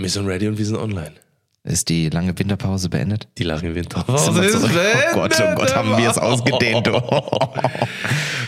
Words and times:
Wir 0.00 0.08
sind 0.08 0.26
ready 0.28 0.46
und 0.46 0.56
wir 0.56 0.64
sind 0.64 0.76
online. 0.76 1.10
Ist 1.64 1.88
die 1.88 2.08
lange 2.08 2.38
Winterpause 2.38 2.88
beendet? 2.88 3.26
Die 3.36 3.42
lange 3.42 3.74
Winterpause 3.74 4.44
ist 4.44 4.52
zurück? 4.52 4.72
beendet. 4.72 5.04
Oh 5.10 5.14
Gott, 5.14 5.34
oh 5.42 5.54
Gott, 5.56 5.74
haben 5.74 5.96
wir 5.98 6.08
es 6.10 6.18
ausgedehnt. 6.18 6.86
du. 6.86 6.92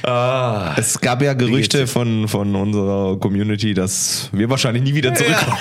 Ah, 0.03 0.75
Es 0.79 0.99
gab 0.99 1.21
ja 1.21 1.35
Gerüchte 1.35 1.87
von, 1.87 2.27
von 2.27 2.55
unserer 2.55 3.19
Community, 3.19 3.75
dass 3.75 4.31
wir 4.33 4.49
wahrscheinlich 4.49 4.83
nie 4.83 4.95
wieder 4.95 5.13
zurückkommen. 5.15 5.59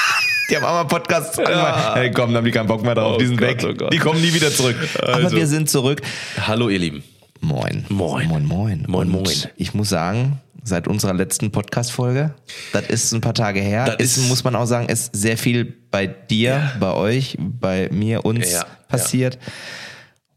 Die 0.50 0.56
haben 0.56 0.64
einmal 0.64 0.86
Podcast 0.86 1.36
ja. 1.38 1.94
Hey 1.94 2.10
komm, 2.10 2.28
dann 2.28 2.36
haben 2.38 2.44
die 2.44 2.50
keinen 2.52 2.66
Bock 2.68 2.82
mehr 2.82 2.94
drauf, 2.94 3.14
Oh 3.16 3.18
die 3.18 3.26
sind 3.26 3.36
Gott, 3.38 3.62
weg. 3.64 3.82
oh. 3.82 3.88
Die 3.90 3.98
kommen 3.98 4.20
nie 4.20 4.32
wieder 4.32 4.50
zurück. 4.50 4.76
Aber 4.98 5.14
Also. 5.14 5.36
wir 5.36 5.46
sind 5.46 5.68
zurück. 5.68 6.00
hallo 6.46 6.68
ihr 6.70 6.78
Lieben. 6.78 7.02
Moin. 7.42 7.84
Moin. 7.88 8.28
Moin, 8.28 8.46
moin. 8.46 8.84
Moin, 8.86 9.08
moin. 9.08 9.26
Ich 9.56 9.74
muss 9.74 9.88
sagen, 9.88 10.40
seit 10.62 10.86
unserer 10.86 11.12
letzten 11.12 11.50
Podcast-Folge, 11.50 12.34
das 12.72 12.86
ist 12.86 13.12
ein 13.12 13.20
paar 13.20 13.34
Tage 13.34 13.60
her, 13.60 13.84
Das 13.84 13.96
ist, 14.16 14.28
muss 14.28 14.44
man 14.44 14.54
auch 14.54 14.66
sagen, 14.66 14.88
ist 14.88 15.10
sehr 15.14 15.36
viel 15.36 15.64
bei 15.90 16.06
dir, 16.06 16.70
bei 16.78 16.92
euch, 16.92 17.36
bei 17.40 17.88
mir, 17.90 18.24
uns 18.24 18.52
Ja, 18.52 18.64
passiert. 18.86 19.38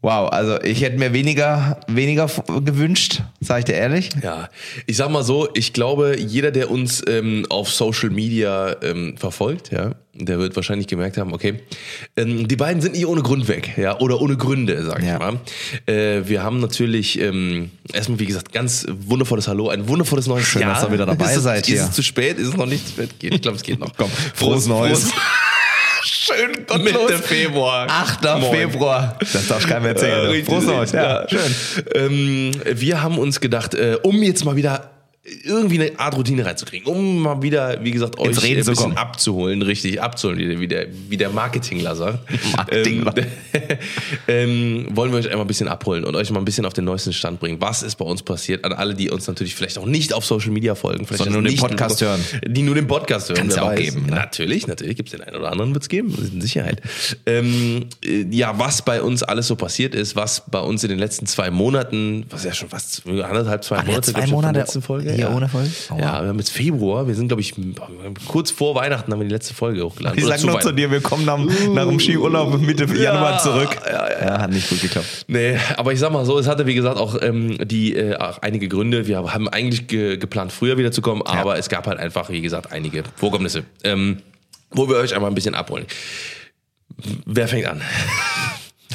Wow, 0.06 0.30
also 0.30 0.62
ich 0.62 0.82
hätte 0.82 0.98
mir 0.98 1.12
weniger, 1.12 1.80
weniger 1.88 2.30
gewünscht, 2.64 3.22
sag 3.40 3.58
ich 3.58 3.64
dir 3.64 3.72
ehrlich. 3.72 4.10
Ja, 4.22 4.48
ich 4.86 4.96
sag 4.96 5.10
mal 5.10 5.24
so, 5.24 5.48
ich 5.54 5.72
glaube, 5.72 6.16
jeder, 6.16 6.52
der 6.52 6.70
uns 6.70 7.02
ähm, 7.08 7.44
auf 7.48 7.72
Social 7.72 8.10
Media 8.10 8.76
ähm, 8.84 9.16
verfolgt, 9.16 9.72
ja, 9.72 9.96
der 10.14 10.38
wird 10.38 10.54
wahrscheinlich 10.54 10.86
gemerkt 10.86 11.16
haben, 11.18 11.32
okay, 11.34 11.54
ähm, 12.16 12.46
die 12.46 12.54
beiden 12.54 12.80
sind 12.80 12.92
nicht 12.94 13.04
ohne 13.06 13.22
Grund 13.22 13.48
weg, 13.48 13.72
ja, 13.76 13.98
oder 13.98 14.20
ohne 14.20 14.36
Gründe, 14.36 14.80
sag 14.84 15.00
ich 15.00 15.06
Ja. 15.08 15.18
mal. 15.18 15.40
Äh, 15.86 16.22
wir 16.28 16.40
haben 16.44 16.60
natürlich 16.60 17.20
ähm, 17.20 17.72
erstmal, 17.92 18.20
wie 18.20 18.26
gesagt, 18.26 18.52
ganz 18.52 18.86
wundervolles 18.88 19.48
Hallo, 19.48 19.70
ein 19.70 19.88
wundervolles 19.88 20.28
neues 20.28 20.46
Schön, 20.46 20.62
Jahr. 20.62 20.74
dass 20.74 20.84
ihr 20.84 20.92
wieder 20.92 21.06
dabei 21.06 21.24
ist 21.32 21.38
es, 21.38 21.42
seid 21.42 21.60
Ist 21.62 21.66
hier. 21.66 21.82
es 21.82 21.90
zu 21.90 22.04
spät? 22.04 22.38
Ist 22.38 22.46
es 22.46 22.56
noch 22.56 22.66
nicht 22.66 22.86
zu 22.86 22.92
spät? 22.92 23.18
Geht. 23.18 23.34
Ich 23.34 23.42
glaube, 23.42 23.56
es 23.56 23.64
geht 23.64 23.80
noch. 23.80 23.90
Komm, 23.96 24.08
frohes 24.34 24.68
Neues. 24.68 25.10
Schön 26.26 26.82
Mitte 26.82 27.18
Februar. 27.18 27.86
8. 27.88 28.22
Moin. 28.40 28.52
Februar. 28.52 29.16
Das 29.20 29.46
darf 29.46 29.66
keinem 29.66 29.84
Äh, 29.84 29.88
erzählen. 29.90 30.26
richtig, 30.26 30.46
Frohes 30.46 30.64
Neues, 30.66 30.92
ja. 30.92 31.24
schön. 31.28 31.54
Ähm, 31.94 32.50
wir 32.64 33.02
haben 33.02 33.18
uns 33.18 33.40
gedacht, 33.40 33.74
äh, 33.74 33.96
um 34.02 34.20
jetzt 34.22 34.44
mal 34.44 34.56
wieder 34.56 34.90
irgendwie 35.44 35.80
eine 35.80 35.98
Art 35.98 36.16
Routine 36.16 36.44
reinzukriegen, 36.44 36.86
um 36.86 37.22
mal 37.22 37.42
wieder, 37.42 37.82
wie 37.82 37.90
gesagt, 37.90 38.18
euch 38.18 38.42
ein 38.42 38.56
bisschen 38.56 38.74
kommen. 38.74 38.96
abzuholen, 38.96 39.62
richtig 39.62 40.00
abzuholen, 40.00 40.60
wie 40.60 40.68
der, 40.68 40.86
wie 41.08 41.16
der, 41.16 41.30
sagt. 41.30 42.18
Marketingler. 42.56 43.14
Ähm, 43.16 43.26
ähm, 44.28 44.86
wollen 44.90 45.12
wir 45.12 45.18
euch 45.18 45.28
einmal 45.28 45.44
ein 45.44 45.48
bisschen 45.48 45.68
abholen 45.68 46.04
und 46.04 46.14
euch 46.14 46.30
mal 46.30 46.38
ein 46.38 46.44
bisschen 46.44 46.64
auf 46.64 46.72
den 46.72 46.84
neuesten 46.84 47.12
Stand 47.12 47.40
bringen. 47.40 47.60
Was 47.60 47.82
ist 47.82 47.96
bei 47.96 48.04
uns 48.04 48.22
passiert? 48.22 48.64
An 48.64 48.72
alle, 48.72 48.94
die 48.94 49.10
uns 49.10 49.26
natürlich 49.26 49.54
vielleicht 49.54 49.78
auch 49.78 49.86
nicht 49.86 50.12
auf 50.12 50.24
Social 50.24 50.50
Media 50.50 50.74
folgen, 50.74 51.06
vielleicht 51.06 51.30
nur 51.30 51.42
den 51.42 51.56
Podcast 51.56 52.00
hören. 52.00 52.20
Die 52.46 52.62
nur 52.62 52.74
den 52.74 52.86
Podcast 52.86 53.28
hören. 53.28 53.38
Kann's 53.38 53.54
wer 53.54 53.62
ja 53.62 53.68
auch 53.68 53.72
weiß. 53.72 53.80
geben, 53.80 54.06
ne? 54.06 54.12
Natürlich, 54.12 54.66
natürlich 54.66 54.96
gibt 54.96 55.08
es 55.08 55.12
den 55.12 55.22
einen 55.22 55.36
oder 55.36 55.50
anderen, 55.50 55.74
wird 55.74 55.82
es 55.82 55.88
geben, 55.88 56.14
in 56.32 56.40
Sicherheit. 56.40 56.80
Ähm, 57.26 57.86
äh, 58.04 58.26
ja, 58.30 58.58
was 58.58 58.82
bei 58.82 59.02
uns 59.02 59.22
alles 59.22 59.48
so 59.48 59.56
passiert 59.56 59.94
ist, 59.94 60.16
was 60.16 60.44
bei 60.48 60.60
uns 60.60 60.82
in 60.84 60.90
den 60.90 60.98
letzten 60.98 61.26
zwei 61.26 61.50
Monaten, 61.50 62.26
was 62.30 62.44
ja 62.44 62.52
schon 62.52 62.68
fast 62.68 63.02
anderthalb, 63.06 63.64
zwei 63.64 63.82
Monate, 63.82 64.12
zwei 64.12 64.20
der 64.20 64.28
Monate 64.28 64.58
letzten 64.60 64.82
Folge. 64.82 65.15
Hier 65.16 65.26
ja. 65.26 65.34
ohne 65.34 65.48
Folge? 65.48 65.70
Oh, 65.90 65.98
ja, 65.98 66.22
wir 66.22 66.28
haben 66.28 66.38
jetzt 66.38 66.50
Februar, 66.50 67.06
wir 67.06 67.14
sind, 67.14 67.28
glaube 67.28 67.40
ich, 67.40 67.54
kurz 68.26 68.50
vor 68.50 68.74
Weihnachten 68.74 69.12
haben 69.12 69.20
wir 69.20 69.26
die 69.26 69.34
letzte 69.34 69.54
Folge 69.54 69.82
hochgeladen. 69.84 70.18
Ich 70.18 70.24
Oder 70.24 70.38
sag 70.38 70.62
zu 70.62 70.72
dir, 70.72 70.90
wir 70.90 71.00
kommen 71.00 71.24
nach, 71.24 71.38
nach 71.38 71.86
dem 71.86 71.98
Skiurlaub 71.98 72.60
Mitte 72.60 72.84
Januar 72.84 73.38
zurück. 73.38 73.76
Ja, 73.86 74.38
hat 74.40 74.50
nicht 74.50 74.68
gut 74.68 74.80
geklappt. 74.80 75.24
Nee, 75.28 75.58
aber 75.76 75.92
ich 75.92 75.98
sag 75.98 76.12
mal 76.12 76.24
so, 76.24 76.38
es 76.38 76.46
hatte 76.46 76.66
wie 76.66 76.74
gesagt 76.74 76.98
auch 76.98 77.20
ähm, 77.20 77.58
die 77.66 77.94
äh, 77.94 78.16
auch 78.16 78.38
einige 78.42 78.68
Gründe. 78.68 79.06
Wir 79.06 79.18
haben 79.32 79.48
eigentlich 79.48 79.86
ge 79.86 80.16
geplant, 80.16 80.52
früher 80.52 80.78
wieder 80.78 80.92
zu 80.92 81.02
kommen, 81.02 81.22
aber 81.22 81.58
es 81.58 81.68
gab 81.68 81.86
halt 81.86 81.98
einfach, 81.98 82.30
wie 82.30 82.40
gesagt, 82.40 82.72
einige 82.72 83.02
Vorkommnisse, 83.16 83.64
ähm, 83.84 84.22
wo 84.70 84.88
wir 84.88 84.96
euch 84.96 85.14
einmal 85.14 85.30
ein 85.30 85.34
bisschen 85.34 85.54
abholen. 85.54 85.86
Wer 87.24 87.48
fängt 87.48 87.66
an? 87.66 87.82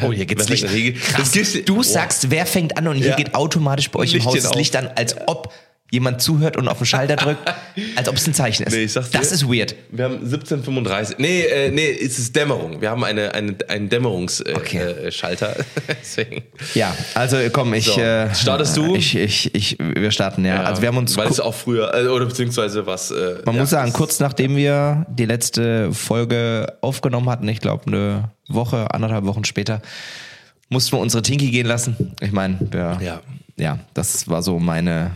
Oh, 0.02 0.12
hier 0.12 0.26
geht's 0.26 0.50
Licht. 0.50 0.66
Krass. 1.14 1.32
Du 1.66 1.84
sagst, 1.84 2.32
wer 2.32 2.46
fängt 2.46 2.78
an 2.78 2.88
und 2.88 2.96
hier 2.96 3.10
Ja. 3.10 3.16
geht 3.16 3.36
automatisch 3.36 3.92
bei 3.92 4.00
euch 4.00 4.14
im 4.14 4.26
Haus 4.26 4.42
das. 4.42 4.56
Licht 4.56 4.76
an, 4.76 4.90
als 4.96 5.16
ob 5.28 5.54
jemand 5.92 6.22
zuhört 6.22 6.58
und 6.58 6.68
auf 6.70 6.78
den 6.78 6.86
Schalter 6.88 7.18
drückt, 7.18 7.42
als 7.96 8.08
ob 8.10 8.16
es 8.16 8.26
ein 8.26 8.34
Zeichen 8.34 8.64
ist. 8.64 8.74
Nee, 8.74 8.84
ich 8.86 8.94
sag's 8.94 9.12
dir. 9.12 9.20
das 9.20 9.32
ist 9.32 9.46
weird. 9.46 9.76
Wir 9.92 10.06
haben 10.06 10.16
1735. 10.16 11.18
Nee, 11.20 11.42
äh, 11.42 11.70
nee, 11.70 11.92
es 11.92 12.18
ist 12.18 12.36
Dämmerung. 12.36 12.82
Wir 12.82 12.90
haben 12.90 13.04
eine, 13.04 13.34
eine, 13.34 13.56
einen 13.68 13.90
Dämmerungsschalter. 13.90 14.58
Okay. 14.58 14.78
Äh, 14.80 15.12
Schalter. 15.12 15.56
Deswegen. 16.02 16.44
Ja, 16.74 16.96
also 17.14 17.38
komm, 17.52 17.74
ich. 17.74 17.86
So, 17.86 18.00
äh, 18.00 18.34
startest 18.34 18.78
du? 18.78 18.96
Ich, 18.96 19.16
ich, 19.16 19.54
ich, 19.54 19.78
wir 19.80 20.12
starten, 20.12 20.46
ja. 20.46 20.64
Also 20.64 20.82
wir 20.82 20.88
haben 20.88 20.98
uns. 20.98 21.16
Weil 21.18 21.28
es 21.28 21.42
auch 21.42 21.54
früher, 21.54 21.94
äh, 21.94 22.08
oder 22.08 22.26
beziehungsweise 22.26 22.86
was. 22.86 23.12
Äh, 23.12 23.40
man 23.46 23.56
ja, 23.56 23.62
muss 23.62 23.70
sagen, 23.70 23.92
kurz 23.92 24.20
nachdem 24.22 24.56
wir 24.56 25.06
die 25.10 25.26
letzte 25.26 25.94
Folge 25.94 26.78
aufgenommen 26.80 27.30
hatten, 27.30 27.48
ich 27.50 27.60
glaube 27.60 27.88
eine 27.88 28.32
Woche, 28.48 28.94
anderthalb 28.94 29.26
Wochen 29.26 29.44
später, 29.44 29.82
mussten 30.70 30.94
wir 30.94 31.00
unsere 31.00 31.22
Tinky 31.22 31.52
gehen 31.52 31.68
lassen. 31.68 32.14
Ich 32.22 32.32
meine, 32.32 32.58
ja, 32.74 33.00
Ja. 33.02 33.22
ja, 33.58 33.80
das 33.94 34.30
war 34.30 34.42
so 34.42 34.58
meine, 34.58 35.12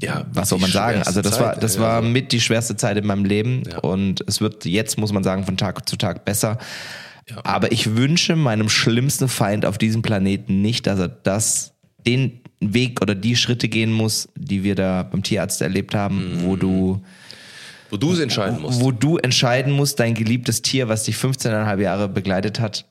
Ja, 0.00 0.26
was 0.32 0.50
soll 0.50 0.60
man 0.60 0.70
sagen? 0.70 1.02
Also 1.04 1.22
das 1.22 1.40
war, 1.40 1.54
Zeit, 1.54 1.62
das 1.62 1.78
war 1.80 1.96
also- 1.96 2.08
mit 2.08 2.30
die 2.32 2.40
schwerste 2.40 2.76
Zeit 2.76 2.96
in 2.96 3.06
meinem 3.06 3.24
Leben 3.24 3.64
Ja. 3.68 3.78
und 3.78 4.22
es 4.28 4.40
wird 4.40 4.64
jetzt, 4.64 4.96
muss 4.98 5.12
man 5.12 5.24
sagen, 5.24 5.44
von 5.44 5.56
Tag 5.56 5.88
zu 5.88 5.96
Tag 5.96 6.24
besser. 6.24 6.58
Ja. 7.28 7.44
Aber 7.44 7.72
ich 7.72 7.96
wünsche 7.96 8.36
meinem 8.36 8.68
schlimmsten 8.68 9.28
Feind 9.28 9.66
auf 9.66 9.76
diesem 9.76 10.02
Planeten 10.02 10.62
nicht, 10.62 10.86
dass 10.86 10.98
er 11.00 11.08
das, 11.08 11.72
den 12.06 12.40
Weg 12.60 13.02
oder 13.02 13.14
die 13.14 13.36
Schritte 13.36 13.68
gehen 13.68 13.92
muss, 13.92 14.28
die 14.36 14.62
wir 14.64 14.74
da 14.76 15.02
beim 15.02 15.22
Tierarzt 15.22 15.60
erlebt 15.62 15.94
haben, 15.94 16.42
wo 16.44 16.56
du, 16.56 17.02
Wo 17.90 17.96
du 17.96 18.12
es 18.12 18.20
entscheiden 18.20 18.62
musst. 18.62 18.80
wo 18.80 18.92
du 18.92 19.16
entscheiden 19.18 19.72
musst, 19.72 19.98
dein 20.00 20.14
geliebtes 20.14 20.62
Tier, 20.62 20.88
was 20.88 21.04
dich 21.04 21.16
15,5 21.16 21.80
Jahre 21.80 22.08
begleitet 22.08 22.60
hat, 22.60 22.86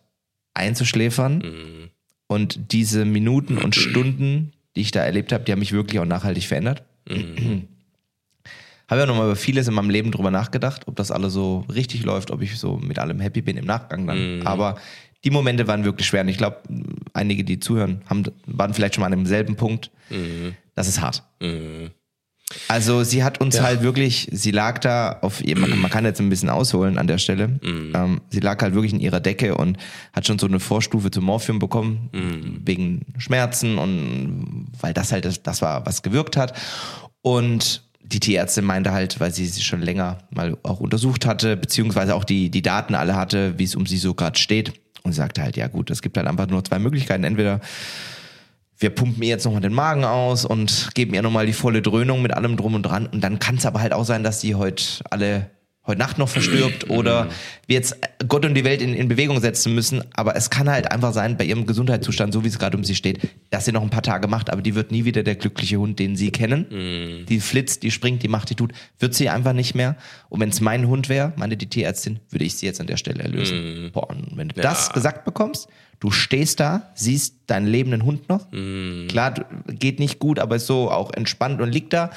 einzuschläfern. 0.53 1.37
Mhm. 1.39 1.89
Und 2.27 2.71
diese 2.73 3.05
Minuten 3.05 3.57
und 3.57 3.75
Stunden, 3.75 4.51
die 4.75 4.81
ich 4.81 4.91
da 4.91 5.01
erlebt 5.01 5.31
habe, 5.31 5.43
die 5.45 5.51
haben 5.53 5.59
mich 5.59 5.71
wirklich 5.71 5.99
auch 5.99 6.05
nachhaltig 6.05 6.45
verändert. 6.45 6.83
Mhm. 7.09 7.67
Habe 8.89 9.01
ja 9.01 9.05
nochmal 9.05 9.25
über 9.25 9.35
vieles 9.35 9.67
in 9.67 9.73
meinem 9.73 9.89
Leben 9.89 10.11
drüber 10.11 10.31
nachgedacht, 10.31 10.87
ob 10.87 10.95
das 10.95 11.11
alles 11.11 11.33
so 11.33 11.65
richtig 11.73 12.03
läuft, 12.03 12.31
ob 12.31 12.41
ich 12.41 12.57
so 12.57 12.77
mit 12.77 12.99
allem 12.99 13.19
happy 13.19 13.41
bin 13.41 13.57
im 13.57 13.65
Nachgang 13.65 14.07
dann. 14.07 14.39
Mhm. 14.39 14.47
Aber 14.47 14.77
die 15.23 15.29
Momente 15.29 15.67
waren 15.67 15.83
wirklich 15.83 16.07
schwer. 16.07 16.21
Und 16.21 16.29
ich 16.29 16.37
glaube, 16.37 16.61
einige, 17.13 17.43
die 17.43 17.59
zuhören, 17.59 18.01
haben, 18.05 18.23
waren 18.45 18.73
vielleicht 18.73 18.95
schon 18.95 19.01
mal 19.01 19.07
an 19.07 19.11
demselben 19.11 19.57
Punkt. 19.57 19.91
Das 20.75 20.87
ist 20.87 21.01
hart. 21.01 21.23
Mhm. 21.41 21.91
Also 22.69 23.03
sie 23.03 23.23
hat 23.25 23.41
uns 23.41 23.57
Ja. 23.57 23.63
halt 23.63 23.81
wirklich, 23.81 24.29
sie 24.31 24.51
lag 24.51 24.79
da 24.79 25.19
auf 25.21 25.43
ihr, 25.43 25.57
man, 25.59 25.77
man 25.79 25.91
kann 25.91 26.05
jetzt 26.05 26.21
ein 26.21 26.29
bisschen 26.29 26.49
ausholen 26.49 26.97
an 26.97 27.05
der 27.07 27.17
Stelle. 27.17 27.49
Mhm. 27.61 27.91
Ähm, 27.93 28.21
sie 28.29 28.39
lag 28.39 28.61
halt 28.61 28.73
wirklich 28.73 28.93
in 28.93 29.01
ihrer 29.01 29.19
Decke 29.19 29.55
und 29.55 29.77
hat 30.13 30.25
schon 30.25 30.39
so 30.39 30.47
eine 30.47 30.59
Vorstufe 30.61 31.11
zum 31.11 31.25
Morphium 31.25 31.59
bekommen, 31.59 32.09
Mhm. 32.13 32.61
wegen 32.65 33.05
Schmerzen 33.17 33.77
und 33.77 34.67
weil 34.79 34.93
das 34.93 35.11
halt 35.11 35.25
das, 35.25 35.43
das 35.43 35.61
war, 35.61 35.85
was 35.85 36.03
gewirkt 36.03 36.37
hat. 36.37 36.53
Und 37.21 37.83
die 38.01 38.21
Tierärztin 38.21 38.63
meinte 38.63 38.93
halt, 38.93 39.19
weil 39.19 39.33
sie 39.33 39.45
sie 39.45 39.61
schon 39.61 39.81
länger 39.81 40.19
mal 40.29 40.57
auch 40.63 40.79
untersucht 40.79 41.25
hatte, 41.25 41.57
beziehungsweise 41.57 42.15
auch 42.15 42.23
die, 42.23 42.49
die 42.49 42.61
Daten 42.61 42.95
alle 42.95 43.17
hatte, 43.17 43.59
wie 43.59 43.65
es 43.65 43.75
um 43.75 43.85
sie 43.85 43.97
so 43.97 44.13
gerade 44.13 44.39
steht. 44.39 44.71
Und 45.03 45.11
sie 45.11 45.17
sagte 45.17 45.41
halt, 45.41 45.57
ja 45.57 45.67
gut, 45.67 45.89
es 45.89 46.01
gibt 46.01 46.15
halt 46.17 46.27
einfach 46.27 46.47
nur 46.47 46.63
zwei 46.63 46.79
Möglichkeiten. 46.79 47.25
Entweder 47.25 47.59
wir 48.79 48.89
pumpen 48.91 49.23
ihr 49.23 49.29
jetzt 49.29 49.45
nochmal 49.45 49.61
den 49.61 49.73
Magen 49.73 50.03
aus 50.03 50.45
und 50.45 50.89
geben 50.93 51.13
ihr 51.13 51.21
nochmal 51.21 51.45
die 51.45 51.53
volle 51.53 51.81
Dröhnung 51.81 52.21
mit 52.21 52.33
allem 52.33 52.57
drum 52.57 52.75
und 52.75 52.83
dran. 52.83 53.07
Und 53.07 53.23
dann 53.23 53.39
kann 53.39 53.55
es 53.55 53.65
aber 53.65 53.81
halt 53.81 53.93
auch 53.93 54.05
sein, 54.05 54.23
dass 54.23 54.41
sie 54.41 54.55
heute 54.55 54.83
alle 55.09 55.49
heute 55.87 55.99
Nacht 55.99 56.17
noch 56.17 56.29
verstirbt 56.29 56.89
oder 56.89 57.29
wir 57.65 57.75
jetzt 57.75 57.97
Gott 58.27 58.45
und 58.45 58.53
die 58.53 58.65
Welt 58.65 58.81
in, 58.81 58.93
in 58.93 59.07
Bewegung 59.07 59.39
setzen 59.39 59.73
müssen. 59.73 60.03
Aber 60.13 60.35
es 60.35 60.49
kann 60.49 60.69
halt 60.69 60.91
einfach 60.91 61.13
sein, 61.13 61.37
bei 61.37 61.45
ihrem 61.45 61.65
Gesundheitszustand, 61.65 62.33
so 62.33 62.43
wie 62.43 62.49
es 62.49 62.59
gerade 62.59 62.77
um 62.77 62.83
sie 62.83 62.93
steht, 62.93 63.27
dass 63.49 63.65
sie 63.65 63.71
noch 63.71 63.81
ein 63.81 63.89
paar 63.89 64.03
Tage 64.03 64.27
macht, 64.27 64.49
aber 64.49 64.61
die 64.61 64.75
wird 64.75 64.91
nie 64.91 65.05
wieder 65.05 65.23
der 65.23 65.35
glückliche 65.35 65.77
Hund, 65.77 65.97
den 65.97 66.15
sie 66.15 66.31
kennen. 66.31 67.25
Die 67.27 67.39
flitzt, 67.39 67.83
die 67.83 67.91
springt, 67.91 68.21
die 68.21 68.27
macht, 68.27 68.49
die 68.49 68.55
tut, 68.55 68.73
wird 68.99 69.13
sie 69.13 69.29
einfach 69.29 69.53
nicht 69.53 69.73
mehr. 69.73 69.95
Und 70.29 70.41
wenn 70.41 70.49
es 70.49 70.61
mein 70.61 70.87
Hund 70.87 71.09
wäre, 71.09 71.33
meine 71.37 71.57
die 71.57 71.67
Tierärztin, 71.67 72.19
würde 72.29 72.45
ich 72.45 72.57
sie 72.57 72.65
jetzt 72.65 72.81
an 72.81 72.87
der 72.87 72.97
Stelle 72.97 73.23
erlösen. 73.23 73.91
Boah, 73.93 74.09
und 74.09 74.35
wenn 74.35 74.49
du 74.49 74.61
das 74.61 74.91
gesagt 74.91 75.25
bekommst, 75.25 75.69
du 75.99 76.11
stehst 76.11 76.59
da, 76.59 76.91
siehst 76.95 77.35
deinen 77.47 77.67
lebenden 77.67 78.03
Hund 78.03 78.29
noch, 78.29 78.49
Klar, 78.51 79.31
du- 79.31 79.45
geht 79.73 79.99
nicht 79.99 80.19
gut, 80.19 80.39
aber 80.39 80.55
ist 80.57 80.67
so 80.67 80.91
auch 80.91 81.11
entspannt 81.13 81.61
und 81.61 81.71
liegt 81.71 81.93
da. 81.93 82.11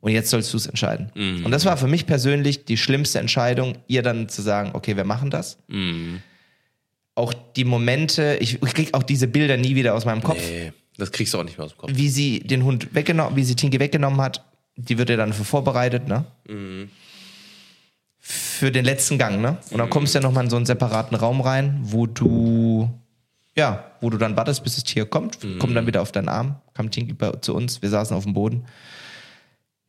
Und 0.00 0.12
jetzt 0.12 0.30
sollst 0.30 0.52
du 0.52 0.56
es 0.58 0.66
entscheiden. 0.66 1.10
Und 1.44 1.50
das 1.50 1.64
war 1.64 1.76
für 1.76 1.88
mich 1.88 2.06
persönlich 2.06 2.64
die 2.64 2.76
schlimmste 2.76 3.18
Entscheidung, 3.18 3.76
ihr 3.88 4.02
dann 4.02 4.28
zu 4.28 4.40
sagen, 4.42 4.70
okay, 4.74 4.96
wir 4.96 5.04
machen 5.04 5.30
das. 5.30 5.58
Auch 7.16 7.32
die 7.56 7.64
Momente, 7.64 8.36
ich, 8.40 8.62
ich 8.62 8.74
krieg 8.74 8.94
auch 8.94 9.02
diese 9.02 9.26
Bilder 9.26 9.56
nie 9.56 9.74
wieder 9.74 9.94
aus 9.94 10.04
meinem 10.04 10.22
Kopf, 10.22 10.38
Nee, 10.38 10.72
das 10.98 11.10
kriegst 11.10 11.34
du 11.34 11.38
auch 11.40 11.44
nicht 11.44 11.58
mehr 11.58 11.64
aus 11.64 11.72
dem 11.72 11.78
Kopf. 11.78 11.90
wie 11.94 12.08
sie 12.10 12.40
den 12.40 12.62
Hund 12.62 12.94
weggenommen, 12.94 13.34
wie 13.36 13.42
sie 13.44 13.56
Tinky 13.56 13.80
weggenommen 13.80 14.20
hat. 14.20 14.44
Die 14.76 14.98
wird 14.98 15.08
ja 15.10 15.16
dann 15.16 15.32
für 15.32 15.44
vorbereitet, 15.44 16.06
ne? 16.06 16.26
Für 18.18 18.70
den 18.72 18.84
letzten 18.84 19.18
Gang, 19.18 19.40
ne? 19.40 19.58
Und 19.70 19.78
dann 19.78 19.90
kommst 19.90 20.14
du 20.14 20.18
ja 20.18 20.22
nochmal 20.22 20.44
in 20.44 20.50
so 20.50 20.56
einen 20.56 20.66
separaten 20.66 21.16
Raum 21.16 21.40
rein, 21.40 21.78
wo 21.82 22.06
du, 22.06 22.90
ja, 23.56 23.90
wo 24.00 24.10
du 24.10 24.18
dann 24.18 24.36
wartest, 24.36 24.62
bis 24.64 24.74
das 24.74 24.84
Tier 24.84 25.06
kommt, 25.06 25.38
kommt 25.58 25.74
dann 25.74 25.86
wieder 25.86 26.02
auf 26.02 26.12
deinen 26.12 26.28
Arm, 26.28 26.56
kam 26.74 26.90
Tinky 26.90 27.12
bei, 27.14 27.30
zu 27.32 27.54
uns, 27.54 27.80
wir 27.82 27.88
saßen 27.88 28.16
auf 28.16 28.24
dem 28.24 28.34
Boden. 28.34 28.64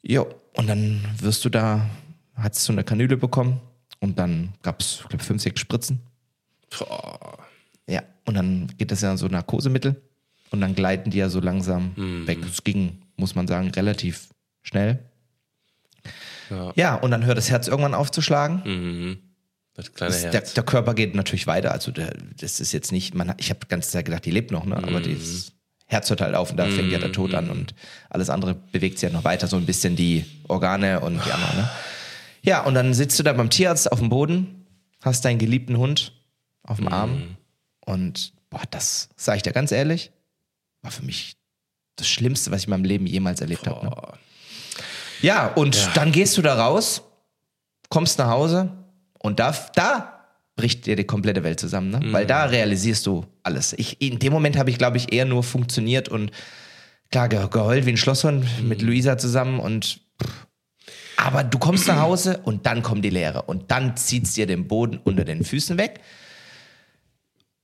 Jo, 0.02 0.28
und 0.54 0.68
dann 0.68 1.04
wirst 1.20 1.44
du 1.46 1.50
da, 1.50 1.86
hattest 2.36 2.68
du 2.68 2.74
eine 2.74 2.84
Kanüle 2.84 3.18
bekommen 3.18 3.60
und 4.00 4.18
dann 4.20 4.54
gab's, 4.64 5.00
ich 5.04 5.10
glaube, 5.10 5.24
fünf, 5.24 5.42
sechs 5.42 5.60
Spritzen. 5.60 6.00
Boah. 6.78 7.38
Ja, 7.90 8.04
und 8.26 8.36
dann 8.36 8.68
geht 8.78 8.92
das 8.92 9.02
ja 9.02 9.16
so 9.18 9.28
Narkosemittel 9.28 10.02
und 10.52 10.62
dann 10.62 10.76
gleiten 10.76 11.10
die 11.12 11.18
ja 11.18 11.30
so 11.30 11.40
langsam 11.40 11.92
Mhm. 11.96 12.28
weg. 12.28 12.40
Es 12.46 12.64
ging, 12.64 13.02
muss 13.18 13.36
man 13.36 13.48
sagen, 13.48 13.70
relativ 13.72 14.30
schnell. 14.64 15.00
Ja. 16.50 16.72
Ja, 16.76 16.96
und 16.96 17.12
dann 17.12 17.26
hört 17.26 17.38
das 17.38 17.50
Herz 17.50 17.68
irgendwann 17.68 17.94
aufzuschlagen. 17.94 18.62
Mhm. 18.66 19.18
Das 19.78 19.94
kleine 19.94 20.12
Das, 20.12 20.22
der, 20.24 20.32
Herz. 20.34 20.54
der 20.54 20.64
Körper 20.64 20.94
geht 20.94 21.16
natürlich 21.16 21.48
weiter. 21.48 21.72
Also 21.72 21.92
der, 21.92 22.14
das 22.40 22.60
ist 22.60 22.72
jetzt 22.74 22.92
nicht, 22.92 23.14
man, 23.16 23.34
ich 23.38 23.50
habe 23.52 23.60
die 23.64 23.68
ganze 23.68 23.90
Zeit 23.92 24.06
gedacht, 24.06 24.26
die 24.26 24.32
lebt 24.32 24.52
noch, 24.52 24.66
ne? 24.66 24.76
Mhm. 24.76 24.84
aber 24.84 25.00
das 25.00 25.54
Herz 25.86 26.10
hört 26.10 26.20
halt 26.20 26.36
auf 26.36 26.52
und 26.52 26.58
da 26.58 26.66
fängt 26.66 26.92
ja 26.92 27.00
der 27.00 27.14
Tod 27.14 27.34
an 27.34 27.50
und 27.50 27.74
alles 28.10 28.30
andere 28.30 28.56
bewegt 28.56 29.00
sich 29.00 29.10
ja 29.10 29.14
noch 29.16 29.24
weiter, 29.24 29.48
so 29.48 29.56
ein 29.56 29.66
bisschen 29.66 29.96
die 29.96 30.26
Organe 30.50 31.00
und 31.00 31.24
die 31.26 31.32
anderen. 31.32 31.58
Ne? 31.60 31.70
Ja, 32.42 32.64
und 32.64 32.74
dann 32.74 32.94
sitzt 32.94 33.18
du 33.20 33.24
da 33.24 33.32
beim 33.32 33.50
Tierarzt 33.50 33.90
auf 33.90 34.00
dem 34.00 34.10
Boden, 34.10 34.66
hast 35.02 35.24
deinen 35.24 35.38
geliebten 35.40 35.78
Hund 35.78 36.12
auf 36.64 36.78
dem 36.78 36.88
Mhm. 36.88 36.92
Arm 36.94 37.38
und 37.86 38.34
boah, 38.50 38.64
das 38.70 39.08
sage 39.16 39.38
ich 39.38 39.44
dir 39.44 39.54
ganz 39.54 39.72
ehrlich, 39.72 40.12
war 40.82 40.92
für 40.92 41.04
mich 41.04 41.38
das 41.96 42.08
Schlimmste, 42.10 42.52
was 42.52 42.62
ich 42.62 42.66
in 42.68 42.72
meinem 42.72 42.84
Leben 42.84 43.06
jemals 43.08 43.40
erlebt 43.40 43.66
habe. 43.68 43.86
Ne? 43.86 43.96
Ja, 45.22 45.48
und 45.54 45.90
dann 45.96 46.12
gehst 46.12 46.36
du 46.38 46.42
da 46.42 46.56
raus, 46.56 47.02
kommst 47.90 48.20
nach 48.20 48.28
Hause 48.30 48.72
und 49.20 49.40
da, 49.40 49.56
da 49.76 50.14
bricht 50.56 50.86
dir 50.86 50.96
die 50.96 51.04
komplette 51.04 51.44
Welt 51.44 51.60
zusammen, 51.60 51.92
ne? 51.92 52.00
Weil 52.12 52.26
da 52.26 52.46
realisierst 52.46 53.06
du 53.06 53.26
alles. 53.44 53.74
Ich, 53.74 54.02
in 54.02 54.20
dem 54.20 54.34
Moment 54.34 54.58
habe 54.58 54.70
ich, 54.70 54.78
glaube 54.78 54.98
ich, 54.98 55.14
eher 55.14 55.26
nur 55.26 55.44
funktioniert 55.44 56.10
und 56.10 56.32
klar 57.12 57.30
ge 57.30 57.48
geheult 57.50 57.86
wie 57.86 57.92
ein 57.92 57.98
Schlosshund 57.98 58.46
mit 58.64 58.82
Luisa 58.82 59.18
zusammen 59.18 59.60
und 59.60 60.02
pff. 60.22 60.48
aber 61.18 61.44
du 61.44 61.58
kommst 61.60 61.88
nach 61.88 62.02
Hause 62.02 62.40
und 62.44 62.66
dann 62.66 62.82
kommt 62.82 63.06
die 63.06 63.10
Leere 63.10 63.44
und 63.44 63.72
dann 63.72 63.96
zieht's 63.96 64.34
dir 64.34 64.48
den 64.48 64.68
Boden 64.68 65.00
unter 65.04 65.24
den 65.24 65.44
Füßen 65.44 65.78
weg. 65.78 66.02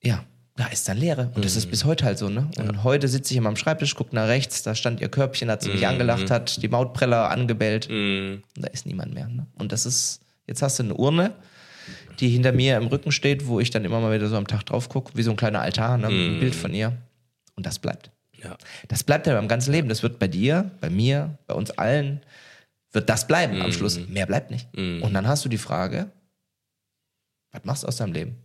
Ja, 0.02 0.24
da 0.56 0.68
ist 0.68 0.88
dann 0.88 0.98
Leere. 0.98 1.32
Und 1.34 1.44
das 1.46 1.56
ist 1.56 1.72
bis 1.72 1.84
heute 1.84 2.06
halt 2.06 2.20
so, 2.20 2.30
ne? 2.30 2.50
Und 2.60 2.84
heute 2.84 3.08
sitze 3.08 3.34
ich 3.34 3.38
immer 3.38 3.50
am 3.50 3.56
Schreibtisch, 3.56 3.96
guck 3.96 4.14
nach 4.14 4.28
rechts, 4.28 4.62
da 4.62 4.76
stand 4.76 5.02
ihr 5.02 5.10
Körbchen, 5.10 5.50
hat 5.50 5.64
sie 5.64 5.70
mich 5.70 5.88
angelacht, 5.88 6.30
hat 6.30 6.62
die 6.62 6.68
Mautpreller 6.68 7.32
angebellt. 7.32 7.90
Und 7.90 8.64
da 8.64 8.68
ist 8.68 8.86
niemand 8.86 9.16
mehr. 9.16 9.28
Ne? 9.28 9.48
Und 9.58 9.72
das 9.72 9.88
ist, 9.88 10.20
jetzt 10.48 10.62
hast 10.62 10.80
du 10.80 10.84
eine 10.84 10.94
Urne, 10.96 11.36
die 12.20 12.30
hinter 12.30 12.52
mir 12.52 12.78
im 12.78 12.88
Rücken 12.88 13.12
steht, 13.12 13.48
wo 13.48 13.60
ich 13.60 13.70
dann 13.70 13.86
immer 13.86 14.00
mal 14.00 14.14
wieder 14.14 14.28
so 14.28 14.38
am 14.38 14.48
Tag 14.48 14.64
drauf 14.66 14.90
gucke, 14.90 15.12
wie 15.16 15.24
so 15.24 15.32
ein 15.32 15.38
kleiner 15.38 15.62
Altar, 15.62 15.98
ne? 15.98 16.10
mit 16.10 16.16
einem 16.16 16.40
Bild 16.40 16.56
von 16.56 16.74
ihr. 16.74 16.98
Und 17.56 17.66
das 17.66 17.80
bleibt. 17.80 18.12
Ja. 18.42 18.58
Das 18.88 19.04
bleibt 19.04 19.28
ja 19.28 19.34
beim 19.34 19.48
ganzen 19.48 19.72
Leben. 19.72 19.90
Das 19.90 20.04
wird 20.04 20.20
bei 20.20 20.28
dir, 20.28 20.72
bei 20.82 20.90
mir, 20.90 21.38
bei 21.48 21.54
uns 21.54 21.72
allen, 21.72 22.22
wird 22.92 23.10
das 23.10 23.28
bleiben 23.28 23.62
am 23.62 23.72
Schluss. 23.72 24.00
Mehr 24.08 24.26
bleibt 24.26 24.52
nicht. 24.52 24.68
Und 25.02 25.14
dann 25.14 25.28
hast 25.28 25.46
du 25.46 25.50
die 25.50 25.58
Frage, 25.58 26.12
was 27.52 27.64
machst 27.64 27.84
du 27.84 27.88
aus 27.88 27.98
deinem 27.98 28.14
Leben? 28.14 28.36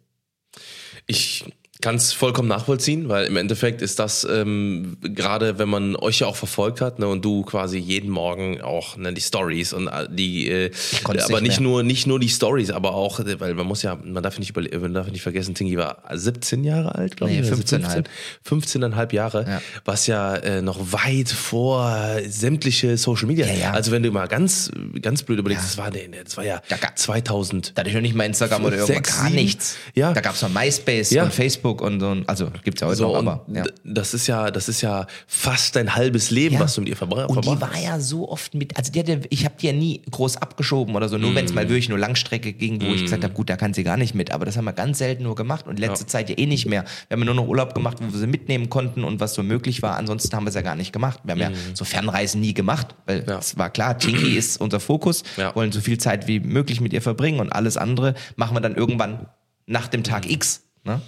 Ich 1.07 1.45
kann 1.81 1.95
es 1.95 2.13
vollkommen 2.13 2.49
nachvollziehen, 2.49 3.09
weil 3.09 3.27
im 3.27 3.37
Endeffekt 3.37 3.83
ist 3.83 3.99
das 3.99 4.27
ähm, 4.29 4.97
gerade, 5.03 5.59
wenn 5.59 5.69
man 5.69 5.95
euch 5.97 6.21
ja 6.21 6.27
auch 6.27 6.35
verfolgt 6.37 6.81
hat, 6.81 6.99
ne, 6.99 7.07
und 7.07 7.25
du 7.25 7.43
quasi 7.43 7.79
jeden 7.79 8.11
Morgen 8.11 8.61
auch 8.61 8.97
ne, 8.97 9.13
die 9.13 9.21
Stories 9.21 9.73
und 9.73 9.87
äh, 9.87 10.09
die, 10.11 10.49
äh, 10.49 10.71
aber 11.05 11.15
nicht 11.41 11.43
nicht 11.43 11.61
nur 11.61 11.83
nicht 11.83 12.07
nur 12.07 12.19
die 12.21 12.29
Stories, 12.29 12.71
aber 12.71 12.95
auch, 12.95 13.21
weil 13.39 13.55
man 13.55 13.67
muss 13.67 13.83
ja, 13.83 13.97
man 14.03 14.23
darf 14.23 14.39
nicht 14.39 14.51
überle 14.51 14.77
man 14.79 14.93
darf 14.95 15.09
nicht 15.11 15.23
vergessen, 15.23 15.55
Tingy 15.55 15.77
war 15.77 16.03
17 16.13 16.65
Jahre 16.65 16.95
alt, 16.97 17.17
glaube 17.17 17.33
Nee, 17.33 17.41
ich, 17.41 17.47
oder 17.47 17.57
15,5. 17.57 18.05
15, 18.43 18.85
15,5 18.85 19.15
Jahre, 19.15 19.45
Ja. 19.49 19.63
was 19.85 20.07
ja 20.07 20.35
äh, 20.37 20.63
noch 20.63 20.93
weit 20.93 21.29
vor 21.31 21.97
sämtliche 22.29 22.97
Social 22.97 23.27
Media. 23.27 23.47
Ja, 23.47 23.55
ja. 23.55 23.71
Also 23.73 23.93
wenn 23.93 24.03
du 24.03 24.11
mal 24.11 24.27
ganz 24.27 24.71
ganz 25.01 25.23
blöd 25.23 25.39
überlegst, 25.39 25.65
das 25.65 25.79
war 25.79 25.91
nee, 25.91 26.09
das 26.25 26.37
war 26.37 26.45
ja 26.45 26.61
Da 26.69 26.77
ga- 26.77 26.95
2000 26.95 27.73
Da 27.77 27.81
hatte 27.81 27.89
ich 27.91 27.95
noch 27.95 28.03
nicht 28.03 28.15
mal 28.15 28.25
Instagram 28.25 28.65
oder 28.65 28.77
irgendwas, 28.79 29.17
gar 29.21 29.31
nichts. 29.31 29.77
Ja. 29.95 30.13
Da 30.13 30.21
gab 30.21 30.35
es 30.35 30.43
noch 30.43 30.51
MySpace 30.53 31.11
Ja. 31.11 31.25
und 31.25 31.33
Facebook 31.33 31.68
und 31.71 32.01
so. 32.01 32.17
Also 32.27 32.51
gibt's 32.65 32.81
ja 32.81 32.87
heute 32.89 32.97
So, 32.97 33.09
noch, 33.13 33.17
aber. 33.19 33.45
Ja. 33.53 33.65
das 33.85 34.15
ist 34.15 34.27
ja, 34.27 34.51
das 34.51 34.69
ist 34.69 34.81
ja 34.81 35.07
fast 35.27 35.77
dein 35.77 35.95
halbes 35.95 36.31
Leben, 36.31 36.55
Ja. 36.55 36.61
was 36.61 36.75
du 36.75 36.81
mit 36.81 36.91
ihr 36.91 36.97
verbra 36.97 37.25
Und 37.27 37.45
die 37.45 37.49
verbracht 37.51 37.75
war 37.75 37.81
ja 37.83 38.01
so 38.01 38.29
oft 38.29 38.55
mit, 38.55 38.77
also 38.77 38.91
die 38.93 39.01
hatte, 39.01 39.21
ich 39.31 39.45
habe 39.45 39.55
die 39.61 39.67
ja 39.67 39.73
nie 39.73 40.03
groß 40.11 40.37
abgeschoben 40.39 40.95
oder 40.97 41.09
so, 41.09 41.19
nur 41.19 41.35
wenn 41.35 41.45
es 41.45 41.51
Mhm. 41.51 41.55
mal 41.57 41.69
wirklich 41.69 41.89
nur 41.89 41.99
Langstrecke 41.99 42.53
ging, 42.53 42.81
wo 42.83 42.87
ich 42.87 43.03
gesagt 43.03 43.25
habe, 43.25 43.35
gut, 43.35 43.51
da 43.51 43.57
kann 43.57 43.75
sie 43.75 43.85
gar 43.85 43.97
nicht 43.97 44.15
mit, 44.15 44.31
aber 44.33 44.45
das 44.45 44.57
haben 44.57 44.65
wir 44.65 44.73
ganz 44.73 44.99
selten 44.99 45.23
nur 45.23 45.35
gemacht 45.35 45.67
und 45.67 45.79
letzte 45.79 46.07
Zeit 46.07 46.29
ja 46.31 46.39
eh 46.39 46.47
nicht 46.47 46.67
mehr. 46.67 46.85
Wir 47.09 47.15
haben 47.15 47.21
ja 47.21 47.27
nur 47.27 47.35
noch 47.35 47.47
Urlaub 47.49 47.75
gemacht, 47.75 47.99
wo 48.01 48.13
wir 48.13 48.19
sie 48.19 48.27
mitnehmen 48.27 48.69
konnten 48.71 49.05
und 49.05 49.21
was 49.21 49.35
so 49.35 49.43
möglich 49.43 49.83
war, 49.83 49.97
ansonsten 49.97 50.35
haben 50.37 50.45
wir 50.45 50.49
es 50.51 50.55
ja 50.55 50.63
gar 50.63 50.77
nicht 50.77 50.93
gemacht. 50.93 51.21
Wir 51.25 51.33
haben 51.33 51.41
ja 51.41 51.51
so 51.75 51.85
Fernreisen 51.85 52.41
nie 52.41 52.55
gemacht, 52.55 52.95
weil 53.07 53.23
Mhm. 53.23 53.29
Ja. 53.29 53.39
es 53.39 53.57
war 53.59 53.71
klar, 53.71 53.99
Tinky 53.99 54.37
ist 54.37 54.61
unser 54.61 54.81
Fokus, 54.81 55.23
Ja. 55.37 55.55
wollen 55.55 55.73
so 55.73 55.81
viel 55.81 55.99
Zeit 55.99 56.27
wie 56.29 56.41
möglich 56.41 56.81
mit 56.81 56.93
ihr 56.93 57.03
verbringen 57.03 57.41
und 57.41 57.53
alles 57.53 57.77
andere 57.77 58.15
machen 58.37 58.57
wir 58.57 58.61
dann 58.61 58.75
irgendwann 58.77 59.27
nach 59.67 59.89
dem 59.89 60.03
Tag 60.03 60.31
X. 60.31 60.63
Ne? 60.85 61.01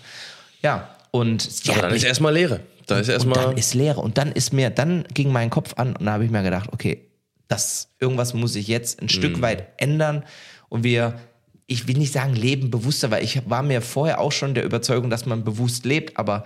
Ja, 0.63 0.89
und 1.11 1.49
Aber 1.69 1.83
dann 1.83 1.91
mich- 1.93 2.03
ist 2.03 2.09
erstmal 2.09 2.35
Leere. 2.35 2.61
Da 2.87 2.99
ist 2.99 3.09
und 3.09 3.15
erstmal. 3.15 3.45
dann 3.47 3.57
ist 3.57 3.75
Leere. 3.75 4.01
Und 4.01 4.19
dann 4.19 4.33
ist 4.33 4.53
mir, 4.53 4.71
dann 4.71 5.05
ging 5.15 5.31
mein 5.33 5.51
Kopf 5.51 5.75
an 5.77 5.95
und 5.97 6.05
da 6.07 6.13
habe 6.13 6.25
ich 6.25 6.31
mir 6.31 6.43
gedacht, 6.43 6.71
okay, 6.73 7.07
das, 7.49 7.89
irgendwas 7.99 8.35
muss 8.35 8.55
ich 8.57 8.69
jetzt 8.69 9.01
ein 9.03 9.09
Stück 9.09 9.39
Mhm. 9.39 9.43
weit 9.43 9.69
ändern. 9.77 10.25
Und 10.69 10.85
wir, 10.85 11.19
ich 11.67 11.87
will 11.89 11.97
nicht 11.99 12.13
sagen, 12.13 12.35
leben 12.35 12.71
bewusster, 12.71 13.11
weil 13.11 13.25
ich 13.25 13.43
war 13.49 13.63
mir 13.63 13.81
vorher 13.83 14.21
auch 14.21 14.33
schon 14.33 14.55
der 14.55 14.65
Überzeugung, 14.65 15.11
dass 15.11 15.27
man 15.27 15.45
bewusst 15.45 15.85
lebt, 15.85 16.17
aber 16.17 16.45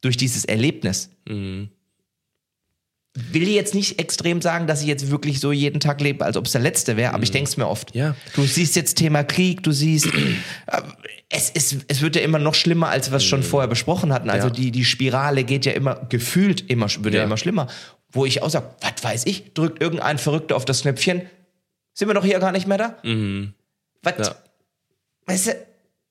durch 0.00 0.16
dieses 0.16 0.44
Erlebnis 0.44 1.10
Mhm. 1.28 1.70
Will 3.32 3.48
jetzt 3.48 3.74
nicht 3.74 3.98
extrem 3.98 4.40
sagen, 4.42 4.66
dass 4.66 4.82
ich 4.82 4.86
jetzt 4.88 5.10
wirklich 5.10 5.40
so 5.40 5.52
jeden 5.52 5.80
Tag 5.80 6.00
lebe, 6.00 6.24
als 6.24 6.36
ob 6.36 6.46
es 6.46 6.52
der 6.52 6.60
letzte 6.60 6.96
wäre, 6.96 7.14
aber 7.14 7.22
ich 7.22 7.30
denke 7.30 7.48
es 7.48 7.56
mir 7.56 7.66
oft. 7.68 7.94
Mhm. 7.94 8.00
Ja. 8.00 8.16
Du 8.34 8.42
siehst 8.44 8.76
jetzt 8.76 8.96
Thema 8.96 9.24
Krieg, 9.24 9.62
du 9.62 9.72
siehst, 9.72 10.06
äh, 10.06 10.10
es, 11.28 11.50
ist, 11.50 11.76
es 11.88 12.02
wird 12.02 12.16
ja 12.16 12.22
immer 12.22 12.38
noch 12.38 12.54
schlimmer, 12.54 12.88
als 12.88 13.10
wir 13.10 13.16
es 13.16 13.24
schon 13.24 13.42
vorher 13.42 13.68
besprochen 13.68 14.12
hatten. 14.12 14.30
Also 14.30 14.48
Mhm. 14.48 14.54
Ja. 14.54 14.60
die, 14.60 14.70
die 14.70 14.84
Spirale 14.84 15.44
geht 15.44 15.64
ja 15.66 15.72
immer, 15.72 16.06
gefühlt 16.08 16.68
immer, 16.70 16.86
wird 17.00 17.14
ja, 17.14 17.20
Ja. 17.20 17.24
immer 17.24 17.36
schlimmer. 17.36 17.66
Wo 18.12 18.24
ich 18.24 18.42
auch 18.42 18.50
sage, 18.50 18.70
was 18.80 19.02
weiß 19.02 19.26
ich, 19.26 19.52
drückt 19.54 19.82
irgendein 19.82 20.18
Verrückter 20.18 20.56
auf 20.56 20.64
das 20.64 20.82
Knöpfchen, 20.82 21.22
sind 21.94 22.08
wir 22.08 22.14
doch 22.14 22.24
hier 22.24 22.38
gar 22.38 22.52
nicht 22.52 22.66
mehr 22.66 22.78
da? 22.78 22.96
Was? 24.02 24.28
Ja. 24.28 24.34
Weißt 25.26 25.46
du, 25.48 25.56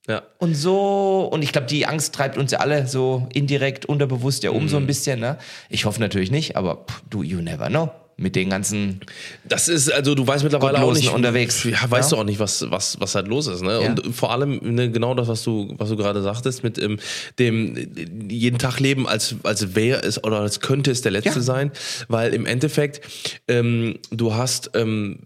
Ja. 0.07 0.21
und 0.37 0.53
so, 0.55 1.27
und 1.31 1.41
ich 1.43 1.51
glaube, 1.51 1.67
die 1.67 1.85
Angst 1.87 2.13
treibt 2.13 2.37
uns 2.37 2.51
ja 2.51 2.59
alle 2.59 2.87
so 2.87 3.27
indirekt, 3.33 3.85
unterbewusst 3.87 4.43
ja 4.43 4.51
um 4.51 4.67
so 4.69 4.77
Mhm. 4.77 4.83
ein 4.83 4.87
bisschen. 4.87 5.19
Ne? 5.19 5.37
Ich 5.69 5.85
hoffe 5.85 5.99
natürlich 5.99 6.29
nicht, 6.31 6.55
aber 6.55 6.85
pff, 6.87 7.01
du, 7.09 7.23
you 7.23 7.41
never 7.41 7.67
know. 7.69 7.89
Mit 8.17 8.37
den 8.37 8.49
ganzen, 8.49 9.01
Das 9.43 9.67
ist, 9.67 9.91
also 9.91 10.15
du 10.15 10.25
weißt 10.25 10.45
mittlerweile 10.45 10.81
auch 10.81 10.93
nicht. 10.93 11.11
unterwegs. 11.11 11.65
Ja, 11.65 11.79
weißt 11.91 12.11
Ja. 12.11 12.15
du 12.15 12.21
auch 12.21 12.25
nicht, 12.25 12.39
was, 12.39 12.65
was, 12.71 12.97
was 13.01 13.13
halt 13.13 13.27
los 13.27 13.47
ist, 13.47 13.61
ne? 13.61 13.81
Ja. 13.83 13.89
Und 13.89 14.15
vor 14.15 14.31
allem, 14.31 14.57
ne, 14.63 14.89
genau 14.89 15.13
das, 15.15 15.27
was 15.27 15.43
du, 15.43 15.73
was 15.77 15.89
du 15.89 15.97
gerade 15.97 16.21
sagtest, 16.21 16.63
mit 16.63 16.77
ähm, 16.77 16.97
dem 17.39 17.75
jeden 18.29 18.57
Tag 18.57 18.79
leben, 18.79 19.05
als, 19.05 19.35
als 19.43 19.75
wäre 19.75 20.01
es 20.03 20.23
oder 20.23 20.39
als 20.39 20.61
könnte 20.61 20.91
es 20.91 21.01
der 21.01 21.11
letzte 21.11 21.41
sein. 21.41 21.71
Weil 22.07 22.33
im 22.33 22.45
Endeffekt, 22.45 23.01
ähm, 23.49 23.97
du 24.11 24.33
hast, 24.33 24.71
ähm, 24.75 25.19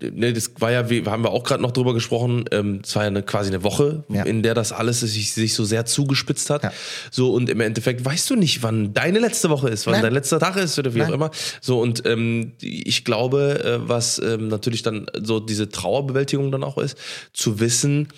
ne, 0.00 0.32
das 0.32 0.52
war 0.58 0.70
ja, 0.72 0.84
haben 1.10 1.24
wir 1.24 1.30
auch 1.30 1.44
gerade 1.44 1.62
noch 1.62 1.72
drüber 1.72 1.94
gesprochen, 1.94 2.44
ähm, 2.52 2.80
es 2.84 2.94
war 2.96 3.02
ja 3.02 3.08
eine, 3.08 3.22
quasi 3.22 3.50
eine 3.50 3.62
Woche, 3.62 4.04
Ja. 4.08 4.22
in 4.24 4.42
der 4.42 4.54
das 4.54 4.72
alles 4.72 5.00
sich, 5.00 5.32
sich 5.32 5.54
so 5.54 5.64
sehr 5.64 5.84
zugespitzt 5.86 6.50
hat. 6.50 6.62
Ja. 6.64 6.72
So, 7.10 7.32
und 7.32 7.48
im 7.50 7.60
Endeffekt 7.60 8.04
weißt 8.04 8.30
du 8.30 8.36
nicht, 8.36 8.62
wann 8.62 8.94
deine 8.94 9.18
letzte 9.18 9.50
Woche 9.50 9.68
ist, 9.68 9.86
wann 9.86 9.94
Nein. 9.94 10.02
dein 10.02 10.12
letzter 10.14 10.38
Tag 10.38 10.56
ist 10.56 10.78
oder 10.78 10.94
wie 10.94 10.98
Nein. 10.98 11.10
auch 11.10 11.14
immer. 11.14 11.30
So, 11.60 11.80
und 11.80 12.04
ähm, 12.06 12.52
ich 12.60 13.04
glaube, 13.04 13.62
äh, 13.64 13.88
was 13.88 14.18
ähm, 14.18 14.48
natürlich 14.48 14.82
dann 14.82 15.06
so 15.22 15.40
diese 15.40 15.68
Trauerbewältigung 15.68 16.50
dann 16.50 16.64
auch 16.64 16.78
ist, 16.78 16.96
zu 17.32 17.60
wissen, 17.60 18.08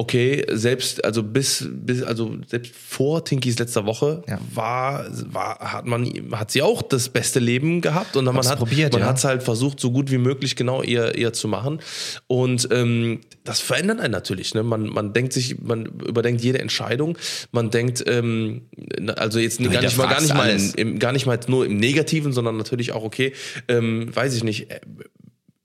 okay, 0.00 0.46
selbst, 0.48 1.04
also 1.04 1.24
bis, 1.24 1.68
bis, 1.68 2.04
also 2.04 2.36
selbst 2.46 2.72
vor 2.74 3.24
Tinkys 3.24 3.58
letzter 3.58 3.84
Woche 3.84 4.22
Ja. 4.28 4.38
war, 4.54 5.06
war, 5.26 5.58
hat 5.58 5.86
man, 5.86 6.08
hat 6.32 6.52
sie 6.52 6.62
auch 6.62 6.82
das 6.82 7.08
beste 7.08 7.40
Leben 7.40 7.80
gehabt 7.80 8.16
und 8.16 8.24
dann 8.24 8.36
man 8.36 8.46
hat, 8.46 8.58
probiert, 8.60 8.92
man 8.92 9.02
ja. 9.02 9.08
hat's 9.08 9.24
halt 9.24 9.42
versucht, 9.42 9.80
so 9.80 9.90
gut 9.90 10.12
wie 10.12 10.18
möglich 10.18 10.54
genau 10.54 10.84
ihr, 10.84 11.18
ihr 11.18 11.32
zu 11.32 11.48
machen. 11.48 11.80
Und 12.28 12.68
ähm, 12.70 13.22
das 13.42 13.58
verändert 13.58 13.98
einen 13.98 14.12
natürlich. 14.12 14.54
Ne? 14.54 14.62
Man, 14.62 14.84
man 14.84 15.12
denkt 15.12 15.32
sich, 15.32 15.60
man 15.60 15.86
überdenkt 15.86 16.42
jede 16.42 16.60
Entscheidung. 16.60 17.18
Man 17.50 17.70
denkt, 17.70 18.04
ähm, 18.06 18.68
also 19.16 19.40
jetzt 19.40 19.60
gar 19.60 19.82
nicht 19.82 19.96
mal, 19.96 20.08
gar 20.08 20.20
nicht 20.20 20.32
mal, 20.32 20.48
hinterfragst 20.48 20.78
im, 20.78 20.92
im, 20.92 20.98
gar 21.00 21.12
nicht 21.12 21.26
mal 21.26 21.40
nur 21.48 21.66
im 21.66 21.76
Negativen, 21.76 22.32
sondern 22.32 22.56
natürlich 22.56 22.92
auch, 22.92 23.02
okay, 23.02 23.32
ähm, 23.66 24.14
weiß 24.14 24.36
ich 24.36 24.44
nicht, 24.44 24.70
äh, 24.70 24.78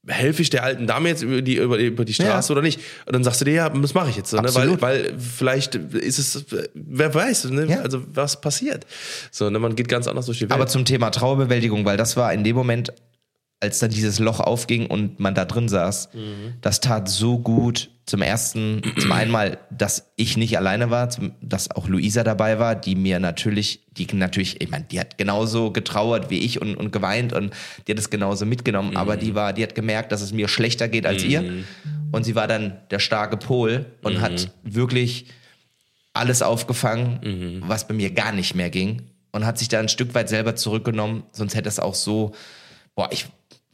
helfe 0.07 0.41
ich 0.41 0.49
der 0.49 0.63
alten 0.63 0.85
Dame 0.87 1.07
jetzt 1.09 1.21
über 1.21 1.41
die, 1.41 1.55
über, 1.55 1.77
über 1.77 2.03
die 2.05 2.13
Straße 2.13 2.51
Ja. 2.51 2.57
oder 2.57 2.61
nicht? 2.61 2.79
Und 3.05 3.13
dann 3.13 3.23
sagst 3.23 3.41
du 3.41 3.45
dir, 3.45 3.53
ja, 3.53 3.69
das 3.69 3.93
mache 3.93 4.09
ich 4.09 4.17
jetzt. 4.17 4.31
So, 4.31 4.37
ne? 4.41 4.53
weil, 4.53 4.81
weil 4.81 5.13
vielleicht 5.17 5.75
ist 5.75 6.19
es, 6.19 6.45
wer 6.73 7.13
weiß, 7.13 7.45
ne? 7.45 7.65
Ja. 7.67 7.81
also 7.81 8.03
was 8.13 8.41
passiert. 8.41 8.85
So, 9.31 9.49
ne? 9.49 9.59
Man 9.59 9.75
geht 9.75 9.87
ganz 9.87 10.07
anders 10.07 10.25
durch 10.25 10.39
die 10.39 10.43
Welt. 10.45 10.51
Aber 10.51 10.67
zum 10.67 10.83
Thema 10.85 11.09
Trauerbewältigung, 11.09 11.85
weil 11.85 11.95
das 11.97 12.17
war 12.17 12.33
in 12.33 12.43
dem 12.43 12.55
Moment, 12.55 12.91
als 13.61 13.79
dann 13.79 13.91
dieses 13.91 14.19
Loch 14.19 14.41
aufging 14.41 14.87
und 14.87 15.21
man 15.21 15.35
da 15.35 15.45
drin 15.45 15.69
saß, 15.69 16.09
Mhm. 16.13 16.55
das 16.59 16.81
tat 16.81 17.07
so 17.07 17.39
gut. 17.39 17.89
Zum 18.05 18.21
ersten, 18.21 18.81
zum 18.97 19.11
einen 19.13 19.31
mal, 19.31 19.59
dass 19.69 20.11
ich 20.17 20.35
nicht 20.35 20.57
alleine 20.57 20.89
war, 20.89 21.09
zum, 21.09 21.31
dass 21.41 21.71
auch 21.71 21.87
Luisa 21.87 22.23
dabei 22.25 22.59
war, 22.59 22.75
die 22.75 22.95
mir 22.95 23.19
natürlich, 23.19 23.85
die 23.91 24.05
natürlich, 24.13 24.59
ich 24.61 24.69
meine, 24.69 24.83
die 24.83 24.99
hat 24.99 25.17
genauso 25.17 25.71
getrauert 25.71 26.29
wie 26.29 26.39
ich 26.39 26.61
und, 26.61 26.75
und 26.75 26.91
geweint 26.91 27.31
und 27.31 27.53
die 27.87 27.91
hat 27.93 27.99
es 27.99 28.09
genauso 28.09 28.45
mitgenommen, 28.45 28.89
Mhm. 28.91 28.97
aber 28.97 29.15
die 29.15 29.35
war, 29.35 29.53
die 29.53 29.63
hat 29.63 29.73
gemerkt, 29.73 30.11
dass 30.11 30.21
es 30.21 30.33
mir 30.33 30.49
schlechter 30.49 30.89
geht 30.89 31.05
als 31.05 31.23
ihr. 31.23 31.63
Und 32.11 32.25
sie 32.25 32.35
war 32.35 32.47
dann 32.47 32.77
der 32.91 32.99
starke 32.99 33.37
Pol 33.37 33.85
und 34.01 34.15
Mhm. 34.17 34.21
hat 34.21 34.51
wirklich 34.63 35.27
alles 36.11 36.41
aufgefangen, 36.41 37.19
Mhm. 37.61 37.63
was 37.69 37.87
bei 37.87 37.93
mir 37.93 38.11
gar 38.11 38.31
nicht 38.33 38.53
mehr 38.53 38.69
ging. 38.69 39.03
Und 39.31 39.45
hat 39.45 39.57
sich 39.57 39.67
da 39.69 39.79
ein 39.79 39.89
Stück 39.89 40.13
weit 40.13 40.29
selber 40.29 40.55
zurückgenommen, 40.55 41.23
sonst 41.31 41.55
hätte 41.55 41.67
es 41.69 41.79
auch 41.79 41.95
so, 41.95 42.33
boah, 42.95 43.09
ich, 43.11 43.25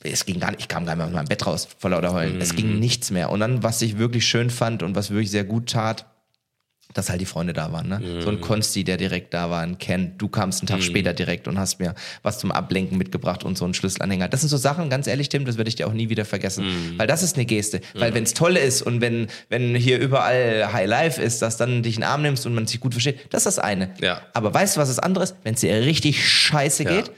es 0.03 0.25
ging 0.25 0.39
gar 0.39 0.51
nicht, 0.51 0.62
ich 0.62 0.68
kam 0.68 0.86
gar 0.86 0.94
nicht 0.94 1.00
mehr 1.00 1.08
aus 1.08 1.13
meinem 1.13 1.27
Bett 1.27 1.46
raus 1.46 1.68
vor 1.77 1.89
lauter 1.89 2.13
Heulen. 2.13 2.39
Es 2.41 2.53
Mhm. 2.53 2.58
ging 2.58 2.79
nichts 2.79 3.12
mehr. 3.12 3.29
Und 3.32 3.39
dann, 3.39 3.63
was 3.63 3.82
ich 3.82 3.98
wirklich 3.98 4.25
schön 4.25 4.50
fand 4.50 4.82
und 4.84 4.96
was 4.96 5.10
wirklich 5.12 5.32
sehr 5.32 5.44
gut 5.44 5.70
tat, 5.72 6.06
dass 6.96 7.12
halt 7.12 7.22
die 7.22 7.25
Freunde 7.27 7.53
da 7.53 7.72
waren. 7.72 7.88
Ne? 7.88 8.01
So 8.22 8.32
Mhm. 8.32 8.38
ein 8.38 8.41
Konsti, 8.41 8.84
der 8.84 8.98
direkt 8.98 9.32
da 9.36 9.51
war, 9.51 9.62
ein 9.62 9.77
Ken. 9.77 10.13
Du 10.18 10.27
kamst 10.27 10.62
einen 10.62 10.68
Tag 10.68 10.82
später 10.82 11.13
direkt 11.13 11.48
und 11.48 11.60
hast 11.60 11.79
mir 11.79 11.94
was 12.24 12.39
zum 12.39 12.51
Ablenken 12.51 12.98
mitgebracht 12.98 13.44
und 13.44 13.60
so 13.60 13.65
einen 13.65 13.75
Schlüsselanhänger. 13.75 14.27
Das 14.27 14.39
sind 14.39 14.50
so 14.50 14.58
Sachen, 14.58 14.89
ganz 14.89 15.06
ehrlich, 15.06 15.29
Tim, 15.29 15.46
das 15.46 15.58
werde 15.58 15.68
ich 15.70 15.75
dir 15.75 15.86
auch 15.86 15.94
nie 15.94 16.10
wieder 16.10 16.25
vergessen. 16.25 16.65
Mhm. 16.65 16.98
Weil 16.98 17.06
das 17.06 17.22
ist 17.22 17.36
eine 17.36 17.46
Geste. 17.46 17.82
Weil 17.94 18.15
wenn 18.15 18.24
es 18.24 18.34
toll 18.34 18.58
ist 18.58 18.82
und 18.82 19.01
wenn, 19.01 19.27
wenn 19.50 19.75
hier 19.75 20.00
überall 20.00 20.74
High 20.74 20.88
Life 20.88 21.22
ist, 21.22 21.44
dass 21.44 21.58
dann 21.58 21.84
dich 21.84 21.94
in 21.96 22.01
den 22.01 22.08
Arm 22.10 22.24
nimmst 22.24 22.48
und 22.48 22.56
man 22.56 22.65
sich 22.65 22.79
gut 22.79 22.96
versteht, 22.96 23.20
das 23.29 23.41
ist 23.41 23.58
das 23.58 23.60
eine. 23.60 23.91
Ja. 24.01 24.22
Aber 24.34 24.51
weißt 24.51 24.75
du, 24.77 24.82
was 24.82 24.88
das 24.89 24.98
andere 24.98 25.25
ist? 25.25 25.36
Wenn 25.44 25.53
es 25.53 25.60
dir 25.62 25.72
richtig 25.84 26.27
scheiße 26.27 26.86
Ja. 26.86 26.89
geht, 26.89 27.12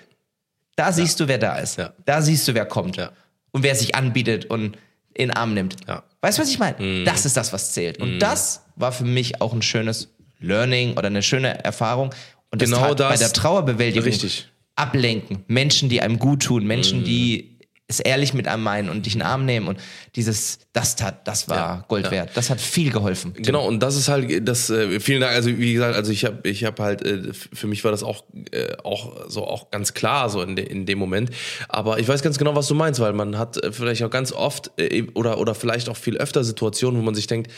da 0.82 0.92
siehst 0.92 1.20
du, 1.20 1.28
wer 1.28 1.38
da 1.38 1.58
ist. 1.58 1.78
Ja. 1.78 1.94
Da 2.06 2.22
siehst 2.22 2.48
du, 2.48 2.54
wer 2.54 2.66
kommt. 2.66 2.98
Ja. 2.98 3.12
Und 3.52 3.64
wer 3.64 3.76
sich 3.76 3.94
anbietet 3.96 4.46
und 4.46 4.78
in 5.14 5.28
den 5.28 5.32
Arm 5.32 5.54
nimmt. 5.54 5.76
Ja. 5.88 6.04
Weißt 6.22 6.38
du, 6.38 6.42
was 6.42 6.50
ich 6.50 6.58
meine? 6.60 7.04
Das 7.04 7.26
ist 7.26 7.38
das, 7.38 7.54
was 7.54 7.74
zählt. 7.74 8.00
Und 8.00 8.20
das 8.20 8.64
war 8.76 8.92
für 8.92 9.04
mich 9.04 9.42
auch 9.42 9.54
ein 9.54 9.62
schönes 9.62 10.10
Learning 10.40 10.94
oder 10.98 11.08
eine 11.08 11.22
schöne 11.22 11.64
Erfahrung. 11.64 12.14
Und 12.52 12.62
das 12.62 12.70
Genau 12.72 12.94
das. 12.94 13.10
bei 13.10 13.18
der 13.18 13.32
Trauerbewältigung 13.32 14.08
Richtig. 14.08 14.50
ablenken. 14.76 15.44
Menschen, 15.48 15.90
die 15.90 16.02
einem 16.02 16.18
gut 16.18 16.44
tun, 16.44 16.66
Menschen, 16.66 17.04
die 17.04 17.58
es 17.91 18.00
ehrlich 18.00 18.33
mit 18.33 18.48
einem 18.48 18.63
meinen 18.63 18.89
und 18.89 19.05
dich 19.05 19.13
in 19.13 19.19
den 19.19 19.27
Arm 19.27 19.45
nehmen 19.45 19.67
und 19.67 19.79
dieses, 20.15 20.60
das 20.74 20.95
tat, 20.95 21.27
das 21.27 21.48
war 21.48 21.57
Ja, 21.57 21.86
Gold 21.88 22.05
ja. 22.05 22.12
wert. 22.12 22.31
Das 22.36 22.50
hat 22.50 22.60
viel 22.60 22.91
geholfen. 22.91 23.33
Genau, 23.38 23.67
und 23.67 23.79
das 23.81 23.95
ist 23.95 24.07
halt 24.07 24.48
das 24.48 24.69
äh, 24.69 25.00
vielen 25.00 25.21
Dank, 25.21 25.33
also 25.36 25.50
wie 25.57 25.74
gesagt, 25.74 25.95
also 25.95 26.12
ich 26.12 26.25
habe 26.25 26.48
ich 26.50 26.63
habe 26.63 26.81
halt 26.83 27.01
äh, 27.05 27.33
für 27.33 27.67
mich 27.67 27.83
war 27.83 27.91
das 27.91 28.03
auch 28.03 28.24
äh, 28.51 28.75
auch 28.83 29.29
so 29.29 29.45
auch 29.45 29.71
ganz 29.71 29.93
klar 29.93 30.29
so 30.29 30.41
in, 30.41 30.55
de, 30.55 30.65
in 30.65 30.86
dem 30.86 30.98
Moment, 31.00 31.29
aber 31.69 32.00
ich 32.00 32.07
weiß 32.07 32.21
ganz 32.21 32.38
genau, 32.38 32.55
was 32.55 32.67
du 32.67 32.75
meinst, 32.75 33.00
weil 33.00 33.13
man 33.13 33.38
hat 33.38 33.63
äh, 33.63 33.71
vielleicht 33.71 34.03
auch 34.03 34.10
ganz 34.10 34.31
oft 34.31 34.71
äh, 34.77 35.03
oder 35.13 35.38
oder 35.38 35.55
vielleicht 35.55 35.89
auch 35.89 35.98
viel 35.98 36.17
öfter 36.17 36.43
Situationen, 36.43 37.00
wo 37.00 37.03
man 37.05 37.15
sich 37.15 37.27
denkt, 37.27 37.51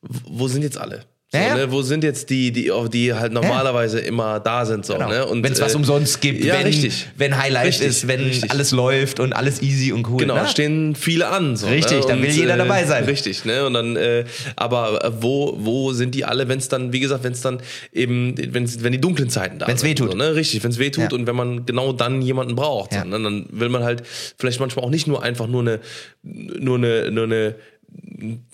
wo 0.00 0.48
sind 0.48 0.62
jetzt 0.62 0.78
alle? 0.78 1.04
So, 1.34 1.38
Ja, 1.38 1.46
ja. 1.46 1.54
ne? 1.56 1.72
Wo 1.72 1.80
sind 1.80 2.04
jetzt 2.04 2.28
die, 2.28 2.52
die, 2.52 2.70
die 2.92 3.14
halt 3.14 3.32
normalerweise 3.32 3.98
immer 4.00 4.38
da 4.38 4.66
sind? 4.66 4.84
So, 4.84 4.92
Genau. 4.94 5.08
ne? 5.08 5.24
Und, 5.26 5.42
wenn 5.42 5.52
es 5.52 5.62
was 5.62 5.72
äh, 5.72 5.76
umsonst 5.78 6.20
gibt, 6.20 6.44
ja, 6.44 6.54
wenn, 6.58 6.66
richtig. 6.66 7.06
wenn 7.16 7.38
Highlight 7.40 7.68
Richtig, 7.68 7.86
ist, 7.86 8.06
wenn 8.08 8.20
richtig. 8.20 8.50
alles 8.50 8.70
läuft 8.72 9.18
und 9.18 9.32
alles 9.32 9.62
easy 9.62 9.92
und 9.92 10.06
cool. 10.10 10.18
Genau, 10.18 10.34
Na, 10.34 10.46
stehen 10.46 10.94
viele 10.94 11.28
an. 11.28 11.56
So, 11.56 11.68
Richtig, 11.68 12.00
ne? 12.00 12.06
da 12.16 12.22
will 12.22 12.28
jeder 12.30 12.58
dabei 12.58 12.84
sein. 12.84 13.04
Richtig, 13.04 13.46
ne? 13.46 13.64
Und 13.66 13.72
dann, 13.72 13.96
äh, 13.96 14.24
aber 14.56 15.02
äh, 15.06 15.10
wo, 15.22 15.56
wo 15.58 15.92
sind 15.94 16.14
die 16.14 16.26
alle, 16.26 16.48
wenn 16.48 16.58
es 16.58 16.68
dann, 16.68 16.92
wie 16.92 17.00
gesagt, 17.00 17.24
wenn 17.24 17.32
es 17.32 17.40
dann 17.40 17.60
eben, 17.94 18.34
wenn's, 18.52 18.82
wenn 18.82 18.92
die 18.92 19.00
dunklen 19.00 19.30
Zeiten 19.30 19.58
da 19.58 19.66
Wenn's 19.68 19.80
sind. 19.80 19.88
wehtut. 19.88 20.10
So, 20.10 20.16
ne? 20.18 20.34
Richtig, 20.34 20.62
wenn 20.62 20.70
es 20.70 20.78
wehtut 20.78 21.12
Ja. 21.12 21.18
und 21.18 21.26
wenn 21.26 21.36
man 21.36 21.64
genau 21.64 21.94
dann 21.94 22.20
jemanden 22.20 22.56
braucht. 22.56 22.92
Ja. 22.92 23.04
So, 23.04 23.08
ne? 23.08 23.18
Dann 23.22 23.46
will 23.50 23.70
man 23.70 23.82
halt 23.84 24.02
vielleicht 24.36 24.60
manchmal 24.60 24.84
auch 24.84 24.90
nicht 24.90 25.06
nur 25.06 25.22
einfach 25.22 25.46
nur 25.46 25.62
eine, 25.62 25.80
nur 26.22 26.76
eine, 26.76 27.10
nur 27.10 27.24
eine 27.24 27.54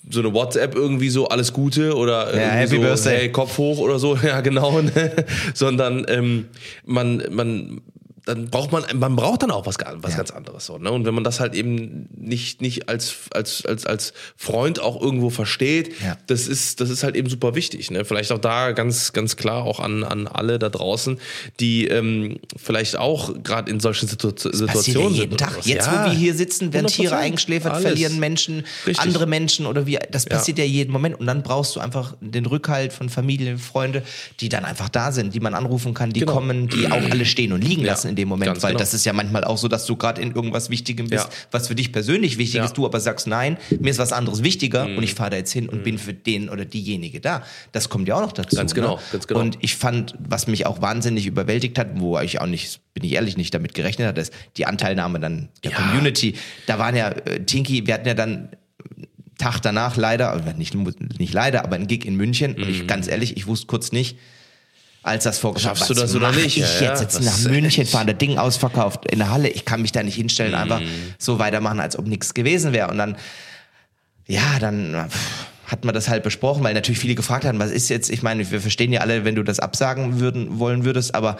so 0.09 0.19
eine 0.19 0.33
WhatsApp 0.33 0.75
irgendwie 0.75 1.09
so 1.09 1.27
alles 1.27 1.53
Gute 1.53 1.95
oder 1.95 2.33
irgendwie 2.33 2.57
Happy 2.57 2.75
so, 2.75 2.81
Birthday. 2.81 3.17
hey, 3.17 3.31
Kopf 3.31 3.57
hoch 3.57 3.77
oder 3.79 3.99
so, 3.99 4.15
ja 4.23 4.41
genau, 4.41 4.81
ne? 4.81 5.25
sondern 5.53 6.05
ähm, 6.07 6.45
man, 6.85 7.23
man, 7.29 7.81
dann 8.29 8.49
braucht 8.49 8.71
man, 8.71 8.83
man 8.99 9.15
braucht 9.15 9.43
dann 9.43 9.51
auch 9.51 9.65
was, 9.65 9.75
was 10.01 10.11
Ja. 10.11 10.17
ganz 10.17 10.31
anderes 10.31 10.65
so, 10.65 10.77
ne? 10.77 10.91
Und 10.91 11.05
wenn 11.05 11.13
man 11.13 11.23
das 11.23 11.39
halt 11.39 11.55
eben 11.55 12.07
nicht, 12.15 12.61
nicht 12.61 12.87
als, 12.87 13.15
als, 13.33 13.65
als, 13.65 13.85
als 13.85 14.13
Freund 14.37 14.79
auch 14.79 15.01
irgendwo 15.01 15.29
versteht, 15.29 15.93
Ja. 16.03 16.17
das 16.27 16.47
ist, 16.47 16.79
das 16.79 16.89
ist 16.89 17.03
halt 17.03 17.15
eben 17.15 17.29
super 17.29 17.55
wichtig, 17.55 17.91
ne? 17.91 18.05
Vielleicht 18.05 18.31
auch 18.31 18.37
da 18.39 18.71
ganz, 18.71 19.13
ganz 19.13 19.35
klar 19.35 19.63
auch 19.63 19.79
an, 19.79 20.03
an 20.03 20.27
alle 20.27 20.59
da 20.59 20.69
draußen, 20.69 21.19
die 21.59 21.87
ähm, 21.87 22.39
vielleicht 22.55 22.97
auch 22.97 23.33
gerade 23.43 23.71
in 23.71 23.79
solchen 23.79 24.07
Situ 24.07 24.29
ja 24.29 24.51
Situationen 24.53 25.13
jeden 25.13 25.29
sind. 25.31 25.39
Tag. 25.39 25.65
Jetzt, 25.65 25.87
Ja. 25.87 26.05
wo 26.05 26.11
wir 26.11 26.17
hier 26.17 26.33
sitzen, 26.35 26.71
werden 26.73 26.87
Tiere 26.87 27.15
100%. 27.15 27.19
eingeschläfert, 27.19 27.71
Alles. 27.73 27.83
verlieren 27.83 28.19
Menschen, 28.19 28.63
Richtig. 28.85 28.99
andere 28.99 29.25
Menschen 29.25 29.65
oder 29.65 29.85
wie. 29.85 29.97
Das 30.11 30.25
passiert 30.25 30.57
ja. 30.59 30.63
jeden 30.65 30.91
Moment. 30.91 31.19
Und 31.19 31.25
dann 31.25 31.41
brauchst 31.43 31.75
du 31.75 31.79
einfach 31.79 32.15
den 32.21 32.45
Rückhalt 32.45 32.93
von 32.93 33.09
Familie, 33.09 33.57
Freunde, 33.57 34.03
die 34.39 34.49
dann 34.49 34.65
einfach 34.65 34.89
da 34.89 35.11
sind, 35.11 35.33
die 35.33 35.39
man 35.39 35.53
anrufen 35.53 35.93
kann, 35.93 36.11
die 36.11 36.19
Genau. 36.19 36.33
kommen, 36.33 36.67
die 36.67 36.85
auch 36.87 37.09
alle 37.09 37.25
stehen 37.25 37.53
und 37.53 37.63
liegen 37.63 37.81
Ja, 37.81 37.87
lassen 37.93 38.09
in 38.09 38.15
dem 38.19 38.27
Moment. 38.29 38.47
ganz 38.51 38.63
Weil 38.63 38.71
genau. 38.71 38.79
das 38.79 38.93
ist 38.93 39.05
ja 39.05 39.13
manchmal 39.13 39.43
auch 39.43 39.57
so, 39.57 39.67
dass 39.67 39.85
du 39.85 39.95
gerade 39.95 40.21
in 40.21 40.31
irgendwas 40.33 40.69
Wichtigem 40.69 41.07
bist, 41.07 41.25
Ja. 41.25 41.29
was 41.51 41.67
für 41.67 41.75
dich 41.75 41.91
persönlich 41.91 42.37
wichtig 42.37 42.55
Ja. 42.55 42.61
Mhm. 42.61 42.65
ist, 42.67 42.77
du 42.77 42.85
aber 42.85 42.99
sagst, 42.99 43.27
nein, 43.27 43.57
mir 43.79 43.89
ist 43.89 43.99
was 43.99 44.11
anderes 44.13 44.43
wichtiger 44.43 44.85
und 44.85 45.03
ich 45.03 45.13
fahre 45.13 45.31
da 45.31 45.37
jetzt 45.37 45.51
hin 45.51 45.69
und 45.69 45.83
bin 45.83 45.97
für 45.97 46.13
den 46.13 46.49
oder 46.49 46.65
diejenige 46.65 47.19
da. 47.21 47.43
Das 47.71 47.89
kommt 47.89 48.07
ja 48.07 48.15
auch 48.15 48.21
noch 48.21 48.31
dazu. 48.31 48.55
Ganz 48.55 48.73
genau, 48.75 48.95
ne? 48.97 49.01
ganz 49.11 49.27
genau. 49.27 49.39
Und 49.39 49.57
ich 49.61 49.75
fand, 49.75 50.15
was 50.19 50.47
mich 50.47 50.65
auch 50.65 50.81
wahnsinnig 50.81 51.25
überwältigt 51.25 51.79
hat, 51.79 51.87
wo 51.95 52.19
ich 52.19 52.39
auch 52.41 52.45
nicht, 52.47 52.79
bin 52.93 53.03
ich 53.03 53.13
ehrlich, 53.13 53.37
nicht 53.37 53.53
damit 53.53 53.73
gerechnet 53.73 54.07
hatte, 54.07 54.21
ist 54.21 54.33
die 54.57 54.65
Anteilnahme 54.65 55.19
dann 55.19 55.49
der 55.63 55.71
Ja. 55.71 55.77
Community. 55.77 56.35
Da 56.67 56.79
waren 56.79 56.95
ja, 56.95 57.09
äh, 57.09 57.43
Tinky, 57.45 57.87
wir 57.87 57.93
hatten 57.95 58.07
ja 58.07 58.13
dann 58.13 58.49
Tag 59.37 59.61
danach 59.61 59.95
leider, 59.95 60.35
oder 60.35 60.53
nicht, 60.53 60.75
nicht 60.75 61.33
leider, 61.33 61.63
aber 61.63 61.77
ein 61.77 61.87
Gig 61.87 62.03
in 62.05 62.15
München. 62.15 62.55
Und 62.55 62.67
ich, 62.69 62.87
ganz 62.87 63.07
ehrlich, 63.07 63.37
ich 63.37 63.47
wusste 63.47 63.67
kurz 63.67 63.93
nicht, 63.93 64.17
als 65.03 65.23
das 65.23 65.39
vorgeschlagen 65.39 65.75
Mhm. 65.75 65.77
Schaffst 65.79 65.89
du 65.89 65.93
das 65.93 66.15
oder 66.15 66.31
nicht? 66.31 66.57
Ich 66.57 66.57
Ja, 66.57 66.91
jetzt, 66.91 67.01
jetzt 67.01 67.21
nach 67.23 67.39
München 67.49 67.85
fahren, 67.85 68.07
das 68.07 68.17
Ding 68.17 68.37
ausverkauft 68.37 69.05
in 69.11 69.19
der 69.19 69.29
Halle. 69.31 69.47
Ich 69.49 69.65
kann 69.65 69.81
mich 69.81 69.91
da 69.91 70.03
nicht 70.03 70.15
hinstellen, 70.15 70.51
Mhm. 70.51 70.57
einfach 70.57 70.81
so 71.17 71.39
weitermachen, 71.39 71.79
als 71.79 71.97
ob 71.97 72.05
nichts 72.07 72.33
gewesen 72.33 72.73
wäre. 72.73 72.89
Und 72.89 72.97
dann, 72.97 73.17
ja, 74.27 74.59
dann 74.59 75.07
pff, 75.09 75.45
hat 75.71 75.85
man 75.85 75.93
das 75.93 76.09
halt 76.09 76.23
besprochen, 76.23 76.63
weil 76.63 76.73
natürlich 76.73 76.99
viele 76.99 77.15
gefragt 77.15 77.45
haben, 77.45 77.59
was 77.59 77.71
ist 77.71 77.89
jetzt, 77.89 78.09
ich 78.09 78.23
meine, 78.23 78.49
wir 78.51 78.59
verstehen 78.61 78.91
ja 78.91 79.01
alle, 79.01 79.23
wenn 79.25 79.35
du 79.35 79.43
das 79.43 79.59
absagen 79.59 80.19
würden, 80.19 80.59
wollen 80.59 80.83
würdest, 80.83 81.15
aber 81.15 81.37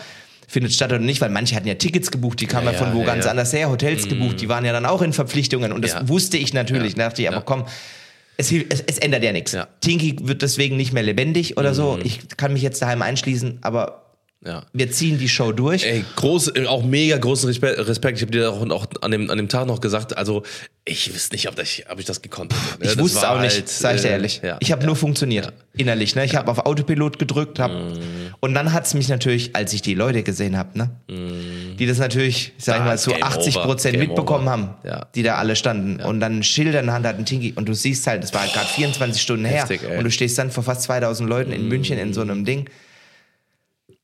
findet 0.48 0.74
statt 0.74 0.90
oder 0.92 1.00
nicht, 1.00 1.22
weil 1.22 1.30
manche 1.30 1.56
hatten 1.56 1.68
ja 1.68 1.76
Tickets 1.76 2.10
gebucht, 2.12 2.40
die 2.40 2.48
kamen 2.48 2.66
ja, 2.68 2.72
Ja, 2.74 2.78
von 2.78 2.94
wo 2.94 3.02
ja, 3.02 3.06
ganz 3.06 3.26
anders 3.28 3.54
her, 3.54 3.70
Hotels 3.70 4.08
gebucht, 4.08 4.42
die 4.42 4.50
waren 4.50 4.66
ja 4.66 4.72
dann 4.74 4.86
auch 4.86 5.02
in 5.04 5.14
Verpflichtungen 5.14 5.72
und 5.72 5.84
das 5.86 6.08
wusste 6.08 6.38
ich 6.38 6.54
natürlich, 6.54 6.96
Ja. 6.96 7.08
dachte 7.10 7.22
ich, 7.22 7.28
aber 7.28 7.42
komm, 7.42 7.66
es, 8.40 8.52
es, 8.52 8.82
es 8.88 8.98
ändert 8.98 9.24
ja 9.24 9.34
nichts. 9.34 9.52
Ja. 9.52 9.68
Tinky 9.82 10.16
wird 10.22 10.42
deswegen 10.42 10.78
nicht 10.78 10.94
mehr 10.94 11.04
lebendig 11.04 11.58
oder 11.58 11.74
so, 11.74 12.00
ich 12.02 12.22
kann 12.38 12.54
mich 12.54 12.62
jetzt 12.62 12.82
daheim 12.82 13.02
einschließen, 13.02 13.60
aber 13.62 14.09
Ja. 14.46 14.64
wir 14.72 14.90
ziehen 14.90 15.18
die 15.18 15.28
Show 15.28 15.52
durch. 15.52 15.84
Ey, 15.84 16.06
groß, 16.16 16.54
auch 16.68 16.82
mega 16.86 17.18
großen 17.18 17.50
Respe- 17.50 17.86
Respekt. 17.86 18.18
Ich 18.20 18.22
habe 18.22 18.32
dir 18.32 18.50
auch, 18.50 18.62
auch 18.70 18.88
an, 19.02 19.12
dem, 19.12 19.30
an 19.30 19.38
dem 19.38 19.50
Tag 19.50 19.68
noch 19.68 19.82
gesagt, 19.82 20.18
also 20.18 20.44
ich 20.86 21.14
wüsste 21.14 21.36
nicht, 21.36 21.50
ob, 21.50 21.56
das, 21.58 21.68
ob 21.92 22.00
ich 22.00 22.06
das 22.06 22.22
gekonnt 22.22 22.54
hätte. 22.54 22.64
ne? 22.80 22.86
Ich 22.86 22.94
Das 22.96 23.00
wusste 23.00 23.18
es 23.18 23.24
auch 23.26 23.42
nicht, 23.42 23.54
halt, 23.56 23.68
sag 23.68 23.96
ich 23.98 24.02
dir 24.02 24.08
äh, 24.08 24.12
ehrlich. 24.12 24.40
Ja, 24.42 24.56
ich 24.62 24.72
habe 24.72 24.82
ja. 24.82 24.88
nur 24.88 24.96
funktioniert, 24.96 25.52
innerlich. 25.76 26.16
Ne? 26.16 26.24
Ich 26.24 26.36
habe 26.38 26.50
auf 26.50 26.60
Autopilot 26.60 27.20
gedrückt. 27.20 27.60
Hab, 27.60 27.70
Und 28.40 28.54
dann 28.54 28.72
hat's 28.72 28.94
mich 28.94 29.10
natürlich, 29.10 29.58
als 29.58 29.74
ich 29.74 29.82
die 29.82 29.94
Leute 29.94 30.24
gesehen 30.24 30.58
habe, 30.58 30.78
ne? 30.78 30.90
die 31.78 31.86
das 31.86 31.98
natürlich, 31.98 32.54
sag 32.58 32.76
ich 32.76 32.80
Da 32.80 32.86
mal, 32.86 32.98
zu 32.98 33.12
Game 33.12 33.24
80 33.24 33.58
over, 33.58 33.66
Prozent 33.66 33.98
Game 33.98 34.08
mitbekommen 34.08 34.44
over. 34.44 34.52
haben, 34.52 34.70
Ja. 34.86 35.08
die 35.16 35.24
da 35.24 35.36
alle 35.36 35.58
standen. 35.58 36.02
Und 36.02 36.22
dann 36.22 36.44
Schilder 36.44 36.80
in 36.80 36.86
der 36.86 36.96
Hand 36.96 37.06
hatten, 37.06 37.26
Tinky. 37.26 37.52
Und 37.58 37.68
du 37.68 37.74
siehst 37.74 38.08
halt, 38.08 38.24
es 38.24 38.34
war 38.34 38.42
halt 38.42 38.54
gerade 38.54 38.68
24 38.70 39.22
Stunden 39.22 39.44
Heftig, 39.44 39.82
her. 39.82 39.92
ey. 39.92 39.98
Und 39.98 40.06
du 40.06 40.12
stehst 40.12 40.38
dann 40.38 40.50
vor 40.50 40.64
fast 40.64 40.84
2000 40.84 41.30
Leuten 41.30 41.52
in 41.52 41.68
München 41.68 41.98
in 41.98 42.14
so 42.14 42.22
einem 42.22 42.46
Ding. 42.46 42.70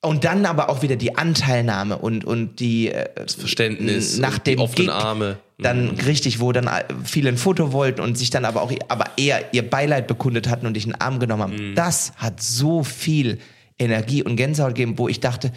Und 0.02 0.24
dann 0.24 0.46
aber 0.46 0.70
auch 0.70 0.84
wieder 0.84 0.98
die 0.98 1.18
Anteilnahme 1.18 1.98
und, 1.98 2.26
und 2.26 2.60
die 2.60 2.92
äh, 2.92 3.10
Verständnis 3.28 4.20
nach 4.20 4.38
die 4.38 4.52
dem 4.52 4.60
offenen 4.60 4.88
Gig, 4.88 4.96
Arme. 4.96 5.38
Mhm. 5.58 5.64
Dann 5.64 5.90
richtig, 6.06 6.40
wo 6.40 6.52
dann 6.52 6.70
viele 7.04 7.30
ein 7.30 7.38
Foto 7.38 7.72
wollten 7.72 8.02
und 8.02 8.18
sich 8.18 8.30
dann 8.30 8.46
aber 8.46 8.62
auch 8.62 8.72
aber 8.88 9.06
eher 9.18 9.54
ihr 9.54 9.68
Beileid 9.68 10.06
bekundet 10.06 10.48
hatten 10.48 10.68
und 10.68 10.76
dich 10.76 10.86
in 10.86 10.92
den 10.92 11.02
Arm 11.02 11.20
genommen 11.20 11.44
haben. 11.44 11.72
Mhm. 11.72 11.76
Das 11.76 12.14
hat 12.18 12.42
so 12.42 12.84
viel 12.84 13.40
Energie 13.80 14.22
und 14.22 14.36
Gänsehaut 14.36 14.76
gegeben, 14.76 14.98
wo 14.98 15.08
ich 15.08 15.20
dachte, 15.22 15.52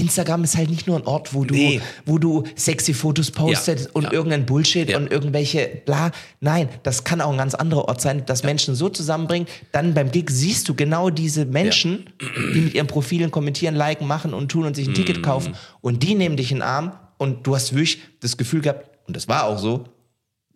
Instagram 0.00 0.44
ist 0.44 0.56
halt 0.56 0.70
nicht 0.70 0.86
nur 0.86 0.96
ein 0.96 1.06
Ort, 1.06 1.34
wo 1.34 1.44
du, 1.44 1.54
Nee. 1.54 1.80
wo 2.06 2.18
du 2.18 2.44
sexy 2.56 2.94
Fotos 2.94 3.30
postest 3.30 3.84
Ja, 3.86 3.90
und 3.92 4.04
ja. 4.04 4.12
irgendein 4.12 4.46
Bullshit 4.46 4.88
Ja. 4.90 4.96
und 4.96 5.10
irgendwelche 5.10 5.68
bla. 5.84 6.10
Nein, 6.40 6.68
das 6.82 7.04
kann 7.04 7.20
auch 7.20 7.30
ein 7.30 7.38
ganz 7.38 7.54
anderer 7.54 7.86
Ort 7.88 8.00
sein, 8.00 8.24
das 8.26 8.42
Menschen 8.42 8.74
so 8.74 8.88
zusammenbringt. 8.88 9.48
Dann 9.72 9.94
beim 9.94 10.10
Gig 10.10 10.30
siehst 10.30 10.68
du 10.68 10.74
genau 10.74 11.10
diese 11.10 11.44
Menschen, 11.44 12.10
die 12.54 12.60
mit 12.60 12.74
ihren 12.74 12.86
Profilen 12.86 13.30
kommentieren, 13.30 13.74
liken, 13.74 14.06
machen 14.06 14.34
und 14.34 14.50
tun 14.50 14.64
und 14.64 14.74
sich 14.74 14.86
ein 14.88 14.90
Mhm. 14.92 14.94
Ticket 14.96 15.22
kaufen 15.22 15.54
und 15.80 16.02
die 16.02 16.14
nehmen 16.14 16.36
dich 16.36 16.50
in 16.50 16.58
den 16.58 16.62
Arm 16.62 16.92
und 17.18 17.46
du 17.46 17.54
hast 17.54 17.72
wirklich 17.74 17.98
das 18.20 18.36
Gefühl 18.36 18.60
gehabt, 18.62 18.88
und 19.06 19.16
das 19.16 19.28
war 19.28 19.44
auch 19.44 19.58
so, 19.58 19.84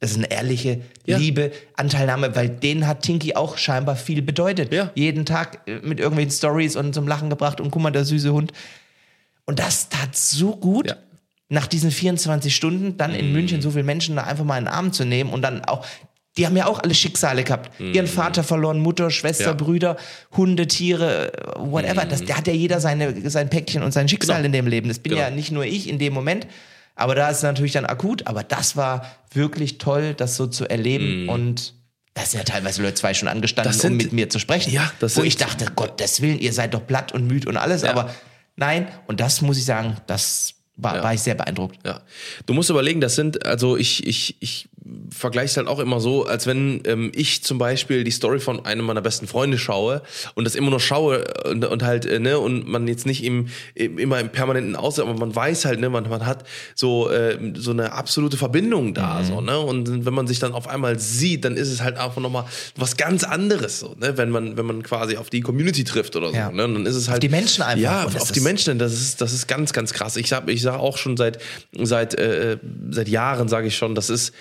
Das 0.01 0.11
ist 0.11 0.19
eine 0.19 0.31
ehrliche 0.31 0.81
Ja. 1.07 1.17
Liebe, 1.17 1.51
Anteilnahme, 1.77 2.37
weil 2.37 2.51
denen 2.51 2.87
hat 2.87 3.03
Tinky 3.03 3.37
auch 3.37 3.57
scheinbar 3.57 3.97
viel 3.97 4.21
bedeutet. 4.21 4.71
Ja. 4.73 4.91
Jeden 4.95 5.25
Tag 5.25 5.61
äh, 5.67 5.79
mit 5.83 5.99
irgendwelchen 5.99 6.33
Stories 6.33 6.77
und 6.77 6.95
zum 6.95 7.09
Lachen 7.09 7.31
gebracht 7.31 7.59
und 7.61 7.71
guck 7.71 7.81
mal, 7.81 7.91
der 7.91 8.05
süße 8.05 8.31
Hund. 8.33 8.53
Und 9.47 9.59
das 9.59 9.89
tat 9.89 10.17
so 10.17 10.57
gut, 10.57 10.89
Ja. 10.89 10.95
Mhm. 10.95 10.99
nach 11.51 11.67
diesen 11.67 11.91
24 11.91 12.55
Stunden 12.55 12.97
dann 12.97 13.15
in 13.15 13.33
München 13.33 13.61
so 13.63 13.71
viele 13.71 13.85
Menschen 13.85 14.17
da 14.17 14.23
einfach 14.25 14.45
mal 14.45 14.59
in 14.59 14.65
den 14.65 14.73
Arm 14.73 14.93
zu 14.93 15.05
nehmen 15.05 15.31
und 15.31 15.43
dann 15.43 15.65
auch, 15.65 15.85
die 16.37 16.47
haben 16.47 16.57
ja 16.57 16.67
auch 16.67 16.81
alle 16.83 16.95
Schicksale 16.95 17.45
gehabt. 17.45 17.79
Ihren 17.81 18.07
Vater 18.09 18.43
verloren, 18.43 18.81
Mutter, 18.81 19.11
Schwester, 19.11 19.45
Mhm. 19.45 19.49
Ja. 19.49 19.53
Mhm. 19.53 19.59
Brüder, 19.59 19.97
Hunde, 20.37 20.67
Tiere, 20.67 21.31
whatever. 21.57 22.05
Das, 22.07 22.25
da 22.25 22.39
hat 22.39 22.47
ja 22.49 22.53
jeder 22.55 22.81
seine, 22.81 23.31
sein 23.31 23.51
Päckchen 23.51 23.83
und 23.83 23.93
sein 23.93 24.09
Schicksal 24.09 24.37
Genau. 24.39 24.47
in 24.47 24.53
dem 24.53 24.67
Leben. 24.67 24.89
Das 24.89 24.99
bin 24.99 25.11
Genau. 25.11 25.23
ja 25.23 25.31
nicht 25.31 25.53
nur 25.53 25.65
ich 25.65 25.89
in 25.89 25.99
dem 25.99 26.13
Moment, 26.15 26.47
aber 26.97 27.15
da 27.15 27.29
ist 27.29 27.37
es 27.39 27.43
natürlich 27.45 27.73
dann 27.73 27.85
akut. 27.87 28.27
Aber 28.27 28.43
das 28.43 28.77
war 28.77 29.07
wirklich 29.33 29.79
toll, 29.79 30.15
das 30.15 30.37
so 30.37 30.47
zu 30.47 30.69
erleben 30.69 31.29
und 31.29 31.75
das 32.15 32.31
sind 32.33 32.39
ja 32.39 32.45
teilweise 32.45 32.81
Leute 32.83 32.95
zwei 32.95 33.13
schon 33.15 33.29
angestanden, 33.29 33.71
Mhm. 33.71 33.75
Das 33.75 33.83
sind- 33.83 33.93
um 33.93 33.97
mit 33.99 34.13
mir 34.13 34.31
zu 34.31 34.39
sprechen. 34.39 34.73
Ja, 34.73 34.91
das 35.01 35.15
Wo 35.17 35.21
sind- 35.21 35.29
ich 35.29 35.37
dachte, 35.37 35.67
Gottes 35.77 36.21
Willen, 36.23 36.39
ihr 36.41 36.53
seid 36.53 36.73
doch 36.75 36.85
platt 36.87 37.13
und 37.13 37.27
müde 37.29 37.49
und 37.49 37.57
alles, 37.59 37.83
Ja. 37.83 37.91
aber 37.91 38.11
nein. 38.57 38.89
Und 39.07 39.21
das 39.21 39.41
muss 39.43 39.59
ich 39.59 39.65
sagen, 39.65 39.97
das 40.07 40.55
war, 40.77 40.97
Ja. 40.97 41.03
war 41.03 41.15
ich 41.15 41.21
sehr 41.21 41.35
beeindruckt. 41.35 41.79
Ja. 41.87 42.01
Du 42.47 42.53
musst 42.55 42.71
überlegen, 42.71 43.01
das 43.01 43.15
sind, 43.15 43.45
also 43.47 43.77
ich, 43.77 44.07
ich, 44.07 44.37
ich 44.41 44.69
vergleiche 45.11 45.47
es 45.47 45.57
halt 45.57 45.67
auch 45.67 45.79
immer 45.79 45.99
so, 46.01 46.27
als 46.27 46.47
wenn 46.47 46.83
ähm, 46.85 47.11
ich 47.15 47.43
zum 47.43 47.57
Beispiel 47.59 48.05
die 48.05 48.11
Story 48.11 48.39
von 48.39 48.67
einem 48.67 48.85
meiner 48.85 49.01
besten 49.01 49.27
Freunde 49.27 49.57
schaue 49.57 50.03
und 50.35 50.45
das 50.45 50.55
immer 50.55 50.69
nur 50.71 50.81
schaue 50.81 51.25
und, 51.49 51.65
und 51.65 51.83
halt, 51.83 52.05
äh, 52.05 52.19
ne, 52.19 52.39
und 52.39 52.69
man 52.69 52.87
jetzt 52.87 53.07
nicht 53.07 53.25
im, 53.25 53.49
im, 53.75 53.99
immer 53.99 54.21
im 54.21 54.29
permanenten 54.31 54.77
Aus, 54.77 54.99
aber 54.99 55.15
man 55.15 55.35
weiß 55.35 55.65
halt, 55.65 55.81
ne, 55.81 55.89
man, 55.89 56.09
man 56.09 56.27
hat 56.27 56.45
so, 56.75 57.09
äh, 57.11 57.39
so 57.57 57.71
eine 57.71 57.93
absolute 57.93 58.37
Verbindung 58.37 58.93
da, 58.95 59.21
Mhm. 59.21 59.25
so, 59.25 59.41
ne, 59.41 59.59
und 59.59 60.05
wenn 60.05 60.13
man 60.15 60.27
sich 60.27 60.39
dann 60.39 60.53
auf 60.53 60.69
einmal 60.69 60.99
sieht, 60.99 61.45
dann 61.45 61.57
ist 61.57 61.69
es 61.71 61.81
halt 61.83 61.97
einfach 61.97 62.21
nochmal 62.21 62.45
was 62.77 62.97
ganz 62.97 63.25
anderes, 63.25 63.81
so, 63.81 63.95
ne, 63.99 64.19
wenn 64.19 64.29
man, 64.31 64.57
wenn 64.57 64.67
man 64.67 64.83
quasi 64.83 65.17
auf 65.17 65.31
die 65.31 65.41
Community 65.41 65.85
trifft 65.85 66.15
oder 66.17 66.29
so, 66.29 66.35
Ja. 66.37 66.51
ne, 66.51 66.65
und 66.65 66.75
dann 66.75 66.87
ist 66.87 66.97
es 66.97 67.09
halt. 67.09 67.23
die 67.23 67.29
Menschen 67.31 67.63
einfach. 67.63 67.81
Ja, 67.81 68.05
auf 68.05 68.33
die 68.33 68.41
Menschen, 68.41 68.79
das 68.79 68.93
ist, 68.93 69.21
das 69.21 69.33
ist 69.33 69.47
ganz, 69.49 69.73
ganz 69.73 69.93
krass. 69.95 70.17
Ich 70.17 70.29
sag, 70.29 70.49
ich 70.51 70.61
sag 70.63 70.79
auch 70.79 70.99
schon 70.99 71.17
seit, 71.17 71.39
seit, 71.73 72.15
äh, 72.15 72.59
seit 72.91 73.09
Jahren, 73.09 73.49
sage 73.49 73.69
ich 73.69 73.77
schon, 73.77 73.95
das 73.95 74.11
ist, 74.11 74.33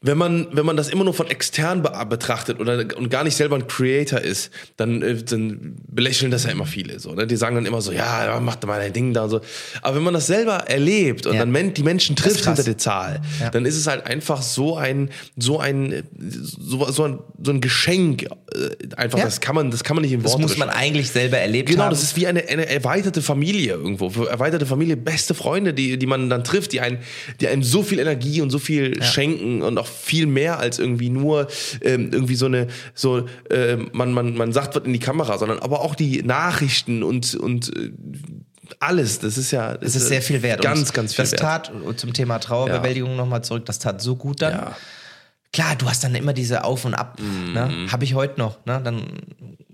wenn 0.00 0.16
man, 0.16 0.46
wenn 0.52 0.64
man 0.64 0.76
das 0.76 0.88
immer 0.88 1.02
nur 1.02 1.12
von 1.14 1.26
extern 1.28 1.82
be 1.82 1.92
betrachtet 2.08 2.60
oder, 2.60 2.84
und 2.96 3.10
gar 3.10 3.24
nicht 3.24 3.34
selber 3.34 3.56
ein 3.56 3.66
Creator 3.66 4.20
ist, 4.20 4.50
dann, 4.76 5.02
äh, 5.02 5.16
dann 5.24 5.74
belächeln 5.88 6.30
das 6.30 6.44
ja 6.44 6.50
immer 6.50 6.66
viele. 6.66 7.00
So, 7.00 7.14
ne? 7.14 7.26
Die 7.26 7.34
sagen 7.36 7.56
dann 7.56 7.66
immer 7.66 7.80
so, 7.80 7.90
ja, 7.90 8.26
ja, 8.26 8.38
mach 8.40 8.54
doch 8.56 8.68
mal 8.68 8.78
dein 8.78 8.92
Ding 8.92 9.12
da 9.12 9.24
und 9.24 9.30
so. 9.30 9.40
Aber 9.82 9.96
wenn 9.96 10.04
man 10.04 10.14
das 10.14 10.28
selber 10.28 10.68
erlebt 10.68 11.26
und 11.26 11.34
Ja. 11.34 11.44
dann 11.44 11.74
die 11.74 11.82
Menschen 11.82 12.14
trifft 12.14 12.44
hinter 12.44 12.62
der 12.62 12.78
Zahl, 12.78 13.20
Ja. 13.40 13.50
dann 13.50 13.66
ist 13.66 13.76
es 13.76 13.88
halt 13.88 14.06
einfach 14.06 14.40
so 14.42 14.76
ein, 14.76 15.10
so 15.36 15.58
ein, 15.58 16.04
so, 16.16 16.88
so 16.92 17.04
ein, 17.04 17.18
so 17.42 17.50
ein 17.50 17.60
Geschenk. 17.60 18.22
Äh, 18.22 18.28
einfach, 18.96 19.18
das 19.20 19.40
kann 19.40 19.56
man, 19.56 19.72
das 19.72 19.82
kann 19.82 19.96
man 19.96 20.02
nicht 20.02 20.12
in 20.12 20.22
Das 20.22 20.30
Worte 20.32 20.42
muss 20.42 20.56
man 20.58 20.70
eigentlich 20.70 21.10
selber 21.10 21.38
erlebt 21.38 21.70
Genau, 21.70 21.82
haben. 21.84 21.90
das 21.90 22.04
ist 22.04 22.16
wie 22.16 22.28
eine, 22.28 22.46
eine 22.46 22.68
erweiterte 22.68 23.20
Familie 23.20 23.72
irgendwo. 23.72 24.06
Erweiterte 24.26 24.64
Familie, 24.66 24.96
beste 24.96 25.34
Freunde, 25.34 25.74
die, 25.74 25.98
die 25.98 26.06
man 26.06 26.30
dann 26.30 26.44
trifft, 26.44 26.72
die 26.72 26.80
einen, 26.80 26.98
die 27.40 27.48
einem 27.48 27.64
so 27.64 27.82
viel 27.82 27.98
Energie 27.98 28.40
und 28.40 28.50
so 28.50 28.60
viel 28.60 29.02
schenken 29.02 29.62
und 29.62 29.76
auch 29.78 29.87
viel 29.88 30.26
mehr 30.26 30.58
als 30.58 30.78
irgendwie 30.78 31.10
nur 31.10 31.48
ähm, 31.80 32.10
irgendwie 32.12 32.34
so 32.34 32.46
eine, 32.46 32.68
so, 32.94 33.26
äh, 33.50 33.76
man, 33.92 34.12
man, 34.12 34.34
man 34.36 34.52
sagt 34.52 34.76
was 34.76 34.84
in 34.84 34.92
die 34.92 34.98
Kamera, 34.98 35.38
sondern 35.38 35.58
aber 35.58 35.80
auch 35.80 35.94
die 35.94 36.22
Nachrichten 36.22 37.02
und, 37.02 37.34
und 37.34 37.76
äh, 37.76 37.90
alles. 38.80 39.18
Das 39.18 39.38
ist 39.38 39.50
ja. 39.50 39.74
Es 39.80 39.96
ist 39.96 40.08
sehr 40.08 40.22
viel 40.22 40.42
wert. 40.42 40.62
Ganz, 40.62 40.92
ganz 40.92 41.14
viel 41.14 41.24
das 41.24 41.32
wert. 41.32 41.40
tat, 41.40 41.72
zum 41.96 42.12
Thema 42.12 42.38
Trauerbewältigung 42.38 43.16
nochmal 43.16 43.42
zurück, 43.42 43.64
das 43.66 43.78
tat 43.78 44.00
so 44.00 44.16
gut 44.16 44.42
dann. 44.42 44.52
Ja. 44.52 44.76
Klar, 45.52 45.76
du 45.76 45.88
hast 45.88 46.04
dann 46.04 46.14
immer 46.14 46.32
diese 46.32 46.64
Auf 46.64 46.84
und 46.84 46.94
Ab. 46.94 47.18
Mhm. 47.20 47.52
Ne? 47.52 47.86
Habe 47.90 48.04
ich 48.04 48.14
heute 48.14 48.38
noch. 48.38 48.64
Ne? 48.66 48.80
Dann 48.82 49.02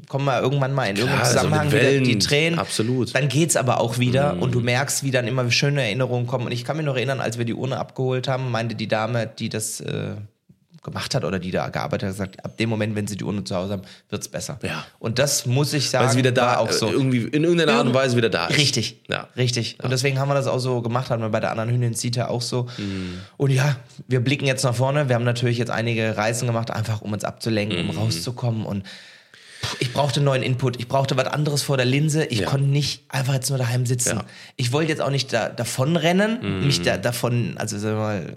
kommen 0.09 0.25
wir 0.25 0.41
irgendwann 0.41 0.73
mal 0.73 0.87
in 0.87 0.97
irgendeinem 0.97 1.25
so 1.25 1.31
mit 1.31 1.35
Zusammenhang 1.35 1.73
wieder 1.73 1.83
Wellen, 1.83 2.05
die 2.05 2.19
Tränen. 2.19 2.59
absolut. 2.59 3.09
Mhm. 3.09 3.13
Dann 3.13 3.29
geht's 3.29 3.57
aber 3.57 3.81
auch 3.81 3.99
wieder 3.99 4.37
und 4.41 4.55
du 4.55 4.61
merkst, 4.61 5.03
wie 5.03 5.11
dann 5.11 5.27
immer 5.27 5.51
schöne 5.51 5.83
Erinnerungen 5.83 6.27
kommen. 6.27 6.47
Und 6.47 6.53
ich 6.53 6.65
kann 6.65 6.77
mich 6.77 6.87
noch 6.87 6.97
erinnern, 6.97 7.21
als 7.21 7.39
wir 7.39 7.45
die 7.45 7.55
Urne 7.55 7.79
abgeholt 7.79 8.29
haben, 8.29 8.51
meinte 8.51 8.75
die 8.75 8.89
Dame, 8.89 9.27
die 9.27 9.49
das 9.49 9.81
äh, 9.81 10.15
gemacht 10.85 11.15
hat 11.15 11.25
oder 11.25 11.39
die 11.41 11.51
da 11.51 11.69
gearbeitet 11.71 12.09
hat, 12.11 12.15
gesagt, 12.15 12.45
ab 12.45 12.57
dem 12.59 12.69
Moment, 12.69 12.95
wenn 12.95 13.07
sie 13.09 13.17
die 13.17 13.25
Urne 13.25 13.43
zu 13.43 13.57
Hause 13.57 13.73
haben, 13.73 13.83
wird's 14.11 14.29
besser. 14.29 14.59
Ja. 14.63 14.85
Und 15.01 15.19
das 15.19 15.47
muss 15.47 15.73
ich 15.73 15.91
sagen, 15.91 16.09
Weil 16.11 16.17
wieder 16.17 16.31
da, 16.31 16.59
auch 16.59 16.71
so. 16.71 16.87
äh, 16.89 16.93
irgendwie 16.93 17.23
in 17.23 17.43
irgendeiner 17.43 17.73
Art 17.73 17.87
und 17.87 17.95
Weise 17.95 18.17
wieder 18.17 18.29
da 18.31 18.47
ist. 18.47 18.57
Richtig. 18.59 19.01
Ja. 19.09 19.29
Richtig. 19.37 19.79
Und 19.83 19.91
deswegen 19.91 20.19
haben 20.21 20.29
wir 20.29 20.35
das 20.35 20.47
auch 20.47 20.59
so 20.61 20.81
gemacht, 20.83 21.11
haben 21.11 21.23
wir 21.23 21.31
bei 21.31 21.41
der 21.41 21.51
anderen 21.51 21.71
Hündin 21.71 21.95
Zita 21.95 22.29
auch 22.29 22.43
so. 22.43 22.69
Mhm. 22.79 23.19
Und 23.37 23.51
ja, 23.51 23.77
wir 24.07 24.21
blicken 24.21 24.47
jetzt 24.47 24.63
nach 24.63 24.75
vorne. 24.75 25.09
Wir 25.09 25.17
haben 25.17 25.25
natürlich 25.25 25.59
jetzt 25.59 25.71
einige 25.71 26.17
Reisen 26.17 26.47
gemacht, 26.47 26.71
einfach 26.71 27.01
um 27.03 27.13
uns 27.13 27.25
abzulenken, 27.25 27.83
Mhm. 27.85 27.91
um 27.91 27.99
rauszukommen. 27.99 28.65
Und 28.67 28.85
ich 29.81 29.95
brauchte 29.95 30.21
neuen 30.21 30.43
Input. 30.43 30.79
Ich 30.79 30.89
brauchte 30.89 31.17
was 31.17 31.27
anderes 31.27 31.63
vor 31.63 31.79
der 31.79 31.87
Linse. 31.87 32.27
Ich 32.27 32.41
Ja. 32.41 32.47
konnte 32.51 32.67
nicht 32.67 33.05
einfach 33.09 33.33
jetzt 33.33 33.49
nur 33.49 33.59
daheim 33.59 33.87
sitzen. 33.87 34.17
Ja. 34.17 34.23
Mhm. 34.23 34.29
Ich 34.57 34.73
wollte 34.73 34.91
jetzt 34.91 35.01
auch 35.01 35.09
nicht 35.11 35.33
da, 35.33 35.49
davonrennen, 35.49 36.67
mich 36.67 36.83
da, 36.83 36.99
davon, 36.99 37.55
also 37.57 37.79
sagen 37.79 37.97
wir 37.97 38.03
mal, 38.03 38.37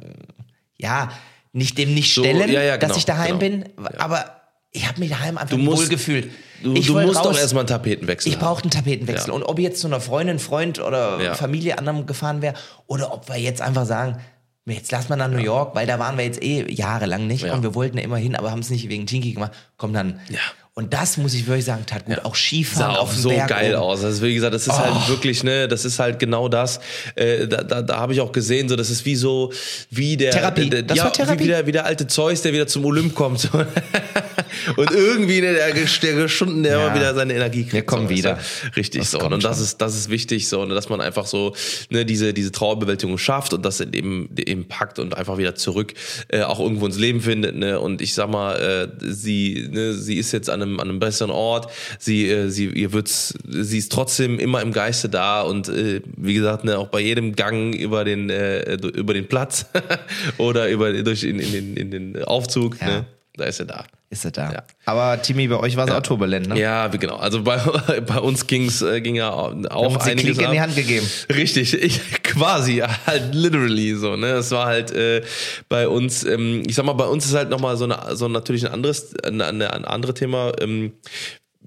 ja, 0.77 1.11
nicht 1.57 1.77
dem 1.77 1.93
nicht 1.93 2.13
So, 2.13 2.21
stellen, 2.23 2.49
ja, 2.51 2.61
ja, 2.61 2.77
dass 2.77 2.89
genau, 2.89 2.97
ich 2.97 3.05
daheim 3.05 3.39
genau. 3.39 3.63
bin. 3.65 3.87
Aber 3.97 4.41
ich 4.71 4.87
habe 4.87 4.99
mich 4.99 5.09
daheim 5.09 5.37
einfach 5.37 5.55
Du 5.55 5.61
musst- 5.61 5.83
wohl 5.83 5.87
gefühlt. 5.89 6.29
Du, 6.63 6.73
ich 6.73 6.87
du 6.87 6.93
musst 6.99 7.17
doch 7.19 7.27
raus. 7.27 7.39
erstmal 7.39 7.61
einen 7.61 7.67
Tapetenwechsel 7.67 8.31
Ich 8.31 8.39
brauche 8.39 8.61
einen 8.63 8.71
Tapetenwechsel. 8.71 9.29
Ja. 9.29 9.33
Und 9.35 9.43
ob 9.43 9.59
ich 9.59 9.65
jetzt 9.65 9.79
zu 9.81 9.87
einer 9.87 10.01
Freundin, 10.01 10.39
Freund 10.39 10.79
oder 10.79 11.21
Ja. 11.21 11.33
Familie 11.35 11.77
anderem 11.77 12.05
gefahren 12.05 12.41
wäre 12.41 12.55
oder 12.87 13.13
ob 13.13 13.29
wir 13.29 13.37
jetzt 13.37 13.61
einfach 13.61 13.85
sagen, 13.85 14.17
jetzt 14.65 14.91
lass 14.91 15.07
mal 15.09 15.15
nach 15.15 15.29
New 15.29 15.37
York, 15.37 15.75
weil 15.75 15.85
da 15.87 15.99
waren 15.99 16.17
wir 16.17 16.25
jetzt 16.25 16.41
eh 16.43 16.65
jahrelang 16.71 17.27
nicht 17.27 17.43
Ja. 17.45 17.53
und 17.53 17.63
wir 17.63 17.73
wollten 17.75 17.97
ja 17.97 18.03
immer 18.03 18.17
hin, 18.17 18.35
aber 18.35 18.51
haben 18.51 18.59
es 18.59 18.69
nicht 18.69 18.89
wegen 18.89 19.05
Tinky 19.05 19.33
gemacht. 19.33 19.51
Komm 19.77 19.93
dann. 19.93 20.19
Ja. 20.29 20.39
Und 20.77 20.93
das 20.93 21.17
muss 21.17 21.33
ich 21.33 21.47
wirklich 21.47 21.65
sagen, 21.65 21.83
tat 21.87 22.05
gut. 22.05 22.23
Auch 22.23 22.35
Skifahren 22.35 22.93
sah 22.93 22.99
auch 22.99 23.03
auf 23.05 23.13
dem 23.13 23.21
so 23.23 23.29
Berg 23.29 23.49
geil 23.49 23.73
oben. 23.73 23.81
aus. 23.83 24.03
Also 24.03 24.23
wie 24.23 24.35
gesagt, 24.35 24.53
das 24.53 24.67
ist 24.67 24.73
Oh. 24.75 24.77
halt 24.77 25.09
wirklich, 25.09 25.43
ne, 25.43 25.67
das 25.67 25.85
ist 25.85 25.97
halt 25.97 26.19
genau 26.19 26.47
das. 26.49 26.79
Äh, 27.15 27.47
da 27.47 27.63
da, 27.63 27.81
da 27.81 27.97
habe 27.97 28.13
ich 28.13 28.21
auch 28.21 28.31
gesehen, 28.31 28.69
so 28.69 28.75
das 28.75 28.91
ist 28.91 29.03
wie 29.03 29.15
so, 29.15 29.51
wie 29.89 30.17
der, 30.17 30.29
Therapie. 30.31 30.69
Der, 30.69 30.83
der, 30.83 30.83
Das 30.83 30.97
ja, 30.99 31.03
war 31.05 31.13
Therapie. 31.13 31.45
Wie, 31.45 31.47
der, 31.47 31.65
wie 31.65 31.71
der 31.71 31.85
alte 31.87 32.05
Zeus, 32.05 32.43
der 32.43 32.53
wieder 32.53 32.67
zum 32.67 32.85
Olymp 32.85 33.15
kommt. 33.15 33.39
So. 33.39 33.49
Und 34.75 34.91
irgendwie 34.91 35.41
ne, 35.41 35.53
der, 35.53 35.73
der 35.73 36.13
geschunden, 36.13 36.61
der 36.63 36.73
Ja. 36.77 36.85
immer 36.87 36.95
wieder 36.95 37.15
seine 37.15 37.33
Energie 37.33 37.61
kriegt. 37.63 37.73
Wir 37.73 37.81
kommen 37.85 38.07
so, 38.07 38.13
wieder. 38.15 38.37
Richtig 38.75 39.01
Das 39.01 39.11
so. 39.11 39.17
kommt 39.19 39.33
Und 39.33 39.43
das 39.43 39.55
schon. 39.57 39.63
ist, 39.65 39.81
das 39.81 39.95
ist 39.95 40.09
wichtig 40.09 40.47
so, 40.47 40.63
ne, 40.65 40.75
dass 40.75 40.89
man 40.89 41.01
einfach 41.01 41.25
so 41.25 41.55
ne, 41.89 42.05
diese, 42.05 42.33
diese 42.33 42.51
Trauerbewältigung 42.51 43.17
schafft 43.17 43.53
und 43.53 43.63
das 43.65 43.79
eben, 43.81 44.29
eben 44.37 44.67
packt 44.67 44.99
und 44.99 45.15
einfach 45.17 45.37
wieder 45.37 45.55
zurück 45.55 45.93
äh, 46.29 46.41
auch 46.43 46.59
irgendwo 46.59 46.85
ins 46.85 46.97
Leben 46.97 47.21
findet. 47.21 47.55
Ne? 47.55 47.79
Und 47.79 48.01
ich 48.01 48.13
sag 48.13 48.29
mal, 48.29 48.55
äh, 48.55 48.87
sie, 49.11 49.67
ne, 49.71 49.93
sie 49.93 50.17
ist 50.17 50.31
jetzt 50.33 50.49
an 50.49 50.61
einem, 50.61 50.66
an 50.75 50.89
einem 50.89 50.99
besseren 50.99 51.31
Ort. 51.31 51.71
Sie, 51.99 52.29
äh, 52.29 52.49
sie, 52.49 52.67
ihr 52.67 52.93
wird's, 52.93 53.33
sie 53.47 53.77
ist 53.77 53.91
trotzdem 53.91 54.39
immer 54.39 54.61
im 54.61 54.71
Geiste 54.71 55.09
da 55.09 55.41
und 55.41 55.69
äh, 55.69 56.01
wie 56.15 56.33
gesagt, 56.33 56.63
ne, 56.63 56.77
auch 56.77 56.87
bei 56.89 56.99
jedem 56.99 57.35
Gang 57.35 57.73
über 57.73 58.03
den, 58.05 58.29
äh, 58.29 58.73
über 58.75 59.13
den 59.13 59.27
Platz 59.27 59.65
oder 60.37 60.69
über 60.69 60.91
durch 61.03 61.23
in, 61.23 61.39
in, 61.39 61.51
den, 61.51 61.77
in 61.77 61.91
den 61.91 62.23
Aufzug, 62.23 62.79
Ja. 62.81 62.87
ne, 62.87 63.05
da 63.35 63.45
ist 63.45 63.59
er 63.59 63.65
da. 63.67 63.85
Ist 64.09 64.23
er 64.23 64.31
da. 64.31 64.51
Ja. 64.51 64.63
Aber 64.85 65.21
Timmy, 65.21 65.49
bei 65.49 65.57
euch 65.57 65.75
war 65.75 65.85
es 65.85 65.93
auch 65.93 66.01
turbulent, 66.01 66.47
ne? 66.47 66.57
Ja, 66.57 66.87
genau. 66.87 67.17
Also 67.17 67.43
bei, 67.43 67.57
bei 68.07 68.19
uns 68.19 68.47
ging's, 68.47 68.81
äh, 68.81 69.01
ging 69.01 69.15
ja 69.15 69.31
auch 69.31 69.49
haben 69.51 69.65
uns 69.65 70.05
die 70.05 70.11
einiges 70.11 70.37
Klinke 70.37 70.45
in 70.45 70.51
die 70.51 70.59
ab. 70.59 70.67
Hand 70.67 70.75
gegeben. 70.75 71.05
Richtig, 71.29 71.73
ich, 71.83 72.23
quasi, 72.23 72.81
halt 73.05 73.35
literally 73.35 73.95
so. 73.95 74.15
Ne, 74.15 74.27
es 74.27 74.51
war 74.51 74.67
halt 74.67 74.91
äh, 74.91 75.23
bei 75.67 75.89
uns. 75.89 76.23
Ähm, 76.23 76.63
ich 76.65 76.75
sag 76.75 76.85
mal, 76.85 76.93
bei 76.93 77.07
uns 77.07 77.25
ist 77.25 77.33
halt 77.33 77.49
noch 77.49 77.59
mal 77.59 77.75
so 77.75 77.83
eine, 77.83 78.15
so 78.15 78.29
natürlich 78.29 78.65
ein 78.65 78.71
anderes, 78.71 79.13
eine, 79.23 79.45
eine, 79.45 79.73
ein 79.73 79.83
anderes 79.83 80.15
Thema. 80.15 80.53
Ähm, 80.61 80.93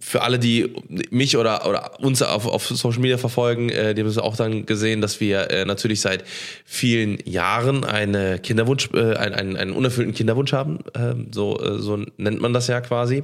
für 0.00 0.22
alle, 0.22 0.38
die 0.38 0.72
mich 1.10 1.36
oder, 1.36 1.68
oder 1.68 2.00
uns 2.00 2.22
auf, 2.22 2.46
auf 2.46 2.66
Social 2.66 3.00
Media 3.00 3.18
verfolgen, 3.18 3.68
äh, 3.68 3.94
die 3.94 4.00
haben 4.00 4.08
es 4.08 4.18
auch 4.18 4.36
dann 4.36 4.66
gesehen, 4.66 5.00
dass 5.00 5.20
wir 5.20 5.50
äh, 5.50 5.64
natürlich 5.64 6.00
seit 6.00 6.24
vielen 6.64 7.18
Jahren 7.26 7.84
eine 7.84 8.38
Kinderwunsch, 8.38 8.88
äh, 8.94 9.14
einen, 9.14 9.34
einen, 9.34 9.56
einen 9.56 9.72
unerfüllten 9.72 10.14
Kinderwunsch 10.14 10.52
haben. 10.52 10.78
Ähm, 10.94 11.28
so, 11.32 11.60
äh, 11.60 11.78
so 11.78 11.98
nennt 12.16 12.40
man 12.40 12.52
das 12.52 12.66
ja 12.66 12.80
quasi. 12.80 13.22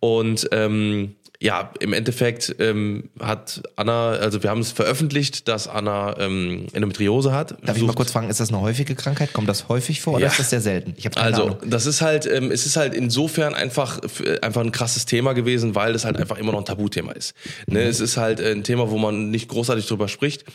Und 0.00 0.48
ähm, 0.52 1.14
ja, 1.44 1.70
im 1.80 1.92
Endeffekt 1.92 2.56
ähm, 2.58 3.10
hat 3.20 3.62
Anna, 3.76 4.12
also 4.12 4.42
wir 4.42 4.48
haben 4.48 4.60
es 4.60 4.72
veröffentlicht, 4.72 5.46
dass 5.46 5.68
Anna 5.68 6.18
ähm, 6.18 6.68
Endometriose 6.72 7.32
hat. 7.32 7.54
Darf 7.66 7.76
ich 7.76 7.82
mal 7.82 7.92
kurz 7.92 8.12
fragen, 8.12 8.30
ist 8.30 8.40
das 8.40 8.48
eine 8.48 8.62
häufige 8.62 8.94
Krankheit? 8.94 9.34
Kommt 9.34 9.46
das 9.50 9.68
häufig 9.68 10.00
vor 10.00 10.14
oder 10.14 10.22
Ja. 10.24 10.30
ist 10.30 10.38
das 10.38 10.48
sehr 10.48 10.62
selten? 10.62 10.94
Ich 10.96 11.04
habe 11.04 11.14
keine 11.16 11.26
Also, 11.26 11.42
Ahnung. 11.44 11.58
das 11.66 11.84
ist 11.84 12.00
halt, 12.00 12.24
ähm, 12.24 12.50
es 12.50 12.64
ist 12.64 12.76
halt 12.76 12.94
insofern 12.94 13.52
einfach, 13.54 14.02
f- 14.02 14.22
einfach 14.40 14.62
ein 14.62 14.72
krasses 14.72 15.04
Thema 15.04 15.34
gewesen, 15.34 15.74
weil 15.74 15.92
das 15.92 16.06
halt 16.06 16.16
einfach 16.16 16.38
immer 16.38 16.52
noch 16.52 16.60
ein 16.60 16.64
Tabuthema 16.64 17.12
ist. 17.12 17.34
Ne, 17.66 17.82
es 17.82 18.00
ist 18.00 18.16
halt 18.16 18.40
ein 18.40 18.64
Thema, 18.64 18.90
wo 18.90 18.96
man 18.96 19.30
nicht 19.30 19.48
großartig 19.48 19.86
drüber 19.86 20.08
spricht. 20.08 20.46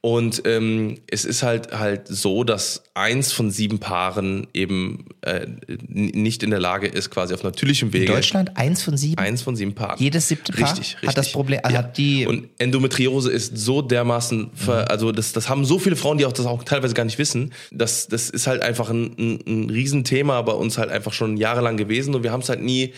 Und 0.00 0.42
ähm, 0.46 0.98
es 1.10 1.26
ist 1.26 1.42
halt 1.42 1.72
halt 1.78 2.08
so, 2.08 2.42
dass 2.44 2.84
eins 2.94 3.32
von 3.32 3.50
sieben 3.50 3.80
Paaren 3.80 4.46
eben 4.54 5.04
äh, 5.22 5.46
nicht 5.88 6.42
in 6.42 6.48
der 6.50 6.60
Lage 6.60 6.86
ist, 6.86 7.10
quasi 7.10 7.34
auf 7.34 7.42
natürlichem 7.42 7.88
In 7.88 7.92
Wege. 7.92 8.12
Deutschland 8.12 8.56
eins 8.56 8.82
von 8.82 8.96
sieben? 8.96 9.18
Eins 9.18 9.42
von 9.42 9.56
sieben 9.56 9.74
Paaren. 9.74 9.96
Jedes 9.98 10.26
siebte? 10.38 10.52
Paar? 10.52 10.70
Richtig, 10.70 10.94
richtig. 10.94 11.08
Hat 11.08 11.18
das 11.18 11.32
Problem, 11.32 11.60
also 11.62 11.74
Ja. 11.76 11.82
hat 11.82 11.96
die, 11.98 12.26
Und 12.26 12.48
Endometriose 12.58 13.30
ist 13.30 13.56
so 13.58 13.82
dermaßen, 13.82 14.50
ver, 14.54 14.90
also 14.90 15.12
das, 15.12 15.32
das 15.32 15.48
haben 15.48 15.64
so 15.64 15.78
viele 15.78 15.96
Frauen, 15.96 16.18
die 16.18 16.26
auch 16.26 16.32
das 16.32 16.46
auch 16.46 16.64
teilweise 16.64 16.94
gar 16.94 17.04
nicht 17.04 17.18
wissen. 17.18 17.52
Das, 17.70 18.08
das 18.08 18.30
ist 18.30 18.46
halt 18.46 18.62
einfach 18.62 18.90
ein, 18.90 19.14
ein, 19.18 19.40
ein 19.46 19.70
Riesenthema 19.70 20.40
bei 20.42 20.52
uns 20.52 20.78
halt 20.78 20.90
einfach 20.90 21.12
schon 21.12 21.36
jahrelang 21.36 21.76
gewesen 21.76 22.14
und 22.14 22.22
wir 22.22 22.32
haben 22.32 22.40
es 22.42 22.48
halt 22.48 22.62
nie 22.62 22.92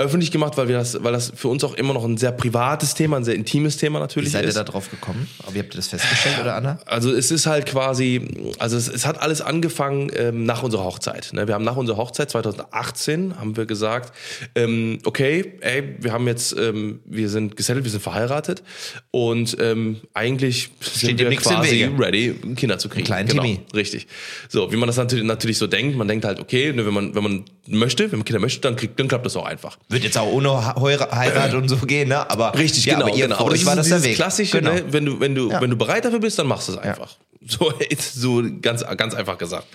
öffentlich 0.00 0.30
gemacht, 0.30 0.56
weil 0.56 0.68
wir 0.68 0.78
das, 0.78 1.02
weil 1.02 1.12
das 1.12 1.32
für 1.34 1.48
uns 1.48 1.62
auch 1.62 1.74
immer 1.74 1.92
noch 1.94 2.04
ein 2.04 2.16
sehr 2.16 2.32
privates 2.32 2.94
Thema, 2.94 3.18
ein 3.18 3.24
sehr 3.24 3.34
intimes 3.34 3.76
Thema 3.76 3.98
wie 3.98 4.02
natürlich 4.02 4.32
seid 4.32 4.42
ihr 4.42 4.48
ist. 4.48 4.56
da 4.56 4.64
drauf 4.64 4.90
gekommen? 4.90 5.28
Wie 5.52 5.58
habt 5.58 5.74
ihr 5.74 5.76
das 5.76 5.88
festgestellt, 5.88 6.36
oder 6.40 6.56
Anna? 6.56 6.78
Also 6.86 7.12
es 7.12 7.30
ist 7.30 7.46
halt 7.46 7.66
quasi, 7.66 8.54
also 8.58 8.76
es, 8.76 8.88
es 8.88 9.06
hat 9.06 9.20
alles 9.20 9.40
angefangen 9.40 10.10
ähm, 10.16 10.44
nach 10.44 10.62
unserer 10.62 10.84
Hochzeit. 10.84 11.32
Ne? 11.32 11.46
Wir 11.46 11.54
haben 11.54 11.64
nach 11.64 11.76
unserer 11.76 11.98
Hochzeit 11.98 12.30
2018 12.30 13.38
haben 13.38 13.56
wir 13.56 13.66
gesagt, 13.66 14.14
ähm, 14.54 14.98
okay, 15.04 15.54
ey, 15.60 15.96
wir 16.00 16.12
haben 16.12 16.26
jetzt, 16.26 16.56
ähm, 16.58 17.00
wir 17.04 17.28
sind 17.28 17.56
gesettelt, 17.56 17.84
wir 17.84 17.90
sind 17.90 18.02
verheiratet 18.02 18.62
und 19.10 19.56
ähm, 19.60 20.00
eigentlich 20.14 20.70
sind 20.80 21.20
dem 21.20 21.30
wir 21.30 21.36
quasi 21.36 21.84
ready, 21.98 22.34
Kinder 22.56 22.78
zu 22.78 22.88
kriegen. 22.88 23.04
kleinen 23.04 23.28
genau, 23.28 23.42
Timmy. 23.42 23.60
richtig. 23.74 24.06
So, 24.48 24.72
wie 24.72 24.76
man 24.76 24.86
das 24.86 24.96
natürlich, 24.96 25.24
natürlich 25.24 25.58
so 25.58 25.66
denkt, 25.66 25.96
man 25.96 26.08
denkt 26.08 26.24
halt, 26.24 26.40
okay, 26.40 26.72
ne, 26.72 26.86
wenn 26.86 26.94
man 26.94 27.14
wenn 27.14 27.22
man 27.22 27.44
möchte, 27.66 28.10
wenn 28.10 28.18
man 28.18 28.24
Kinder 28.24 28.40
möchte, 28.40 28.60
dann 28.60 28.76
kriegt, 28.76 28.98
dann 28.98 29.08
klappt 29.08 29.26
das 29.26 29.36
auch 29.36 29.44
einfach. 29.44 29.78
Wird 29.90 30.04
jetzt 30.04 30.16
auch 30.16 30.30
ohne 30.30 30.74
Heirat 30.76 31.52
und 31.54 31.68
so 31.68 31.76
gehen, 31.78 32.08
ne? 32.08 32.30
Aber 32.30 32.56
Richtig, 32.56 32.84
ja, 32.84 32.94
genau. 32.94 33.08
aber 33.08 33.16
genau. 33.16 33.36
Aber 33.38 33.50
euch 33.50 33.64
das 33.64 33.66
war 33.66 33.72
ist 33.78 33.90
das 33.90 34.02
der 34.02 34.10
Weg. 34.10 34.16
Klassische, 34.16 34.58
genau. 34.58 34.72
ne? 34.74 34.84
wenn 34.90 35.04
du, 35.04 35.18
wenn 35.18 35.34
du, 35.34 35.50
Ja. 35.50 35.60
wenn 35.60 35.68
du 35.70 35.76
bereit 35.76 36.04
dafür 36.04 36.20
bist, 36.20 36.38
dann 36.38 36.46
machst 36.46 36.68
du 36.68 36.72
es 36.72 36.78
einfach. 36.78 37.16
So, 37.46 37.72
so 37.98 38.42
ganz, 38.60 38.84
ganz 38.98 39.14
einfach 39.14 39.38
gesagt. 39.38 39.66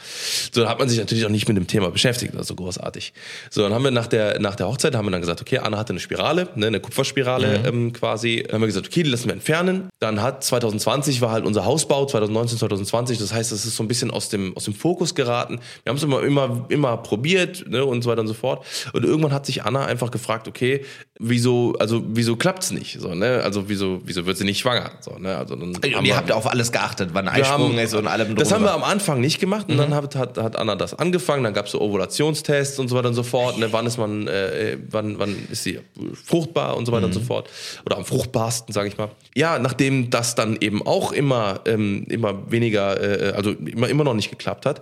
So, 0.51 0.61
da 0.61 0.69
hat 0.69 0.77
man 0.77 0.87
sich 0.87 0.99
natürlich 0.99 1.25
auch 1.25 1.29
nicht 1.29 1.47
mit 1.47 1.57
dem 1.57 1.65
Thema 1.65 1.89
beschäftigt, 1.89 2.35
also 2.35 2.53
großartig. 2.53 3.11
So, 3.49 3.63
dann 3.63 3.73
haben 3.73 3.83
wir 3.83 3.89
nach 3.89 4.05
der, 4.05 4.39
nach 4.39 4.55
der 4.55 4.67
Hochzeit 4.67 4.93
haben 4.95 5.05
wir 5.07 5.11
dann 5.11 5.21
gesagt, 5.21 5.41
okay, 5.41 5.57
Anna 5.57 5.77
hatte 5.79 5.91
eine 5.91 5.99
Spirale, 5.99 6.47
ne, 6.55 6.67
eine 6.67 6.79
Kupferspirale 6.79 7.59
Mhm. 7.59 7.65
ähm, 7.65 7.93
quasi. 7.93 8.43
Dann 8.45 8.55
haben 8.55 8.61
wir 8.61 8.67
gesagt, 8.67 8.85
okay, 8.87 9.01
die 9.01 9.09
lassen 9.09 9.25
wir 9.25 9.33
entfernen. 9.33 9.89
Dann 9.99 10.21
hat 10.21 10.43
2020 10.43 11.21
war 11.21 11.31
halt 11.31 11.43
unser 11.43 11.65
Hausbau, 11.65 12.05
2019, 12.05 12.59
2020. 12.59 13.17
Das 13.17 13.33
heißt, 13.33 13.51
das 13.51 13.65
ist 13.65 13.75
so 13.75 13.83
ein 13.83 13.87
bisschen 13.87 14.11
aus 14.11 14.29
dem, 14.29 14.55
aus 14.55 14.65
dem 14.65 14.75
Fokus 14.75 15.15
geraten. 15.15 15.59
Wir 15.83 15.89
haben 15.89 15.97
es 15.97 16.03
immer, 16.03 16.21
immer, 16.23 16.65
immer 16.69 16.97
probiert, 16.97 17.67
ne, 17.67 17.83
und 17.83 18.03
so 18.03 18.11
weiter 18.11 18.21
und 18.21 18.27
so 18.27 18.35
fort. 18.35 18.63
Und 18.93 19.03
irgendwann 19.03 19.33
hat 19.33 19.45
sich 19.47 19.63
Anna 19.63 19.85
einfach 19.85 20.11
gefragt, 20.11 20.47
okay, 20.47 20.85
wieso, 21.19 21.73
also, 21.79 22.03
wieso 22.07 22.35
klappt's 22.35 22.71
nicht? 22.71 22.99
So, 22.99 23.15
ne? 23.15 23.41
Also, 23.43 23.69
wieso, 23.69 24.01
wieso 24.03 24.25
wird 24.25 24.37
sie 24.37 24.43
nicht 24.43 24.59
schwanger? 24.59 24.91
So, 24.99 25.17
ne? 25.17 25.37
Also, 25.37 25.55
dann 25.55 25.69
Und 25.75 26.05
ihr 26.05 26.15
habt 26.15 26.31
auf 26.31 26.47
alles 26.49 26.71
geachtet, 26.71 27.11
wann 27.13 27.27
Eisprung 27.27 27.69
haben- 27.69 27.77
ist 27.79 27.93
und 27.93 28.07
allem 28.07 28.35
Das 28.35 28.51
haben 28.51 28.63
wir 28.63 28.73
am 28.73 28.83
Anfang 28.83 29.21
nicht 29.21 29.39
gemacht 29.39 29.67
und 29.69 29.77
dann 29.77 29.93
hat, 29.93 30.15
hat, 30.15 30.37
hat 30.37 30.55
Anna 30.57 30.75
das 30.75 30.93
angefangen, 30.93 31.43
dann 31.43 31.53
gab 31.53 31.65
es 31.67 31.71
so 31.71 31.81
Ovulationstests 31.81 32.79
und 32.79 32.89
so 32.89 32.95
weiter 32.95 33.07
und 33.09 33.13
so 33.13 33.23
fort. 33.23 33.57
Ne, 33.57 33.71
wann 33.71 33.85
ist 33.85 33.97
man, 33.97 34.27
äh, 34.27 34.77
wann, 34.89 35.17
wann 35.19 35.35
ist 35.49 35.63
sie 35.63 35.79
fruchtbar 36.25 36.75
und 36.75 36.85
so 36.85 36.91
weiter 36.91 37.05
und 37.05 37.13
so 37.13 37.21
fort. 37.21 37.49
Oder 37.85 37.97
am 37.97 38.05
fruchtbarsten, 38.05 38.73
sage 38.73 38.89
ich 38.89 38.97
mal. 38.97 39.09
Ja, 39.35 39.57
nachdem 39.59 40.09
das 40.09 40.35
dann 40.35 40.57
eben 40.59 40.85
auch 40.85 41.11
immer, 41.11 41.61
ähm, 41.65 42.05
immer 42.09 42.51
weniger, 42.51 43.01
äh, 43.01 43.33
also 43.33 43.51
immer, 43.51 43.87
immer 43.89 44.03
noch 44.03 44.13
nicht 44.13 44.29
geklappt 44.29 44.65
hat, 44.65 44.81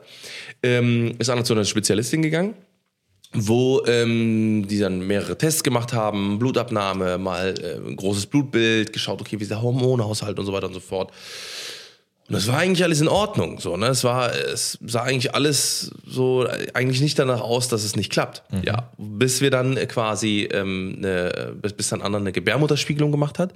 ähm, 0.63 1.13
ist 1.19 1.30
Anna 1.30 1.43
zu 1.43 1.54
einer 1.54 1.65
Spezialistin 1.65 2.22
gegangen 2.22 2.56
wo 3.34 3.84
ähm, 3.86 4.67
die 4.67 4.80
dann 4.80 5.06
mehrere 5.06 5.38
Tests 5.38 5.63
gemacht 5.63 5.93
haben, 5.93 6.39
Blutabnahme, 6.39 7.17
mal 7.17 7.54
äh, 7.60 7.88
ein 7.88 7.96
großes 7.96 8.28
Blutbild, 8.28 8.93
geschaut, 8.93 9.22
okay, 9.22 9.39
wie 9.39 9.43
ist 9.43 9.52
der 9.52 9.62
Hormonhaushalt 9.62 10.38
und 10.39 10.46
so 10.46 10.54
weiter 10.54 10.67
und 10.67 10.74
so 10.74 10.80
fort. 10.80 11.12
Und 12.30 12.36
das 12.36 12.48
war 12.48 12.58
eigentlich 12.58 12.84
alles 12.84 13.02
in 13.02 13.10
Ordnung. 13.10 13.60
So, 13.60 13.76
ne? 13.76 13.88
Es 13.88 14.04
war, 14.06 14.34
es 14.34 14.80
sah 14.86 15.04
eigentlich 15.04 15.36
alles 15.36 15.91
so 16.08 16.48
eigentlich 16.74 17.02
nicht 17.02 17.19
danach 17.19 17.41
aus, 17.41 17.67
dass 17.67 17.84
es 17.84 17.98
nicht 17.98 18.12
klappt. 18.12 18.43
Ja, 18.65 18.91
bis 18.98 19.41
wir 19.41 19.52
dann 19.52 19.76
äh, 19.76 19.88
quasi 19.88 20.48
ähm, 20.52 21.02
ne, 21.02 21.54
bis, 21.62 21.74
bis 21.74 21.89
dann 21.89 22.02
Anna 22.02 22.19
eine 22.19 22.32
Gebärmutterspiegelung 22.32 23.12
gemacht 23.12 23.39
hat. 23.39 23.54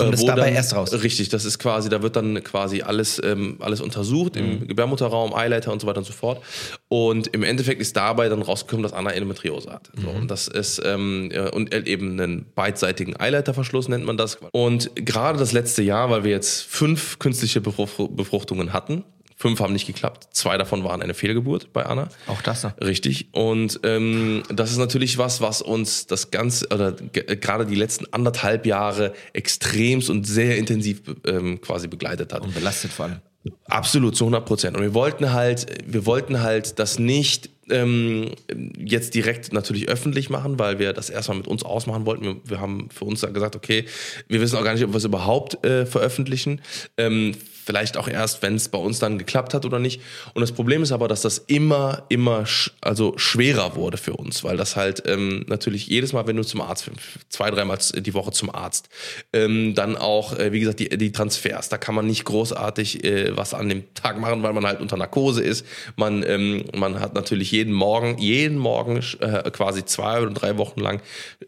Kommt 0.00 0.12
Äh, 0.12 0.16
es 0.16 0.24
dabei 0.24 0.46
dann- 0.46 0.54
erst 0.54 0.74
raus? 0.74 0.92
Richtig, 1.02 1.28
das 1.28 1.44
ist 1.44 1.58
quasi, 1.58 1.88
da 1.88 2.02
wird 2.02 2.16
dann 2.16 2.42
quasi 2.42 2.82
alles, 2.82 3.20
ähm, 3.24 3.56
alles 3.60 3.80
untersucht 3.80 4.36
im 4.36 4.66
Gebärmutterraum, 4.66 5.34
Eileiter 5.34 5.72
und 5.72 5.80
so 5.80 5.86
weiter 5.86 5.98
und 5.98 6.04
so 6.06 6.12
fort. 6.12 6.42
Und 6.88 7.28
im 7.28 7.42
Endeffekt 7.42 7.80
ist 7.80 7.96
dabei 7.96 8.28
dann 8.28 8.42
rausgekommen, 8.42 8.82
dass 8.82 8.92
Anna 8.92 9.10
Endometriose 9.10 9.70
hat. 9.72 9.90
So, 10.00 10.08
und 10.10 10.30
das 10.30 10.48
ist 10.48 10.80
ähm, 10.84 11.30
und 11.52 11.74
eben 11.74 12.20
einen 12.20 12.46
beidseitigen 12.54 13.18
Eileiterverschluss 13.18 13.88
nennt 13.88 14.04
man 14.04 14.16
das. 14.16 14.38
Und 14.52 14.90
gerade 14.96 15.38
das 15.38 15.52
letzte 15.52 15.82
Jahr, 15.82 16.10
weil 16.10 16.24
wir 16.24 16.30
jetzt 16.30 16.62
fünf 16.62 17.18
künstliche 17.18 17.60
Befruch- 17.60 18.08
Befruchtungen 18.10 18.72
hatten, 18.72 19.04
fünf 19.40 19.58
haben 19.60 19.72
nicht 19.72 19.86
geklappt, 19.86 20.28
zwei 20.32 20.58
davon 20.58 20.84
waren 20.84 21.00
eine 21.00 21.14
Fehlgeburt 21.14 21.72
bei 21.72 21.86
Anna. 21.86 22.08
Auch 22.26 22.42
das 22.42 22.62
noch. 22.62 22.78
Richtig. 22.78 23.28
Und 23.32 23.80
ähm, 23.84 24.42
das 24.50 24.70
ist 24.70 24.76
natürlich 24.76 25.16
was, 25.16 25.40
was 25.40 25.62
uns 25.62 26.06
das 26.06 26.30
Ganze, 26.30 26.66
oder 26.68 26.92
ge- 26.92 27.36
gerade 27.36 27.64
die 27.64 27.74
letzten 27.74 28.04
anderthalb 28.12 28.66
Jahre 28.66 29.14
extremst 29.32 30.10
und 30.10 30.26
sehr 30.26 30.58
intensiv 30.58 31.00
ähm, 31.26 31.60
quasi 31.62 31.88
begleitet 31.88 32.34
hat. 32.34 32.42
Und 32.42 32.52
belastet 32.52 32.92
vor 32.92 33.06
allem. 33.06 33.16
Absolut, 33.64 34.14
zu 34.14 34.24
100 34.24 34.44
Prozent. 34.44 34.76
Und 34.76 34.82
wir 34.82 34.92
wollten 34.92 35.32
halt, 35.32 35.66
wir 35.86 36.04
wollten 36.04 36.42
halt 36.42 36.78
das 36.78 36.98
nicht 36.98 37.48
ähm, 37.70 38.32
jetzt 38.78 39.14
direkt 39.14 39.52
natürlich 39.52 39.88
öffentlich 39.88 40.30
machen, 40.30 40.58
weil 40.58 40.78
wir 40.78 40.92
das 40.92 41.10
erstmal 41.10 41.38
mit 41.38 41.48
uns 41.48 41.62
ausmachen 41.62 42.06
wollten. 42.06 42.24
Wir, 42.24 42.36
wir 42.44 42.60
haben 42.60 42.88
für 42.90 43.04
uns 43.04 43.20
dann 43.20 43.34
gesagt, 43.34 43.56
okay, 43.56 43.84
wir 44.28 44.40
wissen 44.40 44.56
auch 44.56 44.64
gar 44.64 44.74
nicht, 44.74 44.84
ob 44.84 44.92
wir 44.92 44.98
es 44.98 45.04
überhaupt 45.04 45.64
äh, 45.64 45.86
veröffentlichen. 45.86 46.60
Ähm, 46.96 47.34
vielleicht 47.70 47.96
auch 47.96 48.08
erst, 48.08 48.42
wenn 48.42 48.54
es 48.54 48.68
bei 48.68 48.78
uns 48.78 48.98
dann 48.98 49.18
geklappt 49.18 49.54
hat 49.54 49.64
oder 49.64 49.78
nicht. 49.78 50.00
Und 50.34 50.40
das 50.40 50.52
Problem 50.52 50.82
ist 50.82 50.92
aber, 50.92 51.06
dass 51.06 51.22
das 51.22 51.38
immer, 51.38 52.04
immer 52.08 52.46
sch 52.46 52.72
also 52.80 53.14
schwerer 53.16 53.76
wurde 53.76 53.96
für 53.96 54.14
uns, 54.14 54.42
weil 54.42 54.56
das 54.56 54.74
halt 54.74 55.04
ähm, 55.06 55.44
natürlich 55.46 55.86
jedes 55.86 56.12
Mal, 56.12 56.26
wenn 56.26 56.36
du 56.36 56.42
zum 56.42 56.62
Arzt, 56.62 56.90
zwei, 57.28 57.50
dreimal 57.50 57.78
die 57.94 58.14
Woche 58.14 58.32
zum 58.32 58.52
Arzt, 58.52 58.88
ähm, 59.32 59.74
dann 59.76 59.96
auch, 59.96 60.36
äh, 60.36 60.52
wie 60.52 60.58
gesagt, 60.58 60.80
die, 60.80 60.88
die 60.88 61.12
Transfers, 61.12 61.68
da 61.68 61.78
kann 61.78 61.94
man 61.94 62.06
nicht 62.06 62.24
großartig 62.24 63.04
äh, 63.04 63.36
was 63.36 63.54
an 63.54 63.68
dem 63.68 63.94
Tag 63.94 64.18
machen, 64.18 64.42
weil 64.42 64.52
man 64.52 64.66
halt 64.66 64.80
unter 64.80 64.96
Narkose 64.96 65.42
ist. 65.42 65.64
Man, 65.96 66.24
ähm, 66.26 66.64
man 66.74 66.98
hat 66.98 67.14
natürlich 67.14 67.52
jeden 67.52 67.59
Morgen, 67.68 68.16
jeden 68.18 68.56
Morgen 68.56 69.00
äh, 69.20 69.50
quasi 69.50 69.84
zwei 69.84 70.22
oder 70.22 70.32
drei 70.32 70.56
Wochen 70.56 70.80
lang, 70.80 71.02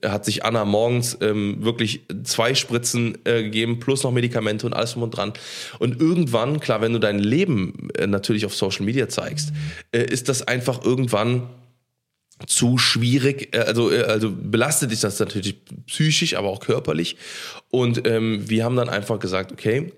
hat 0.05 0.25
sich 0.25 0.45
Anna 0.45 0.65
morgens 0.65 1.17
ähm, 1.21 1.57
wirklich 1.61 2.03
zwei 2.25 2.55
Spritzen 2.55 3.19
äh, 3.25 3.45
gegeben, 3.45 3.81
plus 3.81 4.03
noch 4.03 4.13
Medikamente 4.13 4.67
und 4.67 4.75
alles 4.75 4.93
drum 4.93 5.05
und 5.05 5.11
dran. 5.13 5.33
Und 5.79 6.01
irgendwann, 6.01 6.61
klar, 6.61 6.81
wenn 6.81 6.93
du 6.93 6.99
dein 6.99 7.19
Leben 7.19 7.89
äh, 7.97 8.07
natürlich 8.07 8.45
auf 8.45 8.55
Social 8.55 8.85
Media 8.85 9.09
zeigst, 9.09 9.53
äh, 9.93 10.05
ist 10.05 10.29
das 10.29 10.47
einfach 10.47 10.85
irgendwann 10.85 11.49
zu 12.47 12.79
schwierig, 12.79 13.55
äh, 13.55 13.61
also, 13.61 13.91
äh, 13.91 14.03
also 14.03 14.33
belastet 14.33 14.91
dich 14.91 15.01
das 15.01 15.19
natürlich 15.19 15.57
psychisch, 15.87 16.35
aber 16.35 16.49
auch 16.49 16.61
körperlich. 16.61 17.17
Und 17.71 18.07
ähm, 18.07 18.49
wir 18.49 18.65
haben 18.65 18.77
dann 18.77 18.89
einfach 18.89 19.19
gesagt, 19.19 19.53
okay, 19.53 19.93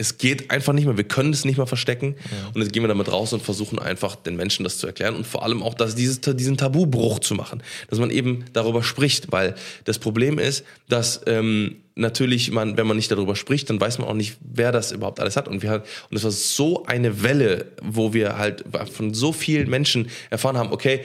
es 0.00 0.16
geht 0.16 0.50
einfach 0.50 0.72
nicht 0.72 0.86
mehr, 0.86 0.96
wir 0.96 1.04
können 1.04 1.32
es 1.32 1.44
nicht 1.44 1.58
mehr 1.58 1.66
verstecken. 1.66 2.16
Und 2.54 2.62
jetzt 2.62 2.72
gehen 2.72 2.82
wir 2.82 2.88
damit 2.88 3.12
raus 3.12 3.34
und 3.34 3.42
versuchen 3.42 3.78
einfach 3.78 4.16
den 4.16 4.34
Menschen 4.34 4.64
das 4.64 4.78
zu 4.78 4.86
erklären 4.86 5.14
und 5.14 5.26
vor 5.26 5.44
allem 5.44 5.62
auch 5.62 5.74
dass 5.74 5.94
dieses, 5.94 6.20
diesen 6.22 6.56
Tabubruch 6.56 7.18
zu 7.18 7.34
machen. 7.34 7.62
Dass 7.88 7.98
man 7.98 8.10
eben 8.10 8.46
darüber 8.54 8.82
spricht, 8.82 9.30
weil 9.30 9.54
das 9.84 9.98
Problem 9.98 10.38
ist, 10.38 10.64
dass 10.88 11.20
ähm, 11.26 11.76
natürlich 11.96 12.50
man, 12.50 12.78
wenn 12.78 12.86
man 12.86 12.96
nicht 12.96 13.10
darüber 13.10 13.36
spricht, 13.36 13.68
dann 13.68 13.78
weiß 13.78 13.98
man 13.98 14.08
auch 14.08 14.14
nicht, 14.14 14.38
wer 14.40 14.72
das 14.72 14.90
überhaupt 14.90 15.20
alles 15.20 15.36
hat. 15.36 15.48
Und 15.48 15.62
wir 15.62 15.82
und 16.10 16.16
es 16.16 16.24
war 16.24 16.30
so 16.30 16.86
eine 16.86 17.22
Welle, 17.22 17.66
wo 17.82 18.14
wir 18.14 18.38
halt 18.38 18.64
von 18.90 19.12
so 19.12 19.32
vielen 19.32 19.68
Menschen 19.68 20.08
erfahren 20.30 20.56
haben, 20.56 20.72
okay, 20.72 21.04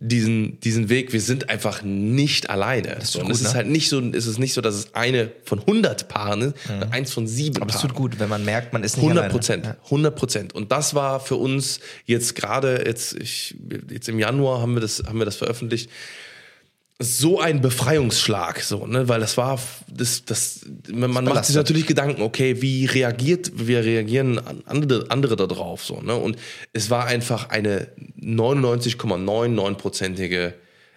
diesen, 0.00 0.60
diesen 0.60 0.88
Weg, 0.88 1.12
wir 1.12 1.20
sind 1.20 1.50
einfach 1.50 1.82
nicht 1.82 2.50
alleine. 2.50 2.98
So, 3.02 3.18
und 3.18 3.26
gut, 3.26 3.34
es 3.34 3.40
ist 3.40 3.48
ne? 3.48 3.54
halt 3.54 3.66
nicht 3.66 3.88
so, 3.88 4.00
es 4.00 4.26
ist 4.26 4.38
nicht 4.38 4.54
so, 4.54 4.60
dass 4.60 4.74
es 4.74 4.94
eine 4.94 5.32
von 5.44 5.58
100 5.58 6.08
Paaren 6.08 6.42
ist, 6.42 6.54
sondern 6.66 6.92
eins 6.92 7.12
von 7.12 7.26
sieben 7.26 7.60
Aber 7.60 7.70
es 7.70 7.76
Paaren. 7.76 7.88
tut 7.88 7.96
gut, 7.96 8.20
wenn 8.20 8.28
man 8.28 8.44
merkt, 8.44 8.72
man 8.72 8.84
ist 8.84 8.96
nicht 8.96 9.04
100 9.04 9.24
alleine. 9.24 9.32
Prozent, 9.32 9.74
100 9.84 10.14
Prozent. 10.14 10.54
Und 10.54 10.70
das 10.70 10.94
war 10.94 11.18
für 11.18 11.36
uns 11.36 11.80
jetzt 12.06 12.36
gerade 12.36 12.84
jetzt, 12.86 13.14
ich, 13.14 13.56
jetzt 13.90 14.08
im 14.08 14.18
Januar 14.18 14.60
haben 14.60 14.74
wir 14.74 14.80
das, 14.80 15.02
haben 15.06 15.18
wir 15.18 15.24
das 15.24 15.36
veröffentlicht. 15.36 15.90
So 17.00 17.38
ein 17.40 17.60
Befreiungsschlag, 17.60 18.60
so, 18.60 18.84
ne, 18.86 19.08
weil 19.08 19.20
das 19.20 19.36
war, 19.36 19.60
das, 19.88 20.24
das, 20.24 20.62
man 20.90 21.24
macht 21.24 21.44
sich 21.44 21.54
natürlich 21.54 21.86
Gedanken, 21.86 22.22
okay, 22.22 22.60
wie 22.60 22.86
reagiert, 22.86 23.52
wie 23.54 23.76
reagieren 23.76 24.40
an- 24.40 24.62
andere, 24.66 25.06
andere 25.08 25.36
da 25.36 25.46
drauf, 25.46 25.84
so, 25.84 26.00
ne, 26.00 26.16
und 26.16 26.36
es 26.72 26.90
war 26.90 27.06
einfach 27.06 27.50
eine 27.50 27.86
99,99-prozentige, 28.20 30.54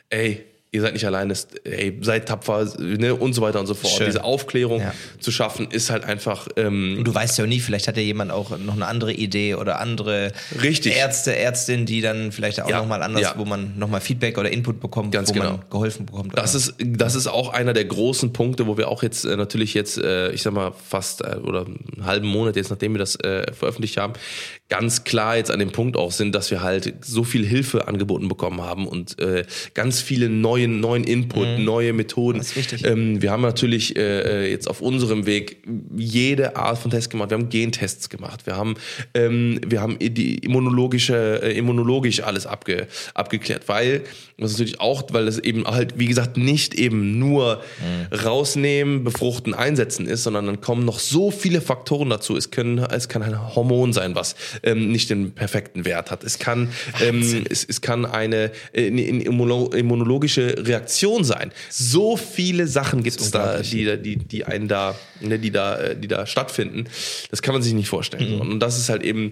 ey, 0.10 0.44
ihr 0.74 0.82
seid 0.82 0.94
nicht 0.94 1.06
alleine, 1.06 1.34
ey, 1.66 1.98
seid 2.02 2.28
tapfer, 2.30 2.66
ne, 2.80 3.14
und 3.14 3.34
so 3.34 3.42
weiter 3.42 3.60
und 3.60 3.68
so 3.68 3.74
fort. 3.74 3.92
Schön. 3.94 4.06
Diese 4.06 4.24
Aufklärung 4.24 4.80
Ja. 4.80 4.94
zu 5.20 5.30
schaffen, 5.30 5.70
ist 5.70 5.90
halt 5.90 6.06
einfach, 6.06 6.48
ähm, 6.56 6.96
Und 7.00 7.04
du 7.08 7.14
weißt 7.14 7.38
ja 7.38 7.44
auch 7.44 7.48
nie, 7.50 7.60
vielleicht 7.60 7.90
hat 7.90 7.98
ja 7.98 8.04
jemand 8.04 8.32
auch 8.32 8.58
noch 8.58 8.76
eine 8.76 8.88
andere 8.88 9.12
Idee 9.12 9.56
oder 9.56 9.80
andere 9.82 10.32
Richtig. 10.62 10.96
Ärzte, 10.96 11.36
Ärztin, 11.36 11.86
die 11.86 12.00
dann 12.00 12.32
vielleicht 12.32 12.62
auch 12.62 12.70
Ja, 12.70 12.80
nochmal 12.80 13.04
anders, 13.04 13.22
ja. 13.22 13.34
wo 13.38 13.44
man 13.44 13.78
nochmal 13.78 14.00
Feedback 14.00 14.38
oder 14.38 14.50
Input 14.50 14.80
bekommt, 14.80 15.12
Ganz 15.12 15.30
wo 15.30 15.34
genau. 15.34 15.52
man 15.58 15.64
geholfen 15.70 16.06
bekommt. 16.06 16.38
Das 16.38 16.56
ist, 16.56 16.74
das 16.80 17.16
ist 17.16 17.28
auch 17.28 17.50
einer 17.52 17.74
der 17.74 17.86
großen 17.86 18.32
Punkte, 18.32 18.66
wo 18.66 18.78
wir 18.78 18.88
auch 18.88 19.04
jetzt 19.04 19.26
äh, 19.26 19.36
natürlich 19.36 19.74
jetzt, 19.74 19.98
äh, 19.98 20.32
ich 20.32 20.42
sag 20.42 20.54
mal, 20.54 20.72
fast 20.72 21.20
äh, 21.22 21.36
oder 21.44 21.66
einen 21.66 22.06
halben 22.06 22.28
Monat 22.28 22.56
jetzt, 22.56 22.70
nachdem 22.70 22.94
wir 22.94 23.00
das 23.00 23.16
äh, 23.18 23.52
veröffentlicht 23.52 23.98
haben, 23.98 24.14
ganz 24.72 25.04
klar 25.04 25.36
jetzt 25.36 25.52
an 25.52 25.60
dem 25.60 25.74
Punkt 25.74 25.98
auch 25.98 26.14
sind, 26.14 26.34
dass 26.34 26.50
wir 26.50 26.64
halt 26.64 26.94
so 27.02 27.26
viel 27.26 27.46
Hilfe 27.46 27.90
angeboten 27.90 28.30
bekommen 28.30 28.62
haben 28.62 28.88
und 28.88 29.20
äh, 29.20 29.44
ganz 29.74 30.00
viele 30.00 30.30
neue 30.30 30.62
neuen, 30.68 30.80
neuen 30.80 31.04
Input, 31.04 31.60
neue 31.60 31.94
Methoden. 31.94 32.40
Das 32.40 32.50
ist 32.50 32.56
wichtig. 32.56 32.86
Ähm, 32.86 33.22
wir 33.22 33.32
haben 33.32 33.42
natürlich 33.42 33.96
äh, 33.96 34.50
jetzt 34.50 34.70
auf 34.70 34.82
unserem 34.82 35.26
Weg 35.26 35.58
jede 35.96 36.56
Art 36.56 36.78
von 36.78 36.92
Test 36.92 37.10
gemacht. 37.10 37.30
Wir 37.30 37.38
haben 37.38 37.50
Gentests 37.50 38.10
gemacht. 38.10 38.46
Wir 38.46 38.56
haben, 38.56 38.76
ähm, 39.14 39.60
wir 39.66 39.82
haben 39.82 39.98
die 40.00 40.40
immunologische, 40.40 41.42
äh, 41.44 41.58
immunologisch 41.58 42.22
alles 42.22 42.46
abge, 42.46 42.88
abgeklärt, 43.14 43.68
weil 43.68 44.04
das 44.38 44.52
ist 44.52 44.58
natürlich 44.58 44.80
auch, 44.80 45.04
weil 45.12 45.26
das 45.26 45.38
eben 45.38 45.66
halt, 45.66 46.00
wie 46.00 46.08
gesagt, 46.08 46.36
nicht 46.36 46.74
eben 46.74 47.20
nur 47.20 47.62
rausnehmen, 48.26 49.04
befruchten, 49.04 49.54
einsetzen 49.54 50.08
ist, 50.08 50.24
sondern 50.24 50.48
dann 50.48 50.62
kommen 50.62 50.84
noch 50.84 50.98
so 50.98 51.30
viele 51.30 51.62
Faktoren 51.62 52.10
dazu. 52.10 52.36
Es 52.36 52.50
können, 52.50 52.80
es 52.80 53.08
kann 53.08 53.22
ein 53.22 53.56
Hormon 53.56 53.94
sein, 53.94 54.16
was 54.16 54.36
ähm, 54.64 54.92
nicht 54.92 55.10
den 55.10 55.32
perfekten 55.32 55.86
Wert 55.86 56.12
hat. 56.12 56.24
Es 56.24 56.40
kann, 56.40 56.70
ähm, 57.02 57.46
es, 57.50 57.64
es 57.64 57.82
kann 57.82 58.06
eine, 58.06 58.52
äh, 58.74 58.88
eine 58.88 59.02
immuno- 59.02 59.74
immunologische 59.74 60.56
Reaktion 60.66 61.24
sein. 61.24 61.52
So 61.70 62.18
viele 62.18 62.68
Sachen 62.68 63.04
gibt 63.04 63.20
es 63.20 63.32
da, 63.32 63.62
die, 63.62 63.98
die, 64.02 64.18
die 64.18 64.46
einen 64.46 64.68
da, 64.68 64.96
ne, 65.20 65.40
die 65.40 65.52
da, 65.52 65.78
äh, 65.78 65.96
die 65.96 66.08
da 66.08 66.26
stattfinden. 66.26 66.86
Das 67.30 67.42
kann 67.42 67.54
man 67.54 67.62
sich 67.62 67.74
nicht 67.74 67.90
vorstellen. 67.90 68.40
Und 68.42 68.60
das 68.60 68.78
ist 68.78 68.90
halt 68.90 69.04
eben, 69.04 69.32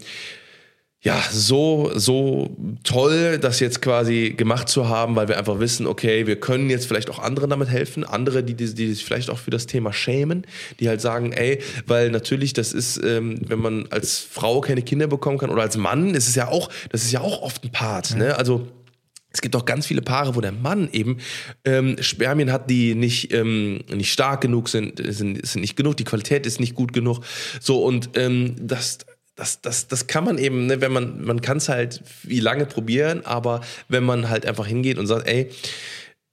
ja, 1.01 1.23
so, 1.31 1.91
so 1.95 2.57
toll, 2.83 3.37
das 3.39 3.61
jetzt 3.61 3.81
quasi 3.81 4.33
gemacht 4.35 4.67
zu 4.67 4.89
haben, 4.89 5.15
weil 5.15 5.29
wir 5.29 5.37
einfach 5.37 5.59
wissen, 5.59 5.87
okay, 5.87 6.27
wir 6.27 6.37
können 6.37 6.69
jetzt 6.69 6.87
vielleicht 6.87 7.09
auch 7.09 7.19
anderen 7.19 7.49
damit 7.49 7.69
helfen, 7.69 8.03
andere, 8.03 8.43
die, 8.43 8.53
die, 8.53 8.73
die 8.73 8.93
sich 8.93 9.05
vielleicht 9.05 9.29
auch 9.29 9.37
für 9.37 9.49
das 9.49 9.65
Thema 9.65 9.93
schämen, 9.93 10.45
die 10.81 10.89
halt 10.89 10.99
sagen, 10.99 11.31
ey, 11.31 11.61
weil 11.85 12.11
natürlich, 12.11 12.51
das 12.51 12.73
ist, 12.73 13.01
ähm, 13.01 13.39
wenn 13.47 13.59
man 13.59 13.87
als 13.91 14.19
Frau 14.19 14.59
keine 14.59 14.81
Kinder 14.81 15.07
bekommen 15.07 15.37
kann 15.37 15.51
oder 15.51 15.61
als 15.61 15.77
Mann, 15.77 16.15
ist 16.15 16.27
es 16.27 16.35
ja 16.35 16.49
auch, 16.49 16.69
das 16.89 17.03
ist 17.03 17.13
ja 17.13 17.21
auch 17.21 17.43
oft 17.43 17.63
ein 17.63 17.71
Part, 17.71 18.17
ne? 18.17 18.35
Also, 18.37 18.67
es 19.31 19.41
gibt 19.41 19.55
auch 19.55 19.65
ganz 19.65 19.85
viele 19.85 20.01
Paare, 20.01 20.35
wo 20.35 20.41
der 20.41 20.51
Mann 20.51 20.89
eben 20.91 21.17
ähm, 21.63 21.97
Spermien 22.01 22.51
hat, 22.51 22.69
die 22.69 22.95
nicht, 22.95 23.31
ähm, 23.31 23.81
nicht 23.87 24.11
stark 24.11 24.41
genug 24.41 24.69
sind, 24.69 24.99
sind, 25.13 25.45
sind 25.45 25.61
nicht 25.61 25.75
genug, 25.75 25.97
die 25.97 26.03
Qualität 26.03 26.47
ist 26.47 26.59
nicht 26.59 26.73
gut 26.73 26.93
genug. 26.93 27.23
So, 27.61 27.83
und 27.83 28.09
ähm, 28.15 28.55
das, 28.59 28.97
das, 29.39 29.61
das, 29.61 29.87
das 29.87 30.07
kann 30.07 30.25
man 30.25 30.37
eben, 30.37 30.65
ne, 30.65 30.81
wenn 30.81 30.91
man, 30.91 31.23
man 31.23 31.41
kann 31.41 31.57
es 31.57 31.69
halt 31.69 32.03
wie 32.23 32.41
lange 32.41 32.65
probieren, 32.65 33.25
aber 33.25 33.61
wenn 33.87 34.03
man 34.03 34.29
halt 34.29 34.45
einfach 34.45 34.67
hingeht 34.67 34.97
und 34.97 35.07
sagt, 35.07 35.27
ey, 35.27 35.49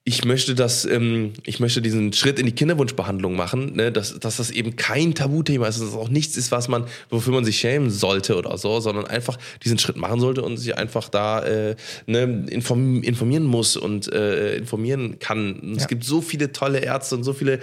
ich 0.09 0.25
möchte 0.25 0.55
das, 0.55 0.85
ähm, 0.85 1.33
ich 1.45 1.59
möchte 1.61 1.83
diesen 1.83 2.13
Schritt 2.13 2.39
in 2.39 2.47
die 2.47 2.53
Kinderwunschbehandlung 2.53 3.37
machen, 3.37 3.75
ne, 3.75 3.93
dass, 3.93 4.19
dass 4.19 4.37
das 4.37 4.51
eben 4.51 4.75
kein 4.75 5.15
Tabuthema 5.15 5.69
ist, 5.69 5.81
dass 5.81 5.89
es 5.89 5.95
auch 5.95 6.09
nichts 6.09 6.37
ist, 6.37 6.51
was 6.51 6.67
man, 6.69 6.87
wofür 7.11 7.33
man 7.33 7.45
sich 7.45 7.59
schämen 7.59 7.91
sollte 7.91 8.37
oder 8.37 8.59
so, 8.59 8.81
sondern 8.81 9.07
einfach 9.07 9.39
diesen 9.65 9.79
Schritt 9.79 9.97
machen 9.97 10.19
sollte 10.19 10.43
und 10.43 10.57
sich 10.57 10.77
einfach 10.77 11.09
da 11.09 11.45
äh, 11.45 11.77
ne, 12.07 12.45
inform, 12.51 13.03
informieren 13.03 13.45
muss 13.45 13.77
und 13.77 14.13
äh, 14.13 14.57
informieren 14.57 15.21
kann. 15.21 15.61
Und 15.61 15.77
Es 15.77 15.87
gibt 15.87 16.03
so 16.03 16.21
viele 16.21 16.51
tolle 16.51 16.81
Ärzte 16.81 17.15
und 17.15 17.23
so 17.23 17.33
viele 17.33 17.61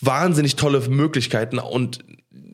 wahnsinnig 0.00 0.56
tolle 0.56 0.80
Möglichkeiten 0.88 1.58
und 1.58 2.00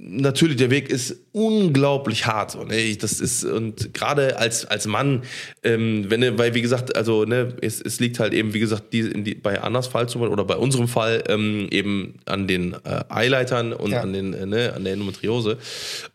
natürlich 0.06 0.56
der 0.56 0.70
Weg 0.70 0.90
ist 0.90 1.16
unglaublich 1.32 2.26
hart 2.26 2.52
so, 2.52 2.62
ne? 2.64 2.94
Das 2.96 3.20
ist 3.20 3.44
und 3.44 3.94
gerade 3.94 4.36
als 4.38 4.64
als 4.66 4.86
Mann 4.86 5.22
ähm, 5.62 6.04
wenn 6.08 6.38
weil 6.38 6.54
wie 6.54 6.62
gesagt 6.62 6.94
also 6.94 7.24
ne 7.24 7.54
es, 7.62 7.80
es 7.80 8.00
liegt 8.00 8.20
halt 8.20 8.32
eben 8.34 8.54
wie 8.54 8.60
gesagt 8.60 8.92
die, 8.92 9.00
in 9.00 9.24
die 9.24 9.34
bei 9.34 9.60
Annas 9.60 9.86
Fall 9.88 10.08
zum 10.08 10.20
Beispiel 10.20 10.32
oder 10.32 10.44
bei 10.44 10.56
unserem 10.56 10.88
Fall 10.88 11.24
ähm, 11.28 11.68
eben 11.70 12.14
an 12.26 12.46
den 12.46 12.74
äh, 12.84 13.02
Eileitern 13.08 13.72
und 13.72 13.90
Ja. 13.92 14.02
an 14.02 14.12
den 14.12 14.34
äh, 14.34 14.46
ne 14.46 14.72
an 14.76 14.84
der 14.84 14.92
Endometriose 14.92 15.58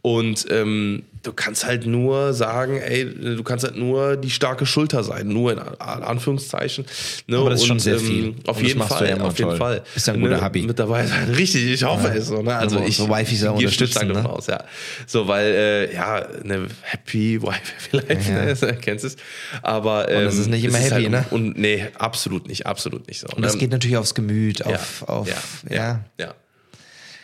und 0.01 0.45
ähm, 0.49 1.03
du 1.23 1.33
kannst 1.33 1.65
halt 1.65 1.85
nur 1.85 2.33
sagen 2.33 2.77
ey 2.77 3.05
du 3.05 3.43
kannst 3.43 3.65
halt 3.65 3.75
nur 3.75 4.15
die 4.15 4.29
starke 4.29 4.65
Schulter 4.65 5.03
sein 5.03 5.27
nur 5.27 5.51
in 5.51 5.59
An- 5.59 6.03
Anführungszeichen 6.03 6.85
ne? 7.27 7.37
Aber 7.37 7.49
das 7.49 7.61
ist 7.61 7.67
schon 7.67 7.75
Und, 7.77 7.79
sehr 7.81 7.99
viel. 7.99 8.23
ähm, 8.25 8.35
auf 8.45 8.57
Und 8.57 8.63
das 8.63 8.67
jeden 8.73 8.81
Fall 8.83 9.09
ja 9.09 9.17
auf 9.19 9.37
jeden 9.37 9.49
toll. 9.49 9.57
Fall 9.57 9.83
Bist 9.93 10.07
ja 10.07 10.13
ein 10.13 10.21
guter 10.21 10.37
Ne, 10.37 10.45
Hubby. 10.45 10.61
mit 10.61 10.79
dabei 10.79 11.05
sein 11.05 11.29
richtig 11.35 11.65
ich 11.73 11.83
hoffe 11.83 12.07
es 12.15 12.27
so 12.27 12.41
ne 12.41 12.55
also 12.55 12.77
So- 12.79 12.85
ich 12.85 12.97
so 12.97 13.07
ja 13.09 13.51
gehe 13.53 13.58
unterstützen, 13.59 14.07
davon 14.09 14.23
ne? 14.23 14.29
aus, 14.29 14.47
ja. 14.47 14.63
So, 15.07 15.27
weil, 15.27 15.45
äh, 15.45 15.93
ja, 15.93 16.15
eine 16.43 16.67
Happy 16.81 17.41
Wife 17.41 17.61
vielleicht, 17.77 18.29
Ja. 18.29 18.45
ne, 18.45 18.77
kennst 18.81 19.05
es. 19.05 19.15
Aber 19.61 20.09
ähm, 20.11 20.25
das 20.25 20.37
ist 20.37 20.47
nicht 20.47 20.63
immer 20.63 20.77
happy, 20.77 21.03
halt, 21.03 21.09
ne? 21.11 21.25
Und 21.31 21.57
nee, 21.57 21.87
absolut 21.97 22.47
nicht, 22.47 22.65
absolut 22.65 23.07
nicht 23.07 23.19
so. 23.19 23.27
Und 23.35 23.41
das 23.41 23.53
Ähm, 23.53 23.59
geht 23.59 23.71
natürlich 23.71 23.97
aufs 23.97 24.15
Gemüt, 24.15 24.59
ja, 24.59 24.65
auf, 24.67 25.03
auf 25.07 25.27
ja, 25.27 25.35
ja. 25.69 25.75
ja, 25.75 26.25
ja. 26.25 26.35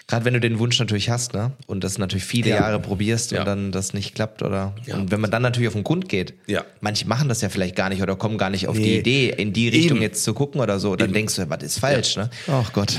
Gerade 0.07 0.23
wenn 0.23 0.35
du 0.35 0.39
den 0.39 0.59
Wunsch 0.59 0.77
natürlich 0.77 1.09
hast, 1.09 1.33
ne? 1.33 1.53
Und 1.65 1.83
das 1.83 1.97
natürlich 1.97 2.25
viele 2.25 2.51
Ja. 2.51 2.57
Jahre 2.57 2.79
probierst 2.79 3.31
Ja. 3.31 3.39
und 3.39 3.47
dann 3.47 3.71
das 3.71 3.93
nicht 3.93 4.13
klappt 4.13 4.43
oder 4.43 4.75
Ja. 4.85 4.97
und 4.97 5.09
wenn 5.09 5.19
man 5.19 5.31
dann 5.31 5.41
natürlich 5.41 5.67
auf 5.67 5.73
den 5.73 5.83
Grund 5.83 6.07
geht, 6.09 6.35
Ja. 6.45 6.63
manche 6.79 7.07
machen 7.07 7.27
das 7.27 7.41
ja 7.41 7.49
vielleicht 7.49 7.75
gar 7.75 7.89
nicht 7.89 8.03
oder 8.03 8.15
kommen 8.15 8.37
gar 8.37 8.51
nicht 8.51 8.67
auf 8.67 8.75
die 8.75 8.81
Nee. 8.83 8.97
Idee, 8.99 9.29
in 9.35 9.51
die 9.51 9.67
Richtung 9.67 9.97
Eben. 9.97 10.03
jetzt 10.03 10.23
zu 10.23 10.35
gucken 10.35 10.61
oder 10.61 10.77
so, 10.79 10.95
dann 10.95 11.11
denkst 11.11 11.35
du, 11.37 11.49
was 11.49 11.63
ist 11.63 11.79
falsch, 11.79 12.17
ne? 12.17 12.29
Ach 12.47 12.71
Gott. 12.71 12.93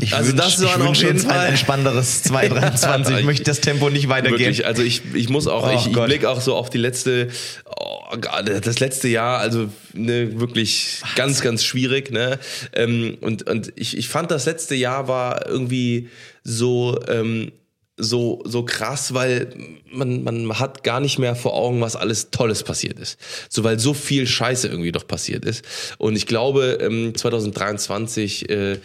Ich 0.00 0.12
Also 0.12 0.32
das 0.32 0.58
ich 0.58 0.64
waren 0.64 0.82
auf 0.82 0.88
wünsch 0.88 1.02
jeden 1.02 1.20
Fall- 1.20 1.38
ein 1.38 1.50
entspannteres 1.50 2.22
223. 2.24 3.18
ich 3.20 3.24
möchte 3.24 3.44
das 3.44 3.60
Tempo 3.60 3.88
nicht 3.88 4.08
weitergehen. 4.08 4.40
Wirklich, 4.40 4.66
also 4.66 4.82
ich, 4.82 5.02
ich 5.14 5.28
muss 5.28 5.46
auch, 5.46 5.68
Oh 5.68 5.72
ich, 5.76 5.86
ich 5.86 5.92
blicke 5.92 6.28
auch 6.28 6.40
so 6.40 6.56
auf 6.56 6.68
die 6.68 6.78
letzte, 6.78 7.28
oh, 7.64 8.16
das 8.64 8.80
letzte 8.80 9.06
Jahr, 9.06 9.38
also 9.38 9.68
ne, 9.94 10.40
wirklich 10.40 11.00
ganz, 11.14 11.42
ganz 11.42 11.62
schwierig. 11.62 12.10
Ne? 12.10 12.40
Ähm, 12.72 13.18
und 13.20 13.48
und 13.48 13.72
ich, 13.76 13.96
ich 13.96 14.08
fand, 14.08 14.32
das 14.32 14.46
letzte 14.46 14.74
Jahr 14.74 15.06
war 15.06 15.46
irgendwie 15.46 16.08
so, 16.42 16.98
ähm, 17.08 17.52
so, 17.96 18.42
so 18.44 18.64
krass, 18.64 19.14
weil 19.14 19.54
man, 19.92 20.24
man 20.24 20.58
hat 20.58 20.82
gar 20.84 21.00
nicht 21.00 21.18
mehr 21.18 21.36
vor 21.36 21.54
Augen, 21.54 21.80
was 21.80 21.96
alles 21.96 22.30
Tolles 22.30 22.62
passiert 22.62 22.98
ist. 22.98 23.18
So, 23.48 23.64
weil 23.64 23.78
so 23.78 23.94
viel 23.94 24.26
Scheiße 24.26 24.68
irgendwie 24.68 24.92
doch 24.92 25.06
passiert 25.06 25.44
ist. 25.44 25.64
Und 25.98 26.16
ich 26.16 26.26
glaube, 26.26 26.78
ähm, 26.80 27.14
2023 27.14 28.48
äh, 28.48 28.78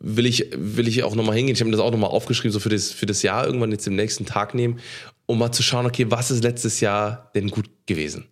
will 0.00 0.26
ich, 0.26 0.50
will 0.56 0.88
ich 0.88 1.02
auch 1.02 1.14
nochmal 1.14 1.36
hingehen. 1.36 1.54
Ich 1.54 1.60
habe 1.60 1.70
mir 1.70 1.76
das 1.76 1.84
auch 1.84 1.90
nochmal 1.92 2.10
aufgeschrieben, 2.10 2.52
so 2.52 2.60
für 2.60 2.68
das, 2.68 2.90
für 2.90 3.06
das 3.06 3.22
Jahr 3.22 3.46
irgendwann 3.46 3.72
jetzt 3.72 3.86
im 3.86 3.96
nächsten 3.96 4.26
Tag 4.26 4.54
nehmen, 4.54 4.80
um 5.26 5.38
mal 5.38 5.52
zu 5.52 5.62
schauen, 5.62 5.86
okay, 5.86 6.06
was 6.08 6.30
ist 6.30 6.42
letztes 6.42 6.80
Jahr 6.80 7.30
denn 7.34 7.50
gut 7.50 7.68
gewesen? 7.86 8.26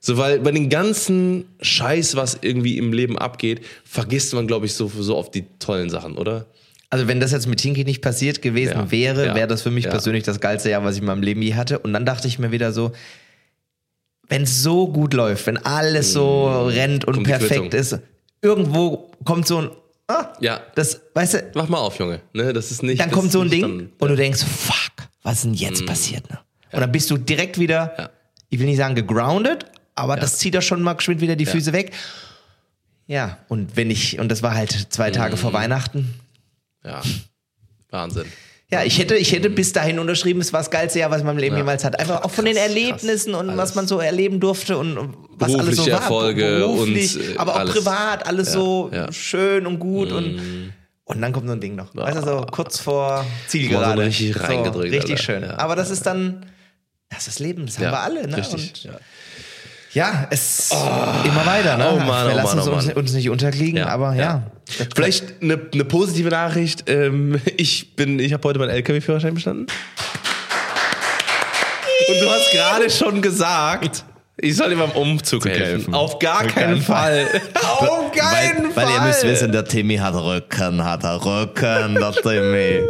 So, 0.00 0.18
weil 0.18 0.38
bei 0.40 0.52
den 0.52 0.68
ganzen 0.68 1.46
Scheiß, 1.60 2.14
was 2.14 2.38
irgendwie 2.40 2.78
im 2.78 2.92
Leben 2.92 3.18
abgeht, 3.18 3.62
vergisst 3.84 4.34
man, 4.34 4.46
glaube 4.46 4.66
ich, 4.66 4.74
so, 4.74 4.88
so 4.88 5.16
auf 5.16 5.30
die 5.30 5.46
tollen 5.58 5.90
Sachen, 5.90 6.16
oder? 6.16 6.46
Also 6.90 7.08
wenn 7.08 7.18
das 7.20 7.32
jetzt 7.32 7.46
mit 7.48 7.58
Tinky 7.60 7.84
nicht 7.84 8.00
passiert 8.00 8.42
gewesen 8.42 8.74
Ja. 8.76 8.90
wäre, 8.90 9.26
Ja. 9.26 9.34
wäre 9.34 9.48
das 9.48 9.62
für 9.62 9.70
mich 9.70 9.84
Ja. 9.84 9.90
persönlich 9.90 10.22
das 10.24 10.40
geilste 10.40 10.70
Jahr, 10.70 10.84
was 10.84 10.94
ich 10.94 11.00
in 11.00 11.06
meinem 11.06 11.22
Leben 11.22 11.42
je 11.42 11.54
hatte. 11.54 11.78
Und 11.80 11.92
dann 11.92 12.06
dachte 12.06 12.28
ich 12.28 12.38
mir 12.38 12.52
wieder 12.52 12.72
so, 12.72 12.92
wenn 14.28 14.42
es 14.42 14.62
so 14.62 14.88
gut 14.88 15.14
läuft, 15.14 15.46
wenn 15.46 15.56
alles 15.64 16.12
so 16.12 16.66
rennt 16.68 17.04
und 17.04 17.20
Mm. 17.20 17.22
Perfekt 17.24 17.74
ist, 17.74 17.98
irgendwo 18.42 19.10
kommt 19.24 19.46
so 19.46 19.58
ein, 19.62 19.70
ah, 20.08 20.32
Ja. 20.40 20.60
das, 20.74 21.00
weißt 21.14 21.34
du, 21.34 21.50
Mach 21.54 21.68
mal 21.68 21.78
auf, 21.78 21.98
Junge. 21.98 22.20
Ne, 22.32 22.52
das 22.52 22.70
ist 22.70 22.82
nicht. 22.82 23.00
dann 23.00 23.10
kommt 23.10 23.30
so 23.32 23.40
ein 23.40 23.50
Ding 23.50 23.62
dann- 23.62 23.92
und 23.98 24.08
du 24.08 24.16
denkst, 24.16 24.42
fuck, 24.44 24.92
was 25.22 25.36
ist 25.38 25.44
denn 25.44 25.54
jetzt 25.54 25.86
passiert? 25.86 26.28
Ne? 26.30 26.38
Und 26.72 26.80
dann 26.80 26.92
bist 26.92 27.10
du 27.10 27.16
direkt 27.16 27.58
wieder, 27.58 28.10
ich 28.48 28.58
will 28.58 28.66
nicht 28.66 28.78
sagen 28.78 28.94
gegroundet, 28.94 29.66
aber 29.94 30.16
das 30.16 30.38
zieht 30.38 30.54
doch 30.54 30.62
schon 30.62 30.82
mal 30.82 30.92
geschwind 30.94 31.20
wieder 31.20 31.36
die 31.36 31.46
Füße 31.46 31.72
weg. 31.72 31.92
Ja, 33.08 33.38
und 33.48 33.76
wenn 33.76 33.90
ich, 33.90 34.18
und 34.18 34.28
das 34.30 34.42
war 34.42 34.54
halt 34.54 34.72
zwei 34.90 35.10
Tage 35.12 35.36
Mm. 35.36 35.38
vor 35.38 35.52
Weihnachten, 35.52 36.14
Ja. 36.86 37.02
Wahnsinn. 37.90 38.24
Ja, 38.68 38.82
ich 38.82 38.98
hätte, 38.98 39.14
ich 39.14 39.30
hätte 39.30 39.48
bis 39.48 39.72
dahin 39.72 40.00
unterschrieben, 40.00 40.40
es 40.40 40.52
war 40.52 40.58
das 40.60 40.70
geilste 40.70 40.98
Jahr, 40.98 41.10
was 41.10 41.18
ich 41.18 41.20
in 41.22 41.26
meinem 41.28 41.38
Leben 41.38 41.54
Ja. 41.54 41.60
jemals 41.60 41.84
hatte. 41.84 42.00
Einfach 42.00 42.24
auch 42.24 42.30
von 42.32 42.44
den 42.44 42.56
Erlebnissen 42.56 43.32
krass. 43.32 43.40
und 43.40 43.48
Alles. 43.50 43.58
was 43.62 43.74
man 43.76 43.86
so 43.86 44.00
erleben 44.00 44.40
durfte 44.40 44.76
und 44.76 45.14
was 45.30 45.54
alles 45.54 45.76
so 45.76 45.86
war. 45.86 46.00
Erfolge 46.00 46.42
Beruflich, 46.58 47.14
und, 47.16 47.34
äh, 47.34 47.38
aber 47.38 47.54
auch 47.54 47.58
alles. 47.60 47.74
privat, 47.74 48.26
alles 48.26 48.48
Ja, 48.48 48.52
so 48.54 48.90
ja. 48.92 49.12
Schön 49.12 49.66
und 49.66 49.78
gut 49.78 50.10
und 50.12 50.72
und 51.04 51.22
dann 51.22 51.32
kommt 51.32 51.46
so 51.46 51.52
ein 51.52 51.60
Ding 51.60 51.76
noch. 51.76 51.94
Weißt 51.94 52.18
du, 52.18 52.22
so 52.24 52.46
kurz 52.50 52.80
vor 52.80 53.24
Zielgerade. 53.46 54.00
So 54.02 54.06
richtig 54.06 54.34
So, 54.34 54.40
reingedrückt, 54.40 54.92
Richtig 54.92 55.10
Alter. 55.12 55.22
schön. 55.22 55.44
Aber 55.44 55.76
das 55.76 55.90
ist 55.90 56.04
dann, 56.04 56.46
das 57.08 57.28
ist 57.28 57.38
Leben, 57.38 57.66
das 57.66 57.76
haben 57.78 57.84
wir 57.92 58.00
alle. 58.00 58.26
Ne? 58.26 58.36
Richtig. 58.36 58.88
Und 58.88 58.98
ja. 59.96 60.26
es 60.30 60.70
immer 61.24 61.46
weiter. 61.46 61.76
Ne? 61.76 61.90
Oh 61.90 61.96
Mann, 61.96 62.26
wir 62.28 62.34
oh 62.34 62.36
lassen 62.36 62.58
Mann, 62.58 62.68
oh 62.68 62.72
uns, 62.72 62.86
Mann. 62.86 62.96
uns 62.96 63.12
nicht 63.14 63.30
unterkriegen, 63.30 63.78
Ja, 63.78 63.88
aber 63.88 64.14
ja. 64.14 64.22
ja. 64.22 64.42
Vielleicht 64.94 65.42
eine, 65.42 65.58
eine 65.72 65.84
positive 65.84 66.28
Nachricht. 66.28 66.84
Ähm, 66.88 67.40
ich 67.56 67.96
bin, 67.96 68.18
ich 68.18 68.32
habe 68.32 68.46
heute 68.46 68.58
meinen 68.58 68.70
LKW-Führerschein 68.70 69.34
bestanden. 69.34 69.66
Und 72.08 72.20
du 72.20 72.30
hast 72.30 72.50
gerade 72.52 72.90
schon 72.90 73.22
gesagt, 73.22 74.04
ich 74.38 74.54
soll 74.54 74.68
dir 74.68 74.76
beim 74.76 74.90
Umzug 74.90 75.46
helfen. 75.46 75.64
helfen. 75.64 75.94
Auf 75.94 76.18
gar 76.18 76.44
Auf 76.44 76.54
keinen 76.54 76.74
keinen 76.74 76.82
Fall. 76.82 77.26
Auf 77.62 78.12
keinen 78.12 78.64
weil, 78.64 78.72
Fall. 78.72 78.84
Weil 78.86 78.92
ihr 78.92 79.00
müsst 79.00 79.24
wissen, 79.24 79.50
der 79.50 79.64
Timmy 79.64 79.96
hat 79.96 80.14
Rücken, 80.14 80.84
hat 80.84 81.04
er 81.04 81.24
Rücken, 81.24 81.94
der 81.94 82.12
Timmy. 82.12 82.82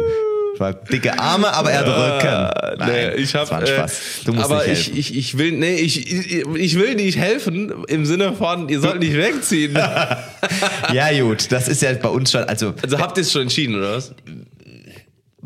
War 0.59 0.73
dicke 0.73 1.17
Arme, 1.19 1.53
aber 1.53 1.71
er 1.71 1.79
hat 1.79 1.87
Rücken. 1.87 2.85
Nee, 2.87 3.07
Nein, 3.07 3.13
ich 3.17 3.35
hab, 3.35 3.41
das 3.41 3.51
war 3.51 3.59
ein 3.59 3.67
Spaß. 3.67 4.01
Du 4.25 4.33
musst 4.33 4.45
aber 4.45 4.67
nicht 4.67 4.71
ich, 4.71 4.85
helfen. 4.85 4.97
ich, 4.97 5.17
ich 5.17 5.37
will, 5.37 5.51
nee, 5.53 5.75
ich, 5.75 6.11
ich, 6.11 6.45
ich 6.45 6.79
will 6.79 6.95
nicht 6.95 7.17
helfen 7.17 7.85
im 7.87 8.05
Sinne 8.05 8.33
von, 8.33 8.69
ihr 8.69 8.79
sollt 8.79 8.99
nicht 8.99 9.15
wegziehen. 9.15 9.73
ja 10.93 11.21
gut, 11.21 11.51
das 11.51 11.67
ist 11.67 11.81
ja 11.81 11.93
bei 11.93 12.09
uns 12.09 12.31
schon, 12.31 12.43
also 12.43 12.73
Also 12.81 12.99
habt 12.99 13.17
ihr 13.17 13.21
es 13.21 13.31
schon 13.31 13.43
entschieden, 13.43 13.75
oder 13.75 13.95
was? 13.95 14.13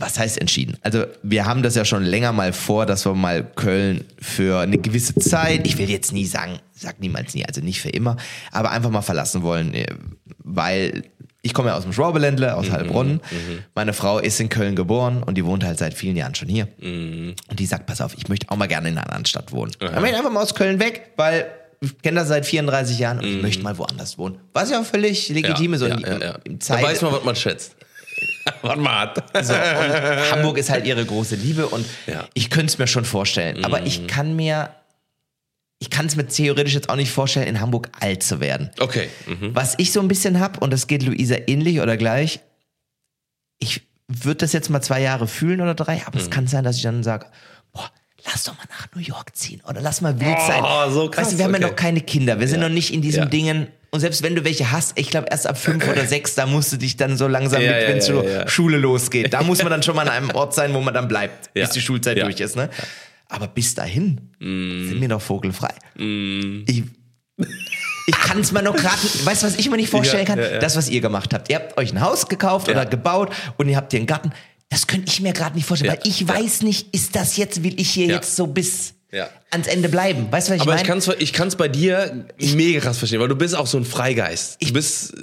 was 0.01 0.19
heißt 0.19 0.39
entschieden? 0.39 0.77
Also 0.81 1.05
wir 1.23 1.45
haben 1.45 1.63
das 1.63 1.75
ja 1.75 1.85
schon 1.85 2.03
länger 2.03 2.31
mal 2.31 2.53
vor, 2.53 2.85
dass 2.85 3.05
wir 3.05 3.13
mal 3.13 3.43
Köln 3.43 4.03
für 4.19 4.59
eine 4.59 4.77
gewisse 4.77 5.15
Zeit, 5.15 5.65
ich 5.65 5.77
will 5.77 5.89
jetzt 5.89 6.11
nie 6.11 6.25
sagen, 6.25 6.59
sag 6.73 6.99
niemals 6.99 7.33
nie, 7.35 7.45
also 7.45 7.61
nicht 7.61 7.81
für 7.81 7.89
immer, 7.89 8.17
aber 8.51 8.71
einfach 8.71 8.89
mal 8.89 9.01
verlassen 9.01 9.43
wollen, 9.43 9.73
äh, 9.73 9.85
weil 10.39 11.03
ich 11.43 11.53
komme 11.53 11.69
ja 11.69 11.75
aus 11.77 11.83
dem 11.83 11.93
Schwabeländle, 11.93 12.55
aus 12.55 12.69
Heilbronn. 12.71 13.19
Meine 13.75 13.93
Frau 13.93 14.19
ist 14.19 14.39
in 14.39 14.49
Köln 14.49 14.75
geboren 14.75 15.23
und 15.23 15.35
die 15.35 15.45
wohnt 15.45 15.63
halt 15.63 15.79
seit 15.79 15.93
vielen 15.93 16.15
Jahren 16.15 16.35
schon 16.35 16.47
hier. 16.49 16.67
Und 16.81 17.35
die 17.59 17.65
sagt, 17.65 17.85
pass 17.87 17.99
auf, 18.01 18.13
ich 18.17 18.27
möchte 18.27 18.49
auch 18.49 18.57
mal 18.57 18.67
gerne 18.67 18.89
in 18.89 18.97
einer 18.97 19.07
anderen 19.07 19.25
Stadt 19.25 19.51
wohnen. 19.51 19.71
Dann 19.79 19.95
bin 19.95 20.05
ich 20.05 20.15
einfach 20.15 20.31
mal 20.31 20.41
aus 20.43 20.53
Köln 20.53 20.79
weg, 20.79 21.11
weil 21.17 21.47
ich 21.79 21.97
kenne 22.03 22.19
das 22.19 22.27
seit 22.27 22.45
34 22.45 22.99
Jahren 22.99 23.17
und 23.19 23.25
ich 23.25 23.41
möchte 23.41 23.63
mal 23.63 23.75
woanders 23.77 24.17
wohnen. 24.19 24.37
Was 24.53 24.69
ja 24.69 24.83
völlig 24.83 25.29
legitim 25.29 25.73
ist. 25.73 25.81
ja, 25.81 25.95
und 25.95 26.01
ja, 26.05 26.17
ja. 26.19 26.33
Da 26.45 26.59
Zeit, 26.59 26.83
weiß 26.83 27.01
man, 27.01 27.11
was 27.13 27.23
man 27.23 27.35
schätzt. 27.35 27.75
was 28.61 28.75
man 28.77 28.99
hat. 28.99 29.15
so, 29.43 29.53
und 29.53 30.31
Hamburg 30.31 30.59
ist 30.59 30.69
halt 30.69 30.85
ihre 30.85 31.03
große 31.03 31.35
Liebe 31.35 31.65
und 31.67 31.85
Ja. 32.05 32.25
ich 32.35 32.51
könnte 32.51 32.67
es 32.67 32.77
mir 32.77 32.85
schon 32.85 33.03
vorstellen. 33.03 33.65
Aber 33.65 33.83
ich 33.83 34.05
kann 34.05 34.35
mir, 34.35 34.69
ich 35.83 35.89
kann 35.89 36.05
es 36.05 36.15
mir 36.15 36.27
theoretisch 36.27 36.75
jetzt 36.75 36.89
auch 36.89 36.95
nicht 36.95 37.11
vorstellen, 37.11 37.47
in 37.47 37.59
Hamburg 37.59 37.89
alt 37.99 38.21
zu 38.21 38.39
werden. 38.39 38.69
Okay. 38.79 39.09
Mhm. 39.25 39.55
Was 39.55 39.73
ich 39.79 39.91
so 39.91 39.99
ein 39.99 40.07
bisschen 40.07 40.39
hab, 40.39 40.61
und 40.61 40.71
das 40.71 40.85
geht 40.85 41.01
Luisa 41.03 41.35
ähnlich 41.47 41.81
oder 41.81 41.97
gleich, 41.97 42.39
ich 43.59 43.81
würde 44.07 44.37
das 44.37 44.53
jetzt 44.53 44.69
mal 44.69 44.81
zwei 44.81 45.01
Jahre 45.01 45.27
fühlen 45.27 45.59
oder 45.59 45.73
drei, 45.73 46.03
aber 46.05 46.19
es 46.19 46.27
Mhm. 46.27 46.29
kann 46.29 46.47
sein, 46.47 46.63
dass 46.63 46.77
ich 46.77 46.83
dann 46.83 47.01
sage, 47.03 47.25
boah, 47.73 47.89
lass 48.25 48.43
doch 48.43 48.55
mal 48.57 48.65
nach 48.69 48.87
New 48.95 49.01
York 49.01 49.35
ziehen 49.35 49.61
oder 49.67 49.81
lass 49.81 50.01
mal 50.01 50.19
wild 50.19 50.37
Oh, 50.39 50.47
sein. 50.47 50.93
so 50.93 51.09
krass, 51.09 51.23
weißt 51.25 51.33
du, 51.33 51.37
wir 51.39 51.45
haben 51.45 51.53
ja 51.55 51.59
noch 51.61 51.75
keine 51.75 52.01
Kinder, 52.01 52.39
wir 52.39 52.47
sind 52.47 52.61
Ja. 52.61 52.67
noch 52.69 52.73
nicht 52.75 52.93
in 52.93 53.01
diesen 53.01 53.23
Ja. 53.23 53.25
Dingen. 53.29 53.67
Und 53.89 53.99
selbst 54.01 54.21
wenn 54.21 54.35
du 54.35 54.45
welche 54.45 54.71
hast, 54.71 54.97
ich 54.99 55.09
glaube 55.09 55.27
erst 55.31 55.47
ab 55.47 55.57
fünf 55.57 55.85
oder 55.89 56.05
sechs, 56.05 56.35
da 56.35 56.45
musst 56.45 56.71
du 56.71 56.77
dich 56.77 56.95
dann 56.95 57.17
so 57.17 57.27
langsam 57.27 57.61
Ja, 57.61 57.73
mit, 57.73 57.87
wenn 57.87 57.95
ja, 57.97 58.01
zur. 58.01 58.47
Schule 58.47 58.77
losgeht. 58.77 59.33
Da 59.33 59.41
muss 59.43 59.63
man 59.63 59.71
dann 59.71 59.83
schon 59.83 59.95
mal 59.95 60.03
an 60.07 60.09
einem 60.13 60.29
Ort 60.31 60.53
sein, 60.53 60.73
wo 60.73 60.79
man 60.79 60.93
dann 60.93 61.07
bleibt, 61.07 61.51
bis 61.53 61.71
die 61.71 61.81
Schulzeit 61.81 62.17
durch 62.21 62.39
ist. 62.39 62.55
Ne? 62.55 62.69
Aber 63.33 63.47
bis 63.47 63.73
dahin 63.75 64.19
sind 64.39 64.97
wir 64.99 65.07
noch 65.07 65.21
vogelfrei. 65.21 65.73
Ich, 65.97 66.83
ich 68.07 68.15
kann 68.15 68.41
es 68.41 68.51
mir 68.51 68.61
noch 68.61 68.75
gerade, 68.75 69.01
weißt 69.23 69.43
du, 69.43 69.47
was 69.47 69.55
ich 69.57 69.69
mir 69.69 69.77
nicht 69.77 69.89
vorstellen 69.89 70.23
Ja, 70.23 70.35
kann? 70.35 70.39
ja, 70.39 70.51
ja. 70.51 70.59
Das, 70.59 70.75
was 70.75 70.89
ihr 70.89 70.99
gemacht 70.99 71.33
habt. 71.33 71.49
Ihr 71.49 71.55
habt 71.55 71.77
euch 71.77 71.93
ein 71.93 72.01
Haus 72.01 72.27
gekauft 72.27 72.67
Ja. 72.67 72.73
oder 72.73 72.85
gebaut 72.85 73.31
und 73.57 73.69
ihr 73.69 73.77
habt 73.77 73.91
hier 73.93 73.99
einen 74.01 74.07
Garten. 74.07 74.31
Das 74.67 74.85
könnte 74.85 75.07
ich 75.09 75.21
mir 75.21 75.31
gerade 75.31 75.55
nicht 75.55 75.65
vorstellen, 75.65 75.93
Ja. 75.93 75.99
weil 76.01 76.07
ich 76.11 76.27
weiß 76.27 76.63
nicht, 76.63 76.93
ist 76.93 77.15
das 77.15 77.37
jetzt, 77.37 77.63
will 77.63 77.79
ich 77.79 77.89
hier 77.91 78.07
Ja. 78.07 78.15
jetzt 78.15 78.35
so 78.35 78.47
bis 78.47 78.95
Ja. 79.11 79.29
ans 79.49 79.67
Ende 79.67 79.89
bleiben? 79.89 80.27
Weißt 80.31 80.47
du, 80.47 80.51
was 80.51 80.55
ich 80.55 80.61
Aber 80.61 80.71
ich 80.71 80.87
meine? 80.87 80.87
kann 80.87 80.97
es 80.99 81.07
ich 81.19 81.33
kann's 81.33 81.57
bei 81.57 81.67
dir 81.67 82.25
mega 82.39 82.79
krass 82.79 82.97
verstehen, 82.97 83.19
weil 83.19 83.27
du 83.27 83.35
bist 83.35 83.55
auch 83.55 83.67
so 83.67 83.77
ein 83.77 83.83
Freigeist. 83.83 84.57
Du 84.61 84.71
bist 84.71 85.13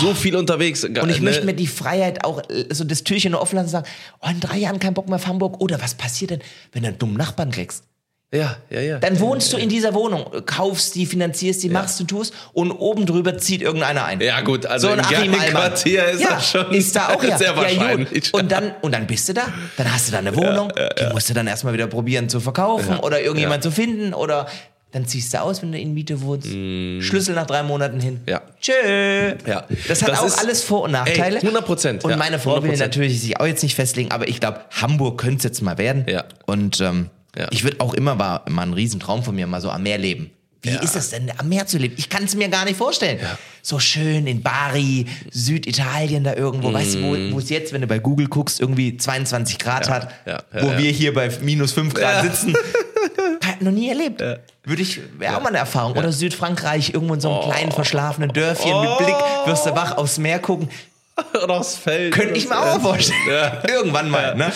so 0.00 0.14
viel 0.14 0.34
unterwegs. 0.34 0.84
Und 0.84 1.10
ich 1.10 1.20
möchte 1.20 1.44
mir 1.44 1.54
die 1.54 1.66
Freiheit 1.66 2.24
auch, 2.24 2.42
äh, 2.48 2.66
so 2.70 2.84
das 2.84 3.04
Türchen 3.04 3.32
nur 3.32 3.42
offen 3.42 3.56
lassen 3.56 3.66
und 3.66 3.72
sagen, 3.72 3.86
oh, 4.22 4.28
in 4.30 4.40
drei 4.40 4.56
Jahren 4.56 4.78
kein 4.78 4.94
Bock 4.94 5.08
mehr 5.08 5.16
auf 5.16 5.26
Hamburg. 5.26 5.60
Oder 5.60 5.80
was 5.82 5.94
passiert 5.94 6.30
denn, 6.30 6.40
wenn 6.72 6.82
du 6.82 6.88
einen 6.88 6.98
dummen 6.98 7.16
Nachbarn 7.18 7.50
kriegst? 7.50 7.84
Ja, 8.30 8.56
ja, 8.68 8.80
ja. 8.80 8.98
Dann 8.98 9.18
wohnst 9.20 9.54
du 9.54 9.56
in 9.56 9.70
dieser 9.70 9.94
Wohnung, 9.94 10.26
kaufst 10.44 10.94
die, 10.94 11.06
finanzierst 11.06 11.62
die, 11.62 11.70
machst 11.70 11.98
du, 11.98 12.04
tust 12.04 12.34
und 12.52 12.70
oben 12.72 13.06
drüber 13.06 13.38
zieht 13.38 13.62
irgendeiner 13.62 14.04
ein. 14.04 14.20
Ja, 14.20 14.42
gut, 14.42 14.66
also 14.66 14.88
so 14.88 14.94
ein 14.94 15.24
im. 15.24 15.32
Quartier 15.32 16.04
ist 16.08 16.20
ja, 16.20 16.34
das 16.34 16.50
schon 16.50 16.70
ist 16.72 16.94
da 16.94 17.08
auch 17.08 17.24
ja. 17.24 17.38
sehr 17.38 17.52
ja, 17.52 17.56
wahrscheinlich. 17.56 18.34
Und 18.34 18.52
dann 18.52 18.72
und 18.82 18.92
dann 18.92 19.06
bist 19.06 19.30
du 19.30 19.32
da, 19.32 19.46
dann 19.78 19.90
hast 19.90 20.08
du 20.08 20.12
da 20.12 20.18
eine 20.18 20.36
Wohnung, 20.36 20.70
die 20.98 21.12
musst 21.12 21.30
du 21.30 21.34
dann 21.34 21.46
erstmal 21.46 21.72
wieder 21.72 21.86
probieren 21.86 22.28
zu 22.28 22.40
verkaufen 22.40 22.98
oder 22.98 23.22
irgendjemand 23.22 23.62
zu 23.62 23.70
finden 23.70 24.12
oder 24.12 24.46
dann 24.90 25.06
ziehst 25.06 25.34
du 25.34 25.40
aus, 25.40 25.62
wenn 25.62 25.72
du 25.72 25.78
in 25.78 25.92
Miete 25.92 26.20
wohnst. 26.22 26.48
Schlüssel 26.48 27.34
nach 27.34 27.46
drei 27.46 27.62
Monaten 27.62 28.00
hin. 28.00 28.20
Mm. 28.24 28.30
Ja. 28.30 28.42
Tschö. 28.58 28.72
Ja. 29.46 29.64
Das 29.86 30.02
hat 30.02 30.08
Das 30.08 30.20
auch 30.20 30.38
alles 30.38 30.62
Vor- 30.62 30.82
und 30.82 30.92
Nachteile. 30.92 31.40
Ey, 31.40 31.48
100%, 31.48 32.02
Und 32.04 32.10
ja, 32.10 32.16
meine 32.16 32.38
Frau 32.38 32.62
will 32.62 32.70
100%. 32.70 32.78
natürlich 32.78 33.20
sich 33.20 33.38
auch 33.38 33.46
jetzt 33.46 33.62
nicht 33.62 33.74
festlegen, 33.74 34.10
aber 34.12 34.28
ich 34.28 34.40
glaube, 34.40 34.60
Hamburg 34.70 35.20
könnte 35.20 35.38
es 35.38 35.44
jetzt 35.44 35.60
mal 35.60 35.76
werden. 35.76 36.06
Ja. 36.08 36.24
Und 36.46 36.80
ähm, 36.80 37.10
Ja. 37.38 37.46
ich 37.50 37.62
würde 37.64 37.80
auch 37.80 37.94
immer, 37.94 38.18
war 38.18 38.42
immer 38.46 38.62
ein 38.62 38.72
Riesentraum 38.72 39.22
von 39.22 39.34
mir, 39.34 39.46
mal 39.46 39.60
so 39.60 39.70
am 39.70 39.82
Meer 39.82 39.98
leben. 39.98 40.30
Wie 40.62 40.70
Ja. 40.70 40.80
ist 40.80 40.96
das 40.96 41.10
denn, 41.10 41.30
am 41.38 41.48
Meer 41.48 41.66
zu 41.68 41.78
leben? 41.78 41.94
Ich 41.96 42.08
kann 42.08 42.24
es 42.24 42.34
mir 42.34 42.48
gar 42.48 42.64
nicht 42.64 42.76
vorstellen. 42.76 43.20
So 43.62 43.78
schön 43.78 44.26
in 44.26 44.42
Bari, 44.42 45.06
Süditalien 45.30 46.24
da 46.24 46.34
irgendwo, 46.34 46.72
weißt 46.72 46.96
du, 46.96 47.32
wo 47.32 47.38
es 47.38 47.48
jetzt, 47.48 47.72
wenn 47.72 47.80
du 47.80 47.86
bei 47.86 48.00
Google 48.00 48.26
guckst, 48.26 48.60
irgendwie 48.60 48.96
22 48.96 49.58
Grad 49.58 49.88
hat, 49.88 50.10
Mm. 50.26 50.28
ja, 50.30 50.42
ja, 50.52 50.62
wo 50.62 50.66
ja. 50.72 50.78
wir 50.78 50.90
hier 50.90 51.14
bei 51.14 51.30
minus 51.42 51.72
5 51.72 51.94
Grad 51.94 52.24
Ja. 52.24 52.30
sitzen. 52.30 52.54
Hat 53.44 53.62
noch 53.62 53.70
nie 53.72 53.88
erlebt. 53.88 54.20
Würde 54.64 54.82
ich, 54.82 55.00
wäre 55.18 55.36
auch 55.36 55.40
mal 55.42 55.48
eine 55.50 55.58
Erfahrung. 55.58 55.96
Oder 55.96 56.12
Südfrankreich, 56.12 56.92
irgendwo 56.92 57.14
in 57.14 57.20
so 57.20 57.30
einem 57.32 57.50
kleinen 57.50 57.72
verschlafenen 57.72 58.32
Dörfchen 58.32 58.78
mit 58.80 58.98
Blick, 58.98 59.14
wirst 59.46 59.64
du 59.66 59.70
wach 59.74 59.96
aufs 59.96 60.18
Meer 60.18 60.38
gucken. 60.40 60.68
Oder 61.42 61.54
aufs 61.54 61.76
Feld. 61.76 62.12
Könnte 62.14 62.34
ich 62.34 62.48
mir 62.48 62.58
auch 62.58 62.80
vorstellen. 62.80 63.18
Ja. 63.28 63.62
Irgendwann 63.68 64.10
mal, 64.10 64.34
ne? 64.36 64.52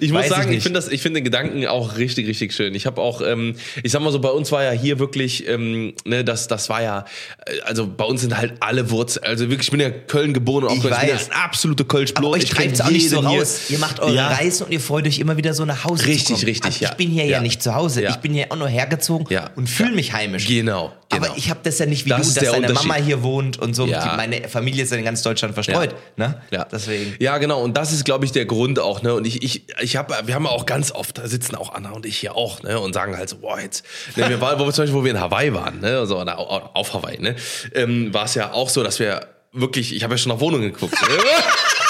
Ich 0.00 0.12
muss 0.12 0.22
Weiß 0.22 0.28
sagen, 0.30 0.52
ich, 0.52 0.62
finde 0.62 0.82
ich 0.90 1.02
finde 1.02 1.20
den 1.20 1.24
Gedanken 1.24 1.66
auch 1.66 1.96
richtig, 1.96 2.26
richtig 2.26 2.52
schön. 2.54 2.74
Ich 2.74 2.86
habe 2.86 3.00
auch, 3.00 3.20
ähm, 3.20 3.54
ich 3.82 3.92
sag 3.92 4.00
mal 4.02 4.10
so, 4.12 4.18
bei 4.18 4.30
uns 4.30 4.50
war 4.52 4.62
ja 4.64 4.70
hier 4.72 4.98
wirklich, 4.98 5.46
ähm, 5.48 5.94
ne, 6.04 6.24
das, 6.24 6.48
das 6.48 6.68
war 6.68 6.82
ja, 6.82 7.04
äh, 7.46 7.60
also 7.62 7.86
bei 7.86 8.04
uns 8.04 8.20
sind 8.22 8.36
halt 8.36 8.54
alle 8.60 8.90
Wurzeln, 8.90 9.24
also 9.24 9.48
wirklich, 9.50 9.66
ich 9.68 9.70
bin 9.70 9.80
ja 9.80 9.90
Köln 9.90 10.32
geboren 10.34 10.64
und 10.64 10.70
auch 10.70 10.74
Ich 10.76 10.82
Köln, 10.82 10.94
ich 10.94 11.00
bin 11.08 11.18
ja 11.30 11.36
absolute 11.44 11.84
Kölsch-Blut. 11.84 12.26
Aber 12.26 12.36
euch 12.36 12.44
Ich 12.44 12.50
treibt 12.50 12.72
es 12.74 12.80
auch 12.80 12.90
nicht 12.90 13.08
so 13.10 13.16
jeden 13.16 13.28
hier. 13.30 13.40
raus. 13.40 13.60
Ihr 13.70 13.78
macht 13.78 14.00
eure 14.00 14.14
Ja. 14.14 14.28
Reisen 14.28 14.66
und 14.66 14.72
ihr 14.72 14.80
freut 14.80 15.06
euch 15.06 15.18
immer 15.18 15.36
wieder 15.36 15.54
so 15.54 15.64
nach 15.64 15.84
Hause 15.84 16.06
Richtig, 16.06 16.26
zu 16.26 16.32
kommen. 16.34 16.44
richtig, 16.46 16.64
Also 16.66 16.76
ich 16.76 16.88
ja. 16.88 16.94
bin 16.94 17.10
hier 17.10 17.24
ja, 17.26 17.40
nicht 17.40 17.62
zu 17.62 17.74
Hause. 17.74 18.02
Ich 18.02 18.16
bin 18.16 18.32
hier 18.32 18.46
auch 18.50 18.56
nur 18.56 18.68
hergezogen 18.68 19.26
und 19.56 19.68
fühle 19.68 19.92
mich 19.92 20.12
heimisch. 20.12 20.46
Genau, 20.46 20.92
genau. 21.16 21.26
Aber 21.28 21.38
ich 21.38 21.50
habe 21.50 21.60
das 21.62 21.78
ja 21.78 21.86
nicht 21.86 22.04
wie 22.04 22.10
Das 22.10 22.34
du, 22.34 22.40
dass 22.40 22.52
deine. 22.52 22.72
Mama 22.72 22.94
hier 22.94 23.22
wohnt 23.22 23.58
und 23.58 23.74
so. 23.74 23.86
Ja. 23.86 24.10
Die, 24.10 24.16
meine 24.16 24.48
Familie 24.48 24.84
ist 24.84 24.90
ja 24.92 24.98
in 24.98 25.04
ganz 25.04 25.22
Deutschland 25.22 25.54
verstreut. 25.54 25.94
Ne? 26.16 26.40
Ja. 26.50 26.64
Deswegen. 26.70 27.14
Ja, 27.18 27.38
genau. 27.38 27.60
Und 27.62 27.76
das 27.76 27.92
ist, 27.92 28.04
glaube 28.04 28.24
ich, 28.24 28.32
der 28.32 28.46
Grund 28.46 28.78
auch. 28.78 29.02
Ne? 29.02 29.14
Und 29.14 29.26
ich, 29.26 29.42
ich, 29.42 29.64
ich 29.80 29.96
habe, 29.96 30.14
wir 30.24 30.34
haben 30.34 30.46
auch 30.46 30.66
ganz 30.66 30.92
oft, 30.92 31.18
da 31.18 31.26
sitzen 31.28 31.54
auch 31.54 31.72
Anna 31.74 31.90
und 31.90 32.06
ich 32.06 32.16
hier 32.18 32.34
auch, 32.36 32.62
ne? 32.62 32.78
Und 32.80 32.92
sagen 32.92 33.16
halt 33.16 33.28
so, 33.28 33.36
boah, 33.38 33.60
jetzt, 33.60 33.84
ne, 34.16 34.28
wir 34.28 34.40
waren, 34.40 34.58
wo 34.58 34.64
wir 34.66 34.72
zum 34.72 34.82
Beispiel, 34.84 34.98
wo 35.00 35.04
wir 35.04 35.10
in 35.12 35.20
Hawaii 35.20 35.52
waren, 35.54 35.80
ne? 35.80 35.98
Also, 35.98 36.20
oder 36.20 36.38
au- 36.38 36.70
auf 36.74 36.94
Hawaii, 36.94 37.18
ne? 37.20 37.36
Ähm, 37.74 38.12
war 38.14 38.24
es 38.24 38.34
ja 38.34 38.52
auch 38.52 38.68
so, 38.68 38.82
dass 38.82 38.98
wir 38.98 39.26
wirklich, 39.52 39.94
ich 39.94 40.02
habe 40.04 40.14
ja 40.14 40.18
schon 40.18 40.32
nach 40.32 40.40
Wohnungen 40.40 40.72
geguckt. 40.72 40.94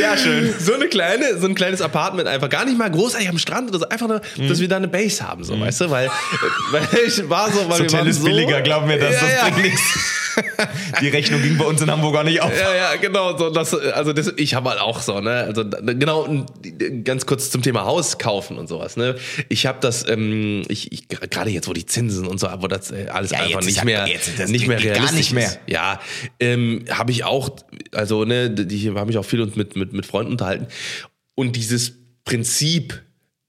Ja, 0.00 0.16
schön. 0.16 0.54
so 0.58 0.74
eine 0.74 0.86
kleine, 0.88 1.38
so 1.38 1.46
ein 1.46 1.54
kleines 1.54 1.80
Apartment 1.80 2.28
einfach 2.28 2.48
gar 2.48 2.64
nicht 2.64 2.76
mal 2.78 2.90
großartig 2.90 3.28
am 3.28 3.38
Strand 3.38 3.70
oder 3.70 3.78
so, 3.80 3.88
einfach 3.88 4.08
nur, 4.08 4.20
Mhm. 4.36 4.48
dass 4.48 4.60
wir 4.60 4.68
da 4.68 4.76
eine 4.76 4.88
Base 4.88 5.26
haben, 5.26 5.44
so, 5.44 5.58
weißt 5.58 5.82
du, 5.82 5.90
weil, 5.90 6.08
weil 6.72 6.86
ich 7.06 7.28
war 7.28 7.50
so, 7.50 7.60
weil 7.68 7.78
wir 7.78 7.84
Hotel 7.84 7.98
waren 8.00 8.08
ist 8.08 8.18
so, 8.18 8.24
billiger, 8.24 8.60
glaub 8.62 8.86
mir 8.86 8.98
das, 8.98 9.14
ja, 9.14 9.20
das 9.20 9.32
ja. 9.32 9.42
bringt 9.48 9.62
nichts. 9.62 9.82
Die 11.00 11.08
Rechnung 11.08 11.42
ging 11.42 11.56
bei 11.58 11.64
uns 11.64 11.80
in 11.82 11.90
Hamburg 11.90 12.16
auch 12.16 12.22
nicht 12.22 12.40
auf. 12.40 12.52
Ja, 12.58 12.74
ja, 12.74 12.96
genau. 12.96 13.36
So, 13.36 13.50
das, 13.50 13.74
also 13.74 14.12
das, 14.12 14.32
ich 14.36 14.54
habe 14.54 14.70
halt 14.70 14.80
auch 14.80 15.00
so, 15.00 15.20
ne? 15.20 15.30
Also 15.44 15.64
genau, 15.64 16.46
ganz 17.04 17.26
kurz 17.26 17.50
zum 17.50 17.62
Thema 17.62 17.84
Haus 17.84 18.18
kaufen 18.18 18.58
und 18.58 18.68
sowas, 18.68 18.96
ne? 18.96 19.16
Ich 19.48 19.66
habe 19.66 19.78
das, 19.80 20.08
ähm, 20.08 20.62
ich, 20.68 20.92
ich 20.92 21.08
gerade 21.08 21.50
jetzt, 21.50 21.68
wo 21.68 21.72
die 21.72 21.86
Zinsen 21.86 22.26
und 22.26 22.38
so, 22.38 22.48
wo 22.58 22.66
das 22.68 22.90
äh, 22.90 23.06
alles 23.10 23.30
Ja, 23.32 23.38
einfach 23.40 23.62
nicht 23.62 23.76
ja- 23.78 23.84
mehr, 23.84 24.06
jetzt 24.06 24.28
ist 24.28 24.38
das 24.38 24.50
nicht 24.50 24.66
mehr 24.66 24.76
geht 24.78 24.86
gar 24.94 24.94
realistisch 24.96 25.18
nicht 25.18 25.32
mehr. 25.32 25.46
Ist. 25.48 25.58
Ja, 25.66 26.00
ähm, 26.40 26.84
habe 26.90 27.10
ich 27.12 27.24
auch, 27.24 27.50
also 27.92 28.24
ne, 28.24 28.50
die 28.50 28.90
habe 28.90 29.10
ich 29.10 29.18
auch 29.18 29.24
viel 29.24 29.44
mit 29.54 29.76
mit 29.76 29.92
mit 29.92 30.06
Freunden 30.06 30.32
unterhalten 30.32 30.66
und 31.34 31.56
dieses 31.56 31.92
Prinzip 32.24 33.02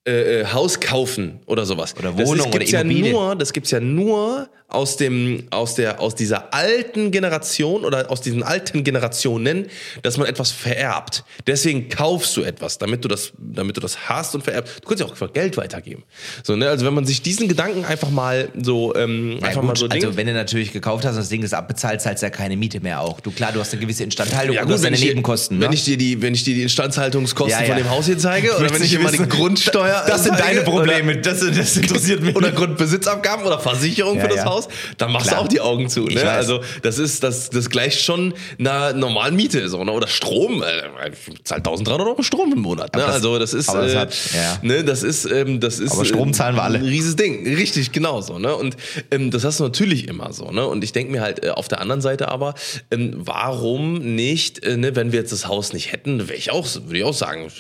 äh, 0.06 0.42
äh, 0.42 0.46
Haus 0.48 0.80
kaufen 0.82 1.40
oder 1.46 1.66
sowas. 1.66 1.96
Oder 1.98 2.12
das 2.12 2.28
Wohnung 2.28 2.48
ist, 2.48 2.52
gibt's 2.52 2.70
oder 2.70 2.80
ja 2.80 2.82
Immobilie. 2.82 3.12
nur, 3.14 3.36
das 3.38 3.54
gibt's 3.54 3.72
ja 3.72 3.80
nur 3.80 4.50
aus 4.74 4.98
dem 4.98 5.44
aus 5.52 5.76
der 5.76 6.00
aus 6.00 6.16
dieser 6.16 6.54
alten 6.54 7.12
Generation 7.12 7.86
oder 7.86 8.10
aus 8.12 8.22
diesen 8.22 8.44
alten 8.44 8.84
Generationen, 8.84 9.68
dass 10.02 10.18
man 10.18 10.28
etwas 10.28 10.52
vererbt. 10.52 11.24
Deswegen 11.48 11.90
kaufst 11.90 12.36
du 12.38 12.44
etwas, 12.44 12.78
damit 12.78 13.04
du 13.04 13.08
das 13.08 13.32
damit 13.38 13.78
du 13.78 13.82
das 13.82 14.10
hast 14.10 14.36
und 14.36 14.44
vererbst. 14.44 14.76
Du 14.82 14.88
kannst 14.88 15.02
ja 15.04 15.08
auch 15.08 15.34
Geld 15.34 15.58
weitergeben. 15.58 16.04
So, 16.44 16.56
ne? 16.56 16.70
Also 16.70 16.86
wenn 16.86 16.94
man 16.94 17.06
sich 17.06 17.22
diesen 17.22 17.48
Gedanken 17.48 17.86
einfach 17.86 18.10
mal 18.10 18.50
so 18.62 18.96
ähm, 18.96 19.38
Ja, 19.42 19.48
einfach 19.48 19.62
gut, 19.62 19.68
mal 19.70 19.76
so 19.76 19.86
also 19.88 20.08
Ding- 20.08 20.18
wenn 20.18 20.28
du 20.28 20.34
natürlich 20.34 20.72
gekauft 20.72 21.06
hast 21.06 21.12
und 21.14 21.20
das 21.22 21.30
Ding 21.30 21.44
ist 21.44 21.54
abbezahlt, 21.54 22.02
zahlst 22.02 22.22
du 22.24 22.26
ja 22.26 22.30
keine 22.30 22.58
Miete 22.58 22.80
mehr 22.80 23.02
auch. 23.02 23.20
Du 23.20 23.32
klar, 23.32 23.52
du 23.52 23.60
hast 23.60 23.72
eine 23.74 23.82
gewisse 23.82 24.04
Instandhaltung 24.04 24.58
und 24.58 24.68
du 24.70 24.74
hast 24.74 24.84
deine 24.84 24.98
Nebenkosten. 24.98 25.60
Wenn 25.62 25.70
ne? 25.70 25.76
ich 25.76 25.84
dir 25.86 25.98
die, 25.98 26.22
wenn 26.22 26.34
ich 26.34 26.44
dir 26.44 26.56
die 26.56 26.64
Instandhaltungskosten 26.64 27.52
Ja, 27.52 27.62
ja. 27.62 27.74
von 27.74 27.78
dem 27.78 27.90
Haus 27.90 28.06
hier 28.06 28.18
zeige, 28.18 28.56
oder 28.58 28.74
wenn 28.74 28.82
ich 28.84 28.90
dir 28.90 29.00
mal 29.00 29.12
die. 29.12 29.24
Grundsteuer 29.24 30.04
Das 30.08 30.24
sind 30.24 30.38
zeige, 30.38 30.56
deine 30.56 30.62
Probleme. 30.64 31.12
Oder, 31.14 31.22
Das, 31.22 31.40
das 31.40 31.78
interessiert 31.78 32.22
mich. 32.22 32.36
oder 32.36 32.52
Grundbesitzabgaben 32.52 33.46
oder 33.46 33.60
Versicherung 33.60 34.16
Ja, 34.18 34.24
für 34.24 34.28
das 34.30 34.38
ja. 34.38 34.44
Haus, 34.66 34.74
dann 34.98 35.12
machst 35.12 35.28
Klar. 35.28 35.40
du 35.42 35.46
auch 35.46 35.50
die 35.50 35.62
Augen 35.62 35.90
zu. 35.90 36.02
Ne? 36.06 36.30
Also 36.30 36.62
das 36.82 37.00
ist 37.00 37.24
das, 37.24 37.50
das 37.50 37.70
gleicht 37.70 38.02
schon 38.02 38.34
einer 38.60 38.94
normalen 38.94 39.36
Miete 39.36 39.68
so, 39.70 39.84
ne? 39.84 39.92
oder 39.92 40.08
Strom. 40.08 40.62
Äh, 40.64 41.10
ich 41.30 41.44
zahl 41.44 41.58
1300 41.60 42.08
Euro 42.08 42.24
Strom 42.24 42.52
im 42.54 42.60
Monat. 42.60 42.96
Ne? 42.96 43.02
Das- 43.02 43.16
also 43.16 43.40
das 43.40 43.54
ist, 43.54 43.70
das 43.70 43.94
äh, 43.94 43.98
hat- 43.98 44.16
ja. 44.34 44.60
ne? 44.62 44.84
das 44.84 45.04
ist, 45.04 45.26
ähm, 45.26 45.60
das 45.60 45.80
ist. 45.80 45.92
Aber 45.94 46.06
Strom 46.06 46.30
äh, 46.30 46.32
zahlen 46.34 46.56
wir 46.56 46.64
alle. 46.64 46.80
Ein 46.80 46.86
rieses 46.86 47.16
Ding, 47.16 47.46
richtig 47.56 47.92
genau 47.92 48.22
so. 48.22 48.40
Ne? 48.40 48.56
Und 48.56 48.76
ähm, 49.12 49.32
das 49.32 49.44
hast 49.44 49.60
du 49.60 49.64
natürlich 49.64 50.08
immer 50.08 50.34
so. 50.34 50.52
Ne? 50.52 50.66
Und 50.68 50.84
ich 50.84 50.92
denke 50.92 51.12
mir 51.12 51.22
halt 51.22 51.44
äh, 51.44 51.50
auf 51.50 51.68
der 51.68 51.80
anderen 51.82 52.02
Seite 52.02 52.30
aber, 52.30 52.54
ähm, 52.92 53.12
warum 53.16 54.16
nicht, 54.16 54.64
äh, 54.66 54.78
ne, 54.78 54.96
wenn 54.96 55.12
wir 55.12 55.20
jetzt 55.20 55.32
das 55.32 55.48
Haus 55.48 55.74
nicht 55.74 55.92
hätten, 55.92 56.28
wäre 56.30 56.38
ich 56.38 56.52
auch, 56.52 56.68
würde 56.86 56.98
ich 56.98 57.04
auch 57.04 57.14
sagen, 57.14 57.52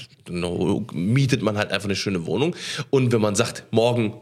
mietet 0.93 1.41
man 1.41 1.57
halt 1.57 1.71
einfach 1.71 1.85
eine 1.87 1.95
schöne 1.95 2.25
Wohnung. 2.25 2.55
Und 2.89 3.11
wenn 3.11 3.21
man 3.21 3.35
sagt, 3.35 3.63
morgen 3.71 4.13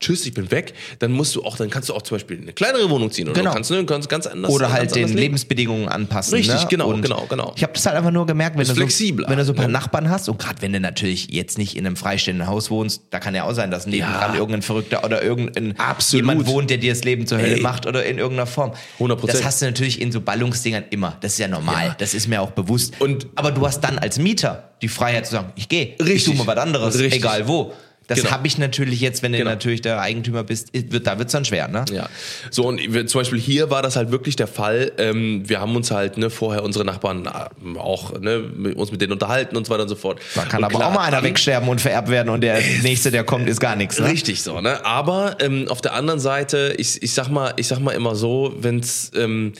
tschüss, 0.00 0.24
ich 0.26 0.34
bin 0.34 0.50
weg, 0.50 0.74
dann 1.00 1.12
musst 1.12 1.34
du 1.34 1.44
auch, 1.44 1.56
dann 1.56 1.70
kannst 1.70 1.88
du 1.88 1.94
auch 1.94 2.02
zum 2.02 2.16
Beispiel 2.16 2.36
in 2.36 2.42
eine 2.44 2.52
kleinere 2.52 2.88
Wohnung 2.90 3.10
ziehen 3.10 3.28
oder 3.28 3.34
Genau. 3.38 3.50
du 3.50 3.54
kannst, 3.54 3.70
ne, 3.70 3.84
kannst 3.84 4.08
ganz 4.08 4.26
anders 4.26 4.50
Oder 4.52 4.72
halt 4.72 4.94
den. 4.94 5.08
Lebensbedingungen 5.16 5.88
anpassen. 5.88 6.34
Richtig, 6.34 6.54
ne? 6.62 6.66
genau, 6.68 6.88
Und 6.90 7.02
genau, 7.02 7.26
genau. 7.28 7.52
Ich 7.56 7.62
habe 7.62 7.72
das 7.72 7.84
halt 7.86 7.96
einfach 7.96 8.10
nur 8.10 8.26
gemerkt, 8.26 8.56
wenn 8.56 8.66
du, 8.66 8.74
so, 8.74 8.80
wenn 8.80 9.36
du 9.38 9.44
so 9.44 9.52
ein 9.52 9.56
paar 9.56 9.66
ne? 9.66 9.72
Nachbarn 9.72 10.08
hast 10.10 10.28
und 10.28 10.38
gerade 10.38 10.62
wenn 10.62 10.72
du 10.72 10.80
natürlich 10.80 11.28
jetzt 11.30 11.58
nicht 11.58 11.76
in 11.76 11.86
einem 11.86 11.96
freistehenden 11.96 12.46
Haus 12.46 12.70
wohnst, 12.70 13.02
da 13.10 13.18
kann 13.20 13.34
ja 13.34 13.44
auch 13.44 13.52
sein, 13.54 13.70
dass 13.70 13.86
nebendran 13.86 14.32
Ja. 14.34 14.38
irgendein 14.38 14.62
Verrückter 14.62 15.04
oder 15.04 15.22
irgendein 15.22 15.78
Absolut. 15.78 16.26
jemand 16.26 16.46
wohnt, 16.46 16.70
der 16.70 16.78
dir 16.78 16.92
das 16.92 17.04
Leben 17.04 17.26
zur 17.26 17.38
Hölle 17.38 17.56
Ey. 17.56 17.60
macht 17.60 17.86
oder 17.86 18.04
in 18.04 18.18
irgendeiner 18.18 18.46
Form. 18.46 18.72
100%. 18.98 19.26
Das 19.32 19.44
hast 19.44 19.62
du 19.62 19.66
natürlich 19.66 20.00
in 20.00 20.12
so 20.12 20.20
Ballungsdingern 20.20 20.84
immer. 20.90 21.16
Das 21.20 21.32
ist 21.32 21.38
ja 21.38 21.48
normal. 21.48 21.86
Ja. 21.88 21.96
Das 21.98 22.14
ist 22.14 22.28
mir 22.28 22.40
auch 22.40 22.52
bewusst. 22.52 22.94
Und- 23.00 23.26
Aber 23.34 23.50
du 23.50 23.66
hast 23.66 23.80
dann 23.80 23.98
als 23.98 24.18
Mieter 24.18 24.70
die 24.82 24.88
Freiheit 24.88 25.26
zu 25.26 25.32
sagen, 25.32 25.52
ich 25.56 25.68
gehe, 25.68 25.94
ich 25.98 26.24
suche 26.24 26.36
mal 26.36 26.46
was 26.46 26.56
anderes, 26.58 26.98
Richtig. 26.98 27.14
egal 27.20 27.48
wo. 27.48 27.72
Das 28.08 28.18
Genau. 28.20 28.30
habe 28.32 28.46
ich 28.46 28.58
natürlich 28.58 29.00
jetzt, 29.00 29.22
wenn 29.22 29.32
du 29.32 29.38
Genau. 29.38 29.50
natürlich 29.50 29.82
der 29.82 30.00
Eigentümer 30.00 30.42
bist, 30.42 30.70
wird, 30.72 31.06
da 31.06 31.18
wird's 31.18 31.32
dann 31.32 31.44
schwer, 31.44 31.68
ne? 31.68 31.84
Ja, 31.92 32.08
so 32.50 32.64
und 32.66 32.80
zum 33.08 33.20
Beispiel 33.20 33.38
hier 33.38 33.70
war 33.70 33.82
das 33.82 33.96
halt 33.96 34.10
wirklich 34.10 34.34
der 34.34 34.46
Fall. 34.48 34.92
Ähm, 34.98 35.42
wir 35.46 35.60
haben 35.60 35.76
uns 35.76 35.90
halt 35.90 36.16
ne, 36.16 36.30
vorher 36.30 36.64
unsere 36.64 36.84
Nachbarn 36.86 37.26
äh, 37.26 37.78
auch 37.78 38.18
ne, 38.18 38.38
mit 38.56 38.76
uns 38.76 38.90
mit 38.90 39.00
denen 39.02 39.12
unterhalten 39.12 39.56
und 39.56 39.66
so 39.66 39.72
weiter 39.72 39.82
und 39.82 39.88
so 39.90 39.94
fort. 39.94 40.20
Da 40.34 40.44
kann 40.44 40.58
und 40.60 40.64
aber 40.64 40.78
klar, 40.78 40.88
auch 40.90 40.94
mal 40.94 41.04
einer 41.04 41.22
wegsterben 41.22 41.68
und 41.68 41.80
vererbt 41.80 42.08
werden 42.08 42.30
und 42.30 42.40
der 42.40 42.60
nächste, 42.82 43.10
der 43.10 43.24
kommt, 43.24 43.46
ist 43.48 43.60
gar 43.60 43.76
nichts. 43.76 44.00
Ne? 44.00 44.06
Richtig 44.06 44.42
so, 44.42 44.60
ne? 44.62 44.84
Aber 44.86 45.36
ähm, 45.40 45.66
auf 45.68 45.82
der 45.82 45.92
anderen 45.92 46.18
Seite, 46.18 46.74
ich, 46.78 47.02
ich 47.02 47.12
sag 47.12 47.28
mal, 47.28 47.52
ich 47.56 47.68
sag 47.68 47.78
mal 47.80 47.92
immer 47.92 48.14
so, 48.16 48.54
wenn's 48.58 49.10
ähm, 49.14 49.52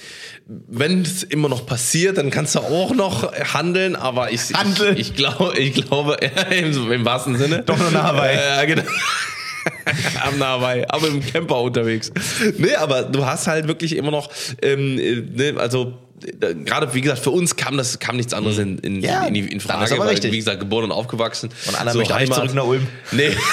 wenn 0.46 1.02
es 1.02 1.22
immer 1.24 1.50
noch 1.50 1.66
passiert, 1.66 2.16
dann 2.16 2.30
kannst 2.30 2.54
du 2.54 2.60
auch 2.60 2.94
noch 2.94 3.30
handeln, 3.52 3.94
aber 3.96 4.32
ich 4.32 4.40
Handeln. 4.54 4.94
ich, 4.96 5.10
ich 5.10 5.14
glaube, 5.14 5.58
ich 5.58 5.74
glaube 5.74 6.16
im, 6.50 6.90
im 6.92 7.04
wahrsten 7.04 7.36
Sinne. 7.36 7.62
Doch 7.66 7.76
nur 7.76 7.90
nah 7.90 8.12
bei. 8.12 8.37
Ja, 8.38 8.64
genau. 8.64 8.82
Am 10.24 10.38
Nahbei, 10.38 10.86
aber 10.88 11.08
im 11.08 11.20
Camper 11.24 11.60
unterwegs. 11.60 12.10
Nee, 12.56 12.74
aber 12.76 13.02
du 13.02 13.24
hast 13.26 13.46
halt 13.46 13.68
wirklich 13.68 13.96
immer 13.96 14.10
noch, 14.10 14.30
ähm, 14.62 14.98
äh, 14.98 15.16
ne, 15.52 15.58
also 15.60 15.94
äh, 16.40 16.54
gerade 16.54 16.92
wie 16.94 17.00
gesagt, 17.00 17.20
für 17.20 17.30
uns 17.30 17.56
kam 17.56 17.76
das 17.76 17.98
kam 17.98 18.16
nichts 18.16 18.32
anderes 18.32 18.58
in, 18.58 18.78
in, 18.78 19.02
Ja, 19.02 19.24
in, 19.26 19.34
die- 19.34 19.40
in 19.40 19.50
dann 19.50 19.60
Frage, 19.60 19.84
ist 19.84 19.92
aber 19.92 20.04
weil, 20.04 20.10
richtig. 20.10 20.32
wie 20.32 20.38
gesagt, 20.38 20.60
geboren 20.60 20.84
und 20.84 20.92
aufgewachsen. 20.92 21.50
Und 21.66 21.80
Anna 21.80 21.92
möchte 21.94 22.14
auch 22.14 22.18
nicht 22.20 22.32
zurück 22.34 22.54
nach 22.54 22.64
Ulm. 22.64 22.86
Nee. 23.12 23.30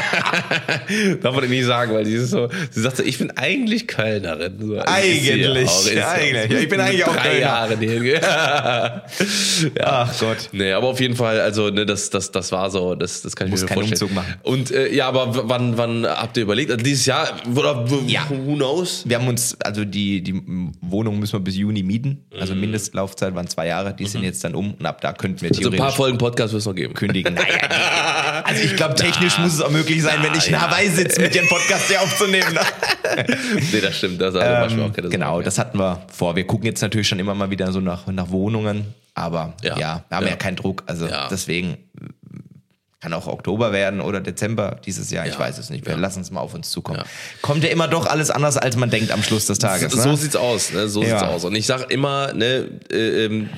Darf 1.22 1.34
man 1.34 1.48
nicht 1.48 1.64
sagen, 1.64 1.94
weil 1.94 2.04
sie 2.06 2.14
ist 2.14 2.30
so, 2.30 2.48
sie 2.70 2.80
sagt 2.80 2.96
so, 2.98 3.02
ich 3.02 3.18
bin 3.18 3.30
eigentlich 3.36 3.86
Kölnerin. 3.86 4.54
So, 4.60 4.78
Eigentlich, 4.78 5.68
auch, 5.68 5.86
auch. 5.86 5.86
eigentlich. 6.14 6.50
Ja, 6.50 6.58
ich 6.58 6.68
bin 6.68 6.80
eigentlich 6.80 7.04
auch 7.04 7.14
Drei 7.16 7.22
Kölner. 7.22 7.40
Jahre 7.40 7.76
ja. 9.78 9.84
Ach 9.84 10.18
Gott. 10.20 10.48
Nee, 10.52 10.72
aber 10.72 10.88
auf 10.88 11.00
jeden 11.00 11.16
Fall, 11.16 11.40
also 11.40 11.70
ne, 11.70 11.86
das, 11.86 12.10
das, 12.10 12.30
das 12.30 12.52
war 12.52 12.70
so, 12.70 12.94
das, 12.94 13.22
das 13.22 13.36
kann 13.36 13.46
ich 13.48 13.52
Muss 13.52 13.62
mir 13.62 13.68
keinen 13.68 13.86
vorstellen. 13.86 14.02
Umzug 14.02 14.14
machen. 14.14 14.34
Und 14.42 14.70
äh, 14.70 14.92
ja, 14.92 15.08
aber 15.08 15.48
wann, 15.48 15.76
wann 15.78 16.06
habt 16.06 16.36
ihr 16.36 16.42
überlegt? 16.44 16.70
Also 16.70 16.82
dieses 16.84 17.06
Jahr 17.06 17.28
oder 17.54 17.84
Ja. 18.06 18.22
who 18.28 18.54
knows? 18.56 19.02
Wir 19.06 19.18
haben 19.18 19.28
uns, 19.28 19.56
also 19.60 19.84
die, 19.84 20.22
die 20.22 20.40
Wohnung 20.80 21.18
müssen 21.18 21.34
wir 21.34 21.40
bis 21.40 21.56
Juni 21.56 21.82
mieten. 21.82 22.24
Also 22.38 22.54
Mindestlaufzeit 22.54 23.34
waren 23.34 23.48
zwei 23.48 23.66
Jahre, 23.66 23.94
die 23.94 24.06
sind 24.06 24.22
jetzt 24.24 24.44
dann 24.44 24.54
um 24.54 24.74
und 24.74 24.86
ab 24.86 25.00
da 25.00 25.12
könnten 25.12 25.40
wir 25.42 25.50
So 25.54 25.60
Mhm. 25.60 25.66
Also 25.66 25.70
ein 25.70 25.76
paar 25.76 25.78
theoretisch 25.88 25.96
Folgen 25.96 26.18
Podcast 26.18 26.52
wird 26.52 26.60
es 26.60 26.66
noch 26.66 26.74
geben. 26.74 26.94
kündigen. 26.94 27.34
Naja, 27.40 28.42
also 28.44 28.62
ich 28.62 28.76
glaube, 28.76 28.94
technisch 28.94 29.38
muss 29.38 29.54
es 29.54 29.60
auch 29.60 29.70
möglich 29.70 29.89
sein, 29.98 30.22
wenn 30.22 30.34
ich 30.34 30.48
Na, 30.50 30.58
nah 30.58 30.64
ja. 30.64 30.70
bei 30.70 30.88
sitze, 30.88 31.20
mit 31.20 31.34
dir 31.34 31.40
einen 31.40 31.48
Podcast 31.48 31.88
hier 31.88 32.00
aufzunehmen. 32.00 32.54
Ne? 32.54 32.60
nee, 33.72 33.80
das 33.80 33.96
stimmt. 33.98 34.20
Das 34.20 34.34
also 34.34 34.60
manchmal 34.60 34.90
auch 34.90 34.92
keine 34.94 35.08
genau, 35.08 35.30
Sorge. 35.30 35.44
das 35.44 35.58
hatten 35.58 35.78
wir 35.78 36.02
vor. 36.12 36.36
Wir 36.36 36.46
gucken 36.46 36.66
jetzt 36.66 36.80
natürlich 36.82 37.08
schon 37.08 37.18
immer 37.18 37.34
mal 37.34 37.50
wieder 37.50 37.72
so 37.72 37.80
nach, 37.80 38.06
nach 38.06 38.30
Wohnungen, 38.30 38.94
aber 39.14 39.54
ja, 39.62 39.76
Ja. 39.78 40.04
wir 40.08 40.16
haben 40.16 40.24
ja. 40.26 40.30
Ja. 40.30 40.36
keinen 40.36 40.56
Druck. 40.56 40.84
Also 40.86 41.06
Ja. 41.06 41.28
deswegen 41.28 41.78
kann 43.00 43.14
auch 43.14 43.26
Oktober 43.26 43.72
werden 43.72 44.02
oder 44.02 44.20
Dezember 44.20 44.78
dieses 44.84 45.10
Jahr. 45.10 45.26
Ich 45.26 45.32
Ja. 45.34 45.38
weiß 45.38 45.56
es 45.56 45.70
nicht. 45.70 45.86
Wir 45.86 45.96
lassen 45.96 46.20
es 46.20 46.30
mal 46.30 46.40
auf 46.40 46.52
uns 46.54 46.70
zukommen. 46.70 46.98
Ja. 46.98 47.04
Kommt 47.40 47.64
ja 47.64 47.70
immer 47.70 47.88
doch 47.88 48.06
alles 48.06 48.30
anders, 48.30 48.58
als 48.58 48.76
man 48.76 48.90
denkt 48.90 49.10
am 49.10 49.22
Schluss 49.22 49.46
des 49.46 49.58
Tages. 49.58 49.90
So 49.92 50.10
ne? 50.10 50.16
sieht's 50.18 50.36
aus, 50.36 50.72
ne? 50.72 50.86
So 50.88 51.02
Ja. 51.02 51.08
sieht's 51.18 51.22
aus. 51.22 51.44
Und 51.44 51.54
ich 51.54 51.66
sag 51.66 51.90
immer, 51.90 52.34
ne, 52.34 52.68
äh, 52.92 53.24
ähm, 53.24 53.48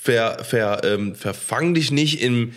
ver, 0.00 0.38
ver, 0.44 0.82
ähm, 0.84 1.16
verfang 1.16 1.74
dich 1.74 1.90
nicht 1.90 2.22
im 2.22 2.52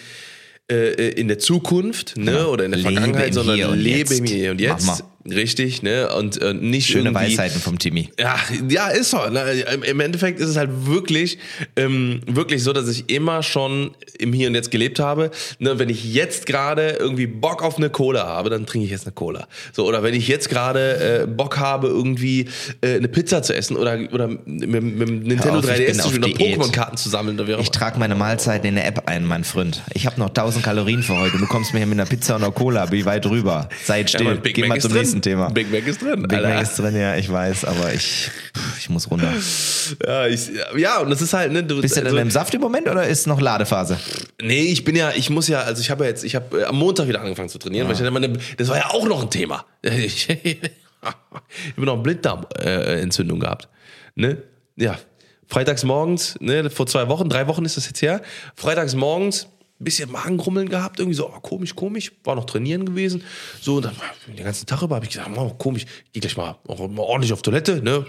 äh, 0.70 1.09
in 1.11 1.28
der 1.28 1.39
Zukunft, 1.39 2.15
ne, 2.17 2.26
Genau. 2.32 2.51
oder 2.51 2.65
in 2.65 2.72
der 2.72 2.80
Lebe 2.80 2.93
Vergangenheit, 2.93 3.34
sondern 3.34 3.80
lebe 3.80 3.97
Jetzt. 3.97 4.20
im 4.20 4.26
Hier 4.26 4.51
und 4.51 4.61
Jetzt. 4.61 5.03
Richtig, 5.30 5.84
ne? 5.84 6.09
Und 6.15 6.41
äh, 6.41 6.53
nicht 6.53 6.88
Schöne 6.88 7.13
Weisheiten 7.13 7.59
vom 7.59 7.78
Timmy. 7.78 8.09
Ja, 8.20 8.38
ja, 8.70 8.88
ist 8.88 9.11
so. 9.11 9.17
Ne? 9.30 9.63
Im- 9.86 9.99
Endeffekt 9.99 10.39
ist 10.39 10.47
es 10.47 10.55
halt 10.57 10.70
wirklich, 10.88 11.38
ähm, 11.76 12.22
wirklich 12.26 12.63
so, 12.63 12.72
dass 12.72 12.88
ich 12.88 13.09
immer 13.09 13.43
schon 13.43 13.91
im 14.17 14.32
Hier 14.32 14.47
und 14.47 14.55
Jetzt 14.55 14.72
gelebt 14.72 14.99
habe. 14.99 15.30
Ne? 15.59 15.78
Wenn 15.78 15.89
ich 15.89 16.13
jetzt 16.13 16.45
gerade 16.45 16.91
irgendwie 16.91 17.28
Bock 17.28 17.61
auf 17.63 17.78
eine 17.78 17.89
Cola 17.89 18.26
habe, 18.26 18.49
dann 18.49 18.65
trinke 18.65 18.86
ich 18.86 18.91
jetzt 18.91 19.05
eine 19.05 19.11
Cola. 19.13 19.47
So, 19.74 19.86
oder 19.86 20.03
wenn 20.03 20.13
ich 20.13 20.28
jetzt 20.30 20.47
gerade 20.49 21.24
äh, 21.24 21.28
Bock 21.28 21.57
habe, 21.57 21.88
irgendwie 21.88 22.47
äh, 22.82 22.95
eine 22.95 23.09
Pizza 23.09 23.43
zu 23.43 23.53
essen 23.53 23.76
oder, 23.76 23.99
oder 24.13 24.28
mit, 24.30 24.45
mit 24.45 25.09
Nintendo 25.09 25.59
auf, 25.59 25.65
ich 25.65 25.70
3DS 25.72 25.86
bin 25.86 25.95
zu 25.99 26.09
spielen 26.09 26.24
oder. 26.24 26.65
Pokémon-Karten 26.65 26.97
zu 26.97 27.09
sammeln. 27.09 27.38
Oder 27.39 27.47
wie 27.49 27.55
auch 27.55 27.59
Ich 27.61 27.72
trage 27.72 27.99
meine 27.99 28.15
Mahlzeiten 28.15 28.67
in 28.70 28.78
eine 28.78 28.86
App 28.88 29.03
ein, 29.09 29.26
mein 29.26 29.43
Freund. 29.43 29.82
Ich 29.93 30.05
habe 30.05 30.17
noch 30.20 30.30
1000 30.30 30.63
Kalorien 30.63 31.03
für 31.03 31.17
heute. 31.20 31.38
Du 31.38 31.45
kommst 31.45 31.74
mir 31.74 31.80
hier 31.80 31.88
mit 31.88 31.99
einer 31.99 32.09
Pizza 32.09 32.38
und 32.38 32.43
einer 32.43 32.53
Cola. 32.53 32.89
Wie 32.91 33.05
weit 33.05 33.26
rüber? 33.26 33.67
Seid 33.84 34.09
Ja, 34.11 34.20
still. 34.20 34.36
Big 34.38 34.55
Geh 34.55 34.61
Mac 34.61 34.70
mal 34.70 34.80
zum 34.82 34.91
drin. 34.91 35.01
nächsten 35.01 35.09
Thema. 35.22 35.49
Big 35.49 35.72
Mac 35.72 35.86
ist 35.88 36.01
drin. 36.01 36.24
Big 36.24 36.34
Alter. 36.38 36.49
Mac 36.49 36.64
ist 36.64 36.78
drin, 36.78 36.95
ja, 36.95 37.16
ich 37.16 37.32
weiß, 37.32 37.66
aber 37.66 37.93
ich, 37.93 38.30
ich 38.78 38.89
muss 38.89 39.10
runter. 39.10 39.34
Ja, 40.05 40.28
ich, 40.28 40.49
ja, 40.78 40.99
und 40.99 41.10
das 41.10 41.22
ist 41.22 41.34
halt, 41.34 41.51
ne, 41.51 41.64
du, 41.64 41.82
Bist 41.82 41.95
du 41.95 41.99
denn 42.01 42.07
also- 42.07 42.18
im 42.18 42.32
Saft 42.32 42.53
im 42.53 42.62
Moment 42.62 42.88
oder 42.88 43.07
ist 43.07 43.28
noch 43.28 43.41
Ladephase? 43.41 43.97
Nee, 44.41 44.64
ich 44.64 44.84
bin 44.84 44.95
ja, 44.95 45.12
ich 45.16 45.30
muss 45.30 45.47
ja, 45.47 45.62
also 45.62 45.82
ich 45.82 45.89
habe 45.89 46.03
ja 46.03 46.10
jetzt, 46.10 46.24
ich 46.24 46.36
habe 46.36 46.62
äh, 46.62 46.66
am 46.66 46.78
Montag 46.78 47.07
wieder 47.07 47.22
angefangen 47.22 47.49
zu 47.49 47.57
trainieren, 47.57 47.88
weil 47.88 47.95
ich 47.95 48.01
hatte 48.01 48.12
meine, 48.12 48.34
das 48.57 48.68
war 48.68 48.78
ja 48.78 48.89
auch 48.91 49.07
noch 49.07 49.22
ein 49.24 49.30
Thema. 49.30 49.66
Ich, 49.82 50.30
ich 50.43 50.60
habe 51.01 51.86
noch 51.86 51.93
eine 51.93 52.03
Blinddarmentzündung 52.03 53.39
gehabt. 53.39 53.68
Ne? 54.16 54.43
Ja. 54.76 54.97
Freitags 55.47 55.84
morgens, 55.84 56.36
ne, 56.39 56.70
vor 56.70 56.86
zwei 56.86 57.07
Wochen, 57.10 57.28
drei 57.28 57.47
Wochen 57.47 57.66
ist 57.66 57.76
das 57.76 57.88
jetzt 57.88 58.01
her. 58.03 58.22
Freitags 58.55 58.93
morgens 58.93 59.47
ein 59.80 59.84
bisschen 59.84 60.11
Magengrummeln 60.11 60.67
gehabt, 60.67 60.99
irgendwie 60.99 61.15
so, 61.15 61.30
oh, 61.30 61.39
komisch, 61.39 61.75
komisch, 61.75 62.11
war 62.23 62.36
noch 62.36 62.45
trainieren 62.45 62.86
gewesen. 62.86 63.23
So, 63.61 63.77
und 63.77 63.86
dann 63.86 63.95
den 64.27 64.43
ganzen 64.43 64.65
Tag 64.65 64.82
über 64.82 64.95
habe 64.95 65.05
ich 65.05 65.11
gesagt, 65.11 65.30
oh, 65.36 65.49
komisch, 65.51 65.86
geh 66.11 66.19
gleich 66.19 66.36
mal, 66.36 66.57
mal 66.67 66.99
ordentlich 66.99 67.32
auf 67.32 67.41
Toilette, 67.41 67.82
ne? 67.82 68.05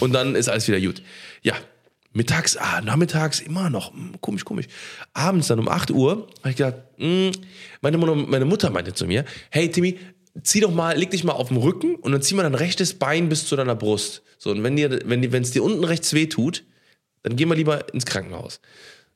Und 0.00 0.12
dann 0.12 0.34
ist 0.34 0.48
alles 0.48 0.66
wieder 0.68 0.80
gut. 0.80 1.02
Ja, 1.42 1.54
Mittags, 2.14 2.56
ah, 2.56 2.80
nachmittags 2.80 3.40
immer 3.40 3.70
noch, 3.70 3.92
hm, 3.92 4.12
komisch, 4.20 4.44
komisch. 4.44 4.66
Abends 5.14 5.48
dann 5.48 5.58
um 5.58 5.68
8 5.68 5.90
Uhr 5.90 6.28
habe 6.40 6.50
ich 6.50 6.56
gedacht, 6.56 6.76
hm, 6.96 7.32
meine, 7.80 7.98
Mutter, 7.98 8.14
meine 8.14 8.44
Mutter 8.44 8.70
meinte 8.70 8.94
zu 8.94 9.06
mir, 9.06 9.24
hey 9.50 9.70
Timmy, 9.70 9.98
zieh 10.42 10.60
doch 10.60 10.72
mal, 10.72 10.96
leg 10.96 11.10
dich 11.10 11.24
mal 11.24 11.32
auf 11.32 11.48
den 11.48 11.56
Rücken 11.56 11.96
und 11.96 12.12
dann 12.12 12.22
zieh 12.22 12.34
mal 12.34 12.42
dein 12.42 12.54
rechtes 12.54 12.98
Bein 12.98 13.28
bis 13.28 13.46
zu 13.46 13.56
deiner 13.56 13.74
Brust. 13.74 14.22
So, 14.38 14.50
und 14.50 14.62
wenn 14.62 14.76
dir, 14.76 15.00
wenn 15.04 15.22
es 15.22 15.50
dir 15.50 15.62
unten 15.62 15.84
rechts 15.84 16.12
weh 16.12 16.26
tut, 16.26 16.64
dann 17.22 17.36
geh 17.36 17.46
mal 17.46 17.54
lieber 17.54 17.92
ins 17.94 18.06
Krankenhaus. 18.06 18.60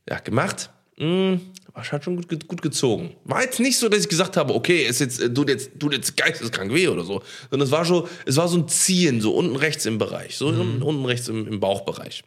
Ja, 0.09 0.18
gemacht. 0.20 0.70
Hm, 0.99 1.40
war 1.74 1.84
schon 1.84 2.16
gut, 2.16 2.49
gut 2.49 2.62
gezogen. 2.62 3.14
War 3.24 3.42
jetzt 3.42 3.61
nicht 3.61 3.78
so, 3.78 3.88
dass 3.88 4.01
ich 4.01 4.09
gesagt 4.09 4.36
habe, 4.38 4.55
okay, 4.55 4.86
es 4.86 4.99
jetzt, 4.99 5.20
äh, 5.20 5.32
tut 5.32 5.51
jetzt, 5.51 5.78
tut 5.78 5.92
jetzt 5.92 6.16
geisteskrank 6.16 6.72
weh 6.72 6.88
oder 6.88 7.05
so. 7.05 7.22
Sondern 7.51 7.66
es 7.66 7.72
war 7.72 7.84
schon, 7.84 8.09
es 8.24 8.36
war 8.36 8.49
so 8.49 8.57
ein 8.57 8.68
Ziehen, 8.68 9.20
so 9.20 9.34
unten 9.34 9.57
rechts 9.57 9.84
im 9.84 9.99
Bereich, 9.99 10.36
so 10.36 10.49
unten 10.49 11.05
rechts 11.05 11.28
im, 11.28 11.47
im 11.47 11.61
Bauchbereich. 11.61 12.24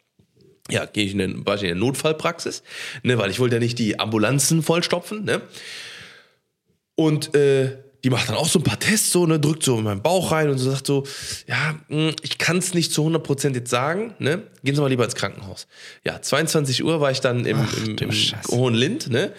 Ja, 0.70 0.86
gehe 0.86 1.04
ich 1.04 1.12
in 1.12 1.18
den, 1.18 1.46
war 1.46 1.56
ich 1.56 1.62
in 1.62 1.68
der 1.68 1.76
Notfallpraxis, 1.76 2.62
ne, 3.02 3.18
weil 3.18 3.30
ich 3.30 3.40
wollte 3.40 3.56
ja 3.56 3.60
nicht 3.60 3.78
die 3.80 3.98
Ambulanzen 3.98 4.62
vollstopfen, 4.62 5.24
ne? 5.24 5.42
Und 6.94 7.34
äh, 7.34 7.78
die 8.04 8.10
macht 8.10 8.28
dann 8.28 8.36
auch 8.36 8.48
so 8.48 8.58
ein 8.58 8.62
paar 8.62 8.78
Tests, 8.78 9.10
so, 9.12 9.26
ne, 9.26 9.38
drückt 9.38 9.62
so 9.62 9.76
in 9.78 9.84
meinen 9.84 10.02
Bauch 10.02 10.32
rein 10.32 10.48
und 10.48 10.58
so 10.58 10.70
sagt 10.70 10.86
so, 10.86 11.04
ja, 11.46 11.78
mh, 11.88 12.12
ich 12.22 12.38
kann 12.38 12.58
es 12.58 12.72
nicht 12.74 12.92
zu 12.92 13.06
100% 13.06 13.54
jetzt 13.54 13.70
sagen, 13.70 14.14
ne? 14.18 14.42
Gehen 14.64 14.74
Sie 14.74 14.80
mal 14.80 14.88
lieber 14.88 15.04
ins 15.04 15.14
Krankenhaus. 15.14 15.66
Ja, 16.04 16.20
22 16.22 16.82
Uhr 16.84 17.00
war 17.00 17.10
ich 17.10 17.20
dann 17.20 17.44
im, 17.46 17.58
im, 17.86 17.96
im 17.98 18.12
Scheiße. 18.12 18.50
Hohenlind, 18.56 19.10
ne? 19.10 19.32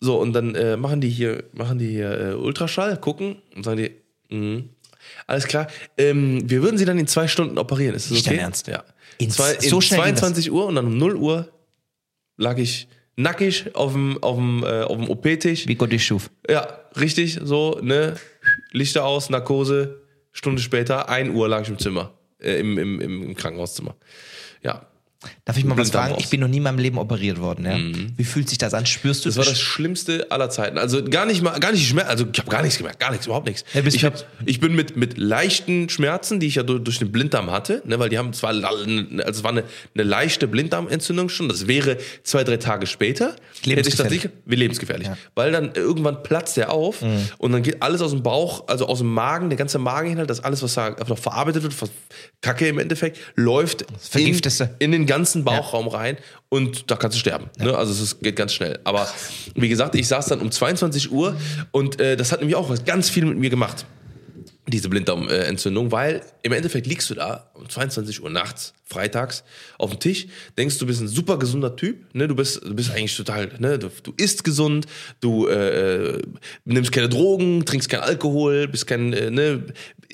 So, 0.00 0.20
und 0.20 0.32
dann 0.34 0.54
äh, 0.54 0.76
machen 0.76 1.00
die 1.00 1.08
hier, 1.08 1.44
machen 1.52 1.78
die 1.78 1.88
hier 1.88 2.20
äh, 2.20 2.34
Ultraschall, 2.34 2.98
gucken 3.00 3.36
und 3.54 3.64
sagen 3.64 3.78
die, 3.78 4.34
mh, 4.34 4.64
alles 5.26 5.46
klar, 5.46 5.68
ähm, 5.96 6.42
wir 6.50 6.62
würden 6.62 6.76
Sie 6.78 6.84
dann 6.84 6.98
in 6.98 7.06
zwei 7.06 7.28
Stunden 7.28 7.56
operieren. 7.58 7.94
Ist 7.94 8.06
das 8.06 8.12
Nicht 8.12 8.26
okay? 8.26 8.36
dein 8.36 8.44
Ernst? 8.44 8.66
Ja. 8.66 8.84
In- 9.18 9.30
Zwei, 9.30 9.52
in 9.54 9.70
so 9.70 9.80
schnell 9.80 10.00
ging 10.02 10.10
das? 10.12 10.20
22 10.20 10.52
Uhr 10.52 10.66
und 10.66 10.74
dann 10.74 10.86
um 10.86 10.98
0 10.98 11.14
Uhr 11.16 11.48
lag 12.36 12.58
ich 12.58 12.88
nackig 13.16 13.74
auf 13.74 13.92
dem, 13.92 14.22
auf 14.22 14.36
dem, 14.36 14.62
äh, 14.62 14.82
auf 14.82 14.96
dem 14.96 15.08
OP-Tisch. 15.08 15.66
Wie 15.66 15.74
Gott 15.74 15.92
dich 15.92 16.06
schuf. 16.06 16.30
Ja, 16.48 16.80
richtig, 16.98 17.40
so, 17.42 17.80
ne? 17.82 18.16
Lichter 18.72 19.04
aus, 19.04 19.30
Narkose. 19.30 20.02
Stunde 20.32 20.60
später, 20.60 21.08
1 21.08 21.34
Uhr 21.34 21.48
lag 21.48 21.62
ich 21.62 21.68
im 21.68 21.78
Zimmer, 21.78 22.12
äh, 22.40 22.60
im, 22.60 22.76
im, 22.78 23.00
im, 23.00 23.22
im 23.22 23.34
Krankenhauszimmer. 23.34 23.96
Ja. 24.62 24.86
Darf 25.44 25.56
ich 25.56 25.64
mal 25.64 25.76
was 25.76 25.90
fragen? 25.90 26.14
Ich 26.18 26.28
bin 26.28 26.40
noch 26.40 26.48
nie 26.48 26.56
in 26.58 26.62
meinem 26.62 26.78
Leben 26.78 26.98
operiert 26.98 27.40
worden. 27.40 27.64
Ja? 27.64 27.76
Wie 28.16 28.24
fühlt 28.24 28.48
sich 28.48 28.58
das 28.58 28.74
an? 28.74 28.86
Spürst 28.86 29.24
du 29.24 29.28
Das 29.28 29.36
war 29.36 29.44
das 29.44 29.60
Schlimmste 29.60 30.26
aller 30.30 30.50
Zeiten. 30.50 30.78
Also 30.78 31.02
gar 31.04 31.26
nicht 31.26 31.42
mal, 31.42 31.58
gar 31.60 31.72
nicht 31.72 31.86
Schmerz. 31.88 32.08
Also 32.08 32.26
ich 32.32 32.38
habe 32.38 32.50
gar 32.50 32.62
nichts 32.62 32.78
gemerkt, 32.78 33.00
gar 33.00 33.10
nichts, 33.10 33.26
überhaupt 33.26 33.46
nichts. 33.46 33.64
Ja, 33.74 33.82
ich, 33.84 34.04
hab, 34.04 34.24
ich 34.44 34.60
bin 34.60 34.74
mit 34.74 34.96
mit 34.96 35.16
leichten 35.18 35.88
Schmerzen, 35.88 36.40
die 36.40 36.46
ich 36.46 36.56
ja 36.56 36.62
durch, 36.62 36.82
durch 36.82 36.98
den 36.98 37.12
Blinddarm 37.12 37.50
hatte, 37.50 37.82
ne, 37.84 37.98
weil 37.98 38.08
die 38.08 38.18
haben 38.18 38.32
zwar, 38.32 38.50
also 38.50 38.84
es 39.26 39.42
war 39.42 39.50
eine, 39.50 39.64
eine 39.94 40.02
leichte 40.04 40.46
Blinddarmentzündung 40.48 41.28
schon. 41.28 41.48
Das 41.48 41.66
wäre 41.66 41.96
zwei 42.22 42.44
drei 42.44 42.56
Tage 42.56 42.86
später. 42.86 43.34
Hätte 43.64 43.88
ich 43.88 43.96
das 43.96 44.10
Lebensgefährlich. 44.10 44.24
nicht, 44.24 44.34
wie 44.44 44.54
lebensgefährlich, 44.56 45.08
weil 45.34 45.52
dann 45.52 45.72
irgendwann 45.74 46.22
platzt 46.22 46.56
der 46.56 46.72
auf 46.72 47.02
Mhm. 47.02 47.28
und 47.38 47.52
dann 47.52 47.62
geht 47.62 47.82
alles 47.82 48.00
aus 48.00 48.10
dem 48.12 48.22
Bauch, 48.22 48.68
also 48.68 48.86
aus 48.86 48.98
dem 48.98 49.12
Magen, 49.12 49.50
der 49.50 49.56
ganze 49.58 49.78
Mageninhalt, 49.78 50.30
das 50.30 50.40
alles, 50.42 50.62
was 50.62 50.74
da 50.74 50.90
noch 51.08 51.18
verarbeitet 51.18 51.62
wird, 51.62 51.80
was 51.82 51.90
Kacke 52.40 52.66
im 52.68 52.78
Endeffekt, 52.78 53.18
läuft 53.34 53.84
in, 54.14 54.40
in 54.78 54.92
den 54.92 55.06
ganzen 55.06 55.15
Bauchraum 55.44 55.88
rein 55.88 56.16
und 56.48 56.90
da 56.90 56.96
kannst 56.96 57.16
du 57.16 57.20
sterben. 57.20 57.50
Ne? 57.58 57.76
Also 57.76 57.92
es 57.92 58.00
ist, 58.00 58.20
geht 58.20 58.36
ganz 58.36 58.52
schnell. 58.52 58.78
Aber 58.84 59.08
wie 59.54 59.68
gesagt, 59.68 59.94
ich 59.94 60.08
saß 60.08 60.26
dann 60.26 60.40
um 60.40 60.50
22 60.50 61.10
Uhr 61.10 61.36
und 61.72 62.00
äh, 62.00 62.16
das 62.16 62.32
hat 62.32 62.40
nämlich 62.40 62.56
auch 62.56 62.72
ganz 62.84 63.08
viel 63.08 63.24
mit 63.24 63.38
mir 63.38 63.50
gemacht. 63.50 63.86
Diese 64.68 64.88
Blinddarmentzündung, 64.88 65.92
weil 65.92 66.22
im 66.42 66.52
Endeffekt 66.52 66.86
liegst 66.86 67.08
du 67.10 67.14
da 67.14 67.45
um 67.58 67.68
22 67.68 68.22
Uhr 68.22 68.30
nachts, 68.30 68.72
freitags, 68.84 69.42
auf 69.78 69.90
dem 69.90 69.98
Tisch, 70.00 70.26
denkst 70.56 70.78
du 70.78 70.86
bist 70.86 71.00
ein 71.00 71.08
super 71.08 71.38
gesunder 71.38 71.74
Typ, 71.74 72.14
ne? 72.14 72.28
du, 72.28 72.34
bist, 72.36 72.62
du 72.64 72.74
bist 72.74 72.90
eigentlich 72.90 73.16
total, 73.16 73.48
ne? 73.58 73.78
du, 73.78 73.90
du 74.02 74.12
isst 74.16 74.44
gesund, 74.44 74.86
du 75.20 75.46
äh, 75.48 76.20
nimmst 76.64 76.92
keine 76.92 77.08
Drogen, 77.08 77.64
trinkst 77.64 77.88
keinen 77.88 78.00
Alkohol, 78.02 78.68
bist 78.68 78.86
kein, 78.86 79.12
äh, 79.12 79.30
ne? 79.30 79.62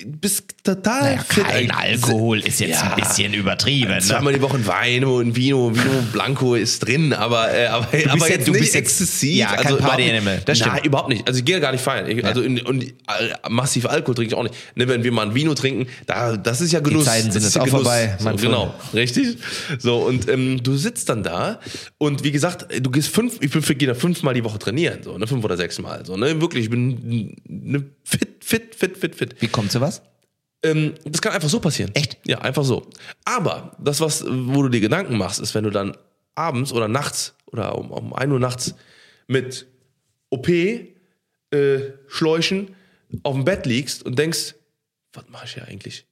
bist 0.05 0.55
total 0.63 1.01
Naja, 1.17 1.21
fit 1.27 1.43
kein 1.43 1.71
eigentlich. 1.71 2.03
Alkohol 2.03 2.39
ist 2.39 2.59
jetzt 2.59 2.81
Ja. 2.81 2.93
ein 2.95 2.99
bisschen 2.99 3.33
übertrieben. 3.35 3.91
Ne? 3.91 3.99
Zweimal 3.99 4.33
die 4.33 4.41
Woche 4.41 4.57
ein 4.57 4.65
Wein 4.65 5.05
und 5.05 5.35
Vino, 5.35 5.71
Vino 5.73 6.03
Blanco 6.11 6.55
ist 6.55 6.79
drin, 6.79 7.13
aber, 7.13 7.53
äh, 7.53 7.67
aber, 7.67 7.85
aber 8.09 8.27
ja- 8.27 8.33
jetzt 8.35 8.47
du 8.47 8.51
nicht 8.53 8.61
bist 8.61 8.73
jetzt- 8.73 8.75
exzessiv. 8.75 9.35
ja, 9.37 9.55
kein 9.55 9.67
also 9.67 9.77
Party-Animal, 9.77 10.35
nicht. 10.35 10.49
das 10.49 10.57
stimmt. 10.57 10.75
Nein, 10.77 10.85
überhaupt 10.85 11.09
nicht. 11.09 11.27
Also 11.27 11.39
ich 11.39 11.45
gehe 11.45 11.59
gar 11.59 11.71
nicht 11.71 11.81
feiern. 11.83 12.09
Ich, 12.09 12.25
Also 12.25 12.41
in, 12.41 12.59
und 12.65 12.83
äh, 12.83 12.91
massiv 13.49 13.85
Alkohol 13.85 14.15
trinke 14.15 14.33
ich 14.33 14.35
auch 14.35 14.43
nicht. 14.43 14.55
Ne, 14.75 14.87
wenn 14.87 15.03
wir 15.03 15.11
mal 15.11 15.27
ein 15.27 15.35
Vino 15.35 15.53
trinken, 15.53 15.85
da, 16.07 16.37
das 16.37 16.59
ist 16.61 16.71
ja 16.73 16.79
Genuss. 16.79 17.05
Zeiten 17.05 17.31
sind 17.33 17.43
das 17.43 17.49
ist 17.49 17.55
jetzt 17.55 17.63
auch 17.63 17.67
vorbei, 17.67 18.17
So, 18.19 18.35
genau, 18.35 18.73
richtig. 18.93 19.37
So 19.79 19.97
und 19.97 20.27
ähm, 20.29 20.61
du 20.63 20.75
sitzt 20.75 21.09
dann 21.09 21.23
da 21.23 21.59
und 21.97 22.23
wie 22.23 22.31
gesagt, 22.31 22.67
du 22.81 22.89
gehst 22.89 23.09
fünf, 23.09 23.37
ich 23.41 23.51
bin 23.51 23.61
für 23.61 23.75
jeder 23.77 23.95
fünfmal 23.95 24.33
die 24.33 24.43
Woche 24.43 24.59
trainieren, 24.59 25.03
so 25.03 25.17
ne, 25.17 25.27
fünf 25.27 25.43
oder 25.43 25.57
sechs 25.57 25.79
Mal, 25.79 26.05
so 26.05 26.15
ne, 26.17 26.39
wirklich, 26.41 26.65
ich 26.65 26.69
bin 26.69 27.35
ne, 27.47 27.83
fit, 28.03 28.43
fit, 28.43 28.75
fit, 28.75 28.97
fit, 28.97 29.15
fit. 29.15 29.35
Wie 29.39 29.47
kommt 29.47 29.71
sowas? 29.71 30.01
Ähm, 30.63 30.93
das 31.03 31.21
kann 31.21 31.33
einfach 31.33 31.49
so 31.49 31.59
passieren. 31.59 31.91
Echt? 31.93 32.17
Ja, 32.25 32.39
einfach 32.39 32.63
so. 32.63 32.87
Aber 33.25 33.75
das, 33.79 33.99
was, 33.99 34.23
wo 34.25 34.63
du 34.63 34.69
dir 34.69 34.79
Gedanken 34.79 35.17
machst, 35.17 35.39
ist, 35.39 35.53
wenn 35.55 35.65
du 35.65 35.69
dann 35.69 35.95
abends 36.35 36.71
oder 36.71 36.87
nachts 36.87 37.35
oder 37.47 37.77
um, 37.77 37.91
um 37.91 38.13
1 38.13 38.31
Uhr 38.31 38.39
nachts 38.39 38.73
mit 39.27 39.67
OP, 40.29 40.47
äh, 40.49 40.89
Schläuchen 42.07 42.75
auf 43.21 43.35
dem 43.35 43.45
Bett 43.45 43.65
liegst 43.65 44.03
und 44.03 44.17
denkst, 44.17 44.55
was 45.13 45.25
mache 45.29 45.45
ich 45.45 45.53
hier 45.53 45.67
eigentlich? 45.67 46.05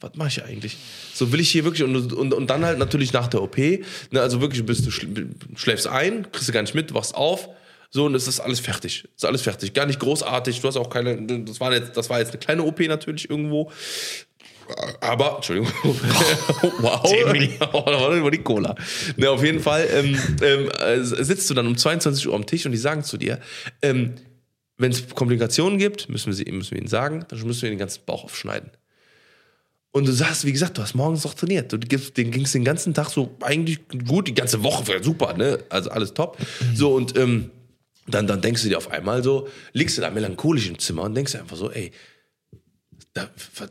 Was 0.00 0.14
mache 0.14 0.28
ich 0.28 0.34
hier 0.34 0.44
eigentlich? 0.44 0.76
So 1.14 1.32
will 1.32 1.40
ich 1.40 1.50
hier 1.50 1.64
wirklich 1.64 1.82
und, 1.82 2.12
und, 2.12 2.32
und 2.32 2.46
dann 2.48 2.64
halt 2.64 2.78
natürlich 2.78 3.12
nach 3.12 3.28
der 3.28 3.42
OP, 3.42 3.58
ne, 3.58 3.82
also 4.14 4.40
wirklich 4.40 4.64
bist 4.64 4.86
du 4.86 4.90
schl 4.90 5.28
schläfst 5.56 5.86
ein, 5.86 6.30
kriegst 6.30 6.48
du 6.48 6.52
gar 6.52 6.62
nicht 6.62 6.74
mit, 6.74 6.94
wachst 6.94 7.14
auf, 7.14 7.48
so 7.90 8.04
und 8.04 8.14
es 8.14 8.28
ist 8.28 8.40
alles 8.40 8.60
fertig. 8.60 9.08
Ist 9.16 9.24
alles 9.24 9.42
fertig. 9.42 9.72
Gar 9.72 9.86
nicht 9.86 10.00
großartig. 10.00 10.60
Du 10.60 10.68
hast 10.68 10.76
auch 10.76 10.90
keine, 10.90 11.44
das 11.44 11.60
war 11.60 11.72
jetzt, 11.72 11.96
das 11.96 12.10
war 12.10 12.18
jetzt 12.18 12.30
eine 12.30 12.38
kleine 12.38 12.62
OP 12.62 12.80
natürlich 12.80 13.30
irgendwo. 13.30 13.70
Aber, 15.00 15.36
Entschuldigung, 15.36 15.72
wow, 16.80 17.02
oh, 17.72 18.14
nur 18.14 18.30
die 18.30 18.38
Cola. 18.38 18.74
Ne, 19.16 19.30
auf 19.30 19.42
jeden 19.42 19.60
Fall 19.60 19.88
ähm, 19.92 20.18
ähm, 20.42 20.70
äh, 20.70 21.02
sitzt 21.02 21.48
du 21.48 21.54
dann 21.54 21.68
um 21.68 21.76
22 21.76 22.26
Uhr 22.26 22.34
am 22.34 22.46
Tisch 22.46 22.66
und 22.66 22.72
die 22.72 22.78
sagen 22.78 23.04
zu 23.04 23.16
dir, 23.16 23.38
ähm, 23.80 24.14
wenn 24.78 24.92
es 24.92 25.08
Komplikationen 25.08 25.78
gibt, 25.78 26.08
müssen 26.08 26.26
wir, 26.26 26.34
sie, 26.34 26.50
müssen 26.52 26.72
wir 26.72 26.78
ihnen 26.78 26.88
sagen, 26.88 27.24
dann 27.28 27.40
müssen 27.42 27.62
wir 27.62 27.70
den 27.70 27.78
ganzen 27.78 28.04
Bauch 28.04 28.24
aufschneiden. 28.24 28.70
Und 29.92 30.06
du 30.06 30.12
sagst, 30.12 30.44
wie 30.44 30.52
gesagt, 30.52 30.76
du 30.76 30.82
hast 30.82 30.94
morgens 30.94 31.24
noch 31.24 31.32
trainiert. 31.32 31.72
Du 31.72 31.78
den 31.78 32.30
ging 32.30 32.44
es 32.44 32.52
den 32.52 32.64
ganzen 32.64 32.92
Tag 32.92 33.08
so 33.08 33.34
eigentlich 33.40 33.80
gut, 34.06 34.28
die 34.28 34.34
ganze 34.34 34.62
Woche 34.62 34.86
war 34.88 35.02
super, 35.02 35.34
ne? 35.34 35.60
Also 35.70 35.90
alles 35.90 36.12
top. 36.12 36.36
So 36.74 36.94
und 36.94 37.16
ähm, 37.16 37.50
dann, 38.06 38.26
dann 38.26 38.42
denkst 38.42 38.62
du 38.62 38.68
dir 38.68 38.76
auf 38.76 38.90
einmal 38.90 39.22
so, 39.24 39.48
liegst 39.72 39.96
du 39.96 40.02
da 40.02 40.10
melancholisch 40.10 40.68
im 40.68 40.78
Zimmer 40.78 41.02
und 41.02 41.14
denkst 41.14 41.32
dir 41.32 41.40
einfach 41.40 41.56
so, 41.56 41.70
ey, 41.70 41.92
da, 43.14 43.30
was, 43.56 43.70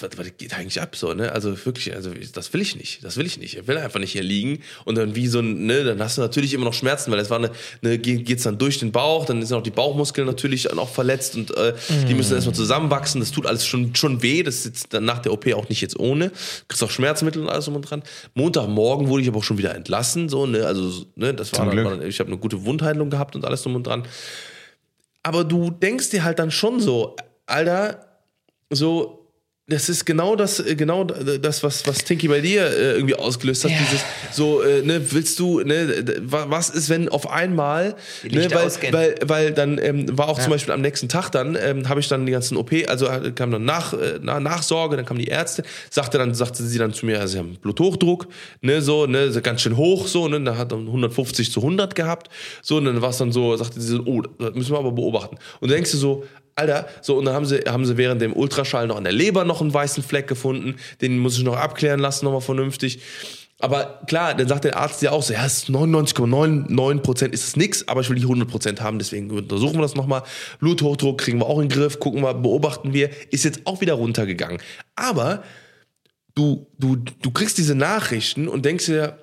was, 0.00 0.10
was 0.16 0.26
geht 0.36 0.54
eigentlich 0.54 0.80
ab 0.80 0.94
so, 0.96 1.12
ne? 1.14 1.32
Also 1.32 1.56
wirklich, 1.66 1.94
also 1.94 2.10
das 2.34 2.52
will 2.52 2.60
ich 2.60 2.76
nicht, 2.76 3.02
das 3.04 3.16
will 3.16 3.26
ich 3.26 3.38
nicht. 3.38 3.56
Ich 3.56 3.66
will 3.66 3.78
einfach 3.78 4.00
nicht 4.00 4.12
hier 4.12 4.22
liegen 4.22 4.60
und 4.84 4.96
dann 4.96 5.14
wie 5.14 5.26
so 5.26 5.40
ein, 5.40 5.66
ne, 5.66 5.84
dann 5.84 6.00
hast 6.02 6.18
du 6.18 6.22
natürlich 6.22 6.52
immer 6.54 6.64
noch 6.64 6.72
Schmerzen, 6.74 7.10
weil 7.10 7.18
es 7.18 7.30
war 7.30 7.38
eine, 7.38 7.50
eine 7.82 7.98
geht- 7.98 8.24
geht's 8.26 8.42
dann 8.44 8.58
durch 8.58 8.78
den 8.78 8.92
Bauch, 8.92 9.24
dann 9.26 9.44
sind 9.44 9.56
auch 9.56 9.62
die 9.62 9.70
Bauchmuskeln 9.70 10.26
natürlich 10.26 10.64
dann 10.64 10.78
auch 10.78 10.88
verletzt 10.90 11.36
und 11.36 11.56
äh, 11.56 11.74
die 12.08 12.14
müssen 12.14 12.34
erstmal 12.34 12.54
zusammenwachsen. 12.54 13.20
Das 13.20 13.30
tut 13.30 13.46
alles 13.46 13.66
schon 13.66 13.94
schon 13.94 14.22
weh, 14.22 14.42
das 14.42 14.56
ist 14.56 14.64
jetzt 14.66 14.94
dann 14.94 15.04
nach 15.04 15.18
der 15.20 15.32
OP 15.32 15.46
auch 15.54 15.68
nicht 15.68 15.80
jetzt 15.80 15.98
ohne. 15.98 16.30
Kriegst 16.68 16.82
auch 16.84 16.90
Schmerzmittel 16.90 17.42
und 17.42 17.48
alles 17.48 17.64
drum 17.66 17.76
und 17.76 17.82
dran. 17.82 18.02
Montagmorgen 18.34 19.08
wurde 19.08 19.22
ich 19.22 19.28
aber 19.28 19.38
auch 19.38 19.44
schon 19.44 19.58
wieder 19.58 19.74
entlassen, 19.74 20.28
so, 20.28 20.46
ne? 20.46 20.66
Also, 20.66 21.06
ne, 21.16 21.34
das 21.34 21.52
war, 21.52 21.60
dann, 21.66 21.76
war 22.00 22.02
ich 22.06 22.20
habe 22.20 22.28
eine 22.28 22.38
gute 22.38 22.64
Wundheilung 22.64 23.10
gehabt 23.10 23.34
und 23.36 23.44
alles 23.44 23.62
drum 23.62 23.74
und 23.76 23.86
dran. 23.86 24.06
Aber 25.22 25.44
du 25.44 25.70
denkst 25.70 26.10
dir 26.10 26.24
halt 26.24 26.38
dann 26.38 26.50
schon 26.50 26.80
so, 26.80 27.16
Alter, 27.46 28.06
so, 28.70 29.17
das 29.68 29.90
ist 29.90 30.06
genau 30.06 30.34
das, 30.34 30.60
äh, 30.60 30.74
genau 30.74 31.04
das, 31.04 31.62
was, 31.62 31.86
was 31.86 31.98
Tinky 31.98 32.26
bei 32.28 32.40
dir 32.40 32.66
äh, 32.66 32.92
irgendwie 32.92 33.14
ausgelöst 33.14 33.64
hat. 33.64 33.70
Ja. 33.70 33.76
Dieses, 33.78 34.02
so, 34.32 34.62
äh, 34.62 34.80
ne, 34.80 35.12
willst 35.12 35.38
du, 35.38 35.60
ne, 35.60 36.04
was 36.22 36.70
ist, 36.70 36.88
wenn 36.88 37.10
auf 37.10 37.30
einmal, 37.30 37.94
ne, 38.24 38.48
weil, 38.50 38.92
weil, 38.92 39.14
weil 39.24 39.52
dann 39.52 39.78
ähm, 39.78 40.16
war 40.16 40.28
auch 40.28 40.40
zum 40.40 40.50
Beispiel 40.50 40.72
am 40.72 40.80
nächsten 40.80 41.10
Tag 41.10 41.28
dann, 41.30 41.56
ähm, 41.60 41.86
habe 41.86 42.00
ich 42.00 42.08
dann 42.08 42.24
die 42.24 42.32
ganzen 42.32 42.56
OP, 42.56 42.72
also 42.88 43.06
äh, 43.08 43.30
kam 43.32 43.50
dann 43.50 43.66
nach, 43.66 43.92
äh, 43.92 44.18
na, 44.22 44.40
Nachsorge, 44.40 44.96
dann 44.96 45.04
kam 45.04 45.18
die 45.18 45.26
Ärzte, 45.26 45.62
sagte 45.90 46.16
dann, 46.16 46.32
sagte 46.34 46.62
sie 46.62 46.78
dann 46.78 46.94
zu 46.94 47.04
mir, 47.04 47.20
also 47.20 47.32
sie 47.32 47.38
haben 47.38 47.56
Bluthochdruck, 47.60 48.26
ne, 48.62 48.80
so, 48.80 49.04
ne, 49.04 49.30
ganz 49.42 49.60
schön 49.60 49.76
hoch, 49.76 50.06
so, 50.06 50.28
ne, 50.28 50.40
da 50.40 50.56
hat 50.56 50.72
dann 50.72 50.86
150 50.86 51.52
zu 51.52 51.60
100 51.60 51.94
gehabt, 51.94 52.30
so, 52.62 52.78
und 52.78 52.86
dann 52.86 53.02
war 53.02 53.10
es 53.10 53.18
dann 53.18 53.32
so, 53.32 53.54
sagte 53.56 53.78
sie 53.82 53.96
so, 53.96 54.02
oh, 54.06 54.22
das 54.22 54.54
müssen 54.54 54.72
wir 54.72 54.78
aber 54.78 54.92
beobachten. 54.92 55.36
Und 55.60 55.68
dann 55.68 55.76
denkst 55.76 55.92
du 55.92 55.98
so, 55.98 56.24
Alter, 56.58 56.88
so, 57.02 57.16
und 57.16 57.24
dann 57.24 57.34
haben 57.34 57.46
sie, 57.46 57.60
haben 57.68 57.86
sie 57.86 57.96
während 57.96 58.20
dem 58.20 58.34
Ultraschall 58.34 58.88
noch 58.88 58.96
an 58.96 59.04
der 59.04 59.12
Leber 59.12 59.44
noch 59.44 59.57
einen 59.60 59.72
weißen 59.74 60.02
Fleck 60.02 60.26
gefunden. 60.28 60.76
Den 61.00 61.18
muss 61.18 61.36
ich 61.38 61.44
noch 61.44 61.56
abklären 61.56 62.00
lassen, 62.00 62.24
nochmal 62.24 62.40
vernünftig. 62.40 63.00
Aber 63.60 64.00
klar, 64.06 64.34
dann 64.34 64.46
sagt 64.46 64.64
der 64.64 64.76
Arzt 64.76 65.02
ja 65.02 65.10
auch 65.10 65.22
so, 65.22 65.32
ja, 65.32 65.44
es 65.44 65.64
ist 65.64 65.68
99,99 65.70 66.98
Prozent 67.00 67.34
ist 67.34 67.44
es 67.48 67.56
nix, 67.56 67.88
aber 67.88 68.00
ich 68.02 68.08
will 68.08 68.14
die 68.16 68.22
100 68.22 68.48
Prozent 68.48 68.80
haben, 68.80 68.98
deswegen 69.00 69.30
untersuchen 69.30 69.74
wir 69.74 69.82
das 69.82 69.96
nochmal. 69.96 70.22
Bluthochdruck 70.60 71.18
kriegen 71.18 71.38
wir 71.40 71.46
auch 71.46 71.58
in 71.60 71.68
den 71.68 71.76
Griff, 71.76 71.98
gucken 71.98 72.22
wir, 72.22 72.34
beobachten 72.34 72.92
wir, 72.92 73.10
ist 73.32 73.44
jetzt 73.44 73.62
auch 73.64 73.80
wieder 73.80 73.94
runtergegangen. 73.94 74.58
Aber 74.94 75.42
du, 76.36 76.66
du, 76.78 76.96
du 76.96 77.30
kriegst 77.32 77.58
diese 77.58 77.74
Nachrichten 77.74 78.46
und 78.46 78.64
denkst 78.64 78.86
dir, 78.86 79.18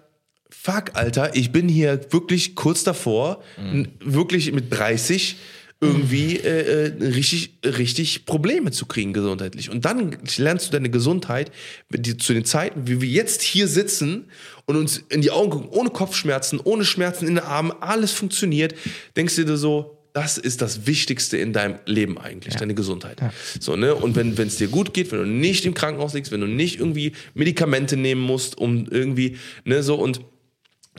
fuck, 0.49 0.91
Alter, 0.95 1.33
ich 1.36 1.53
bin 1.53 1.69
hier 1.69 1.99
wirklich 2.11 2.55
kurz 2.55 2.83
davor, 2.83 3.41
n- 3.57 3.93
wirklich 4.01 4.51
mit 4.51 4.73
30 4.77 5.38
irgendwie 5.86 6.38
äh, 6.38 6.88
äh, 6.88 7.03
richtig, 7.03 7.57
richtig 7.63 8.25
Probleme 8.25 8.71
zu 8.71 8.86
kriegen 8.86 9.13
gesundheitlich. 9.13 9.69
Und 9.69 9.86
dann 9.86 10.17
lernst 10.38 10.67
du 10.67 10.71
deine 10.71 10.89
Gesundheit 10.89 11.51
die, 11.89 12.17
zu 12.17 12.33
den 12.33 12.45
Zeiten, 12.45 12.88
wie 12.88 13.01
wir 13.01 13.09
jetzt 13.09 13.41
hier 13.41 13.67
sitzen 13.67 14.25
und 14.65 14.75
uns 14.75 14.97
in 15.09 15.21
die 15.21 15.31
Augen 15.31 15.51
gucken, 15.51 15.69
ohne 15.69 15.89
Kopfschmerzen, 15.89 16.59
ohne 16.63 16.86
Schmerzen 16.86 17.27
in 17.27 17.36
den 17.36 17.43
Armen, 17.43 17.71
alles 17.81 18.11
funktioniert, 18.11 18.75
denkst 19.15 19.36
du 19.36 19.45
dir 19.45 19.57
so, 19.57 19.97
das 20.13 20.38
ist 20.38 20.61
das 20.61 20.88
Wichtigste 20.88 21.38
in 21.38 21.51
deinem 21.51 21.77
Leben 21.86 22.17
eigentlich, 22.17 22.55
deine 22.55 22.73
Gesundheit. 22.73 23.19
So, 23.59 23.75
ne? 23.75 23.93
Und 23.93 24.15
wenn 24.15 24.38
es 24.38 24.55
dir 24.55 24.69
gut 24.69 24.93
geht, 24.93 25.11
wenn 25.11 25.19
du 25.19 25.25
nicht 25.25 25.65
im 25.65 25.73
Krankenhaus 25.73 26.13
liegst, 26.13 26.31
wenn 26.31 26.39
du 26.39 26.47
nicht 26.47 26.79
irgendwie 26.79 27.11
Medikamente 27.33 27.97
nehmen 27.97 28.21
musst, 28.21 28.57
um 28.57 28.88
irgendwie, 28.89 29.38
ne, 29.65 29.83
so 29.83 29.95
und 29.95 30.21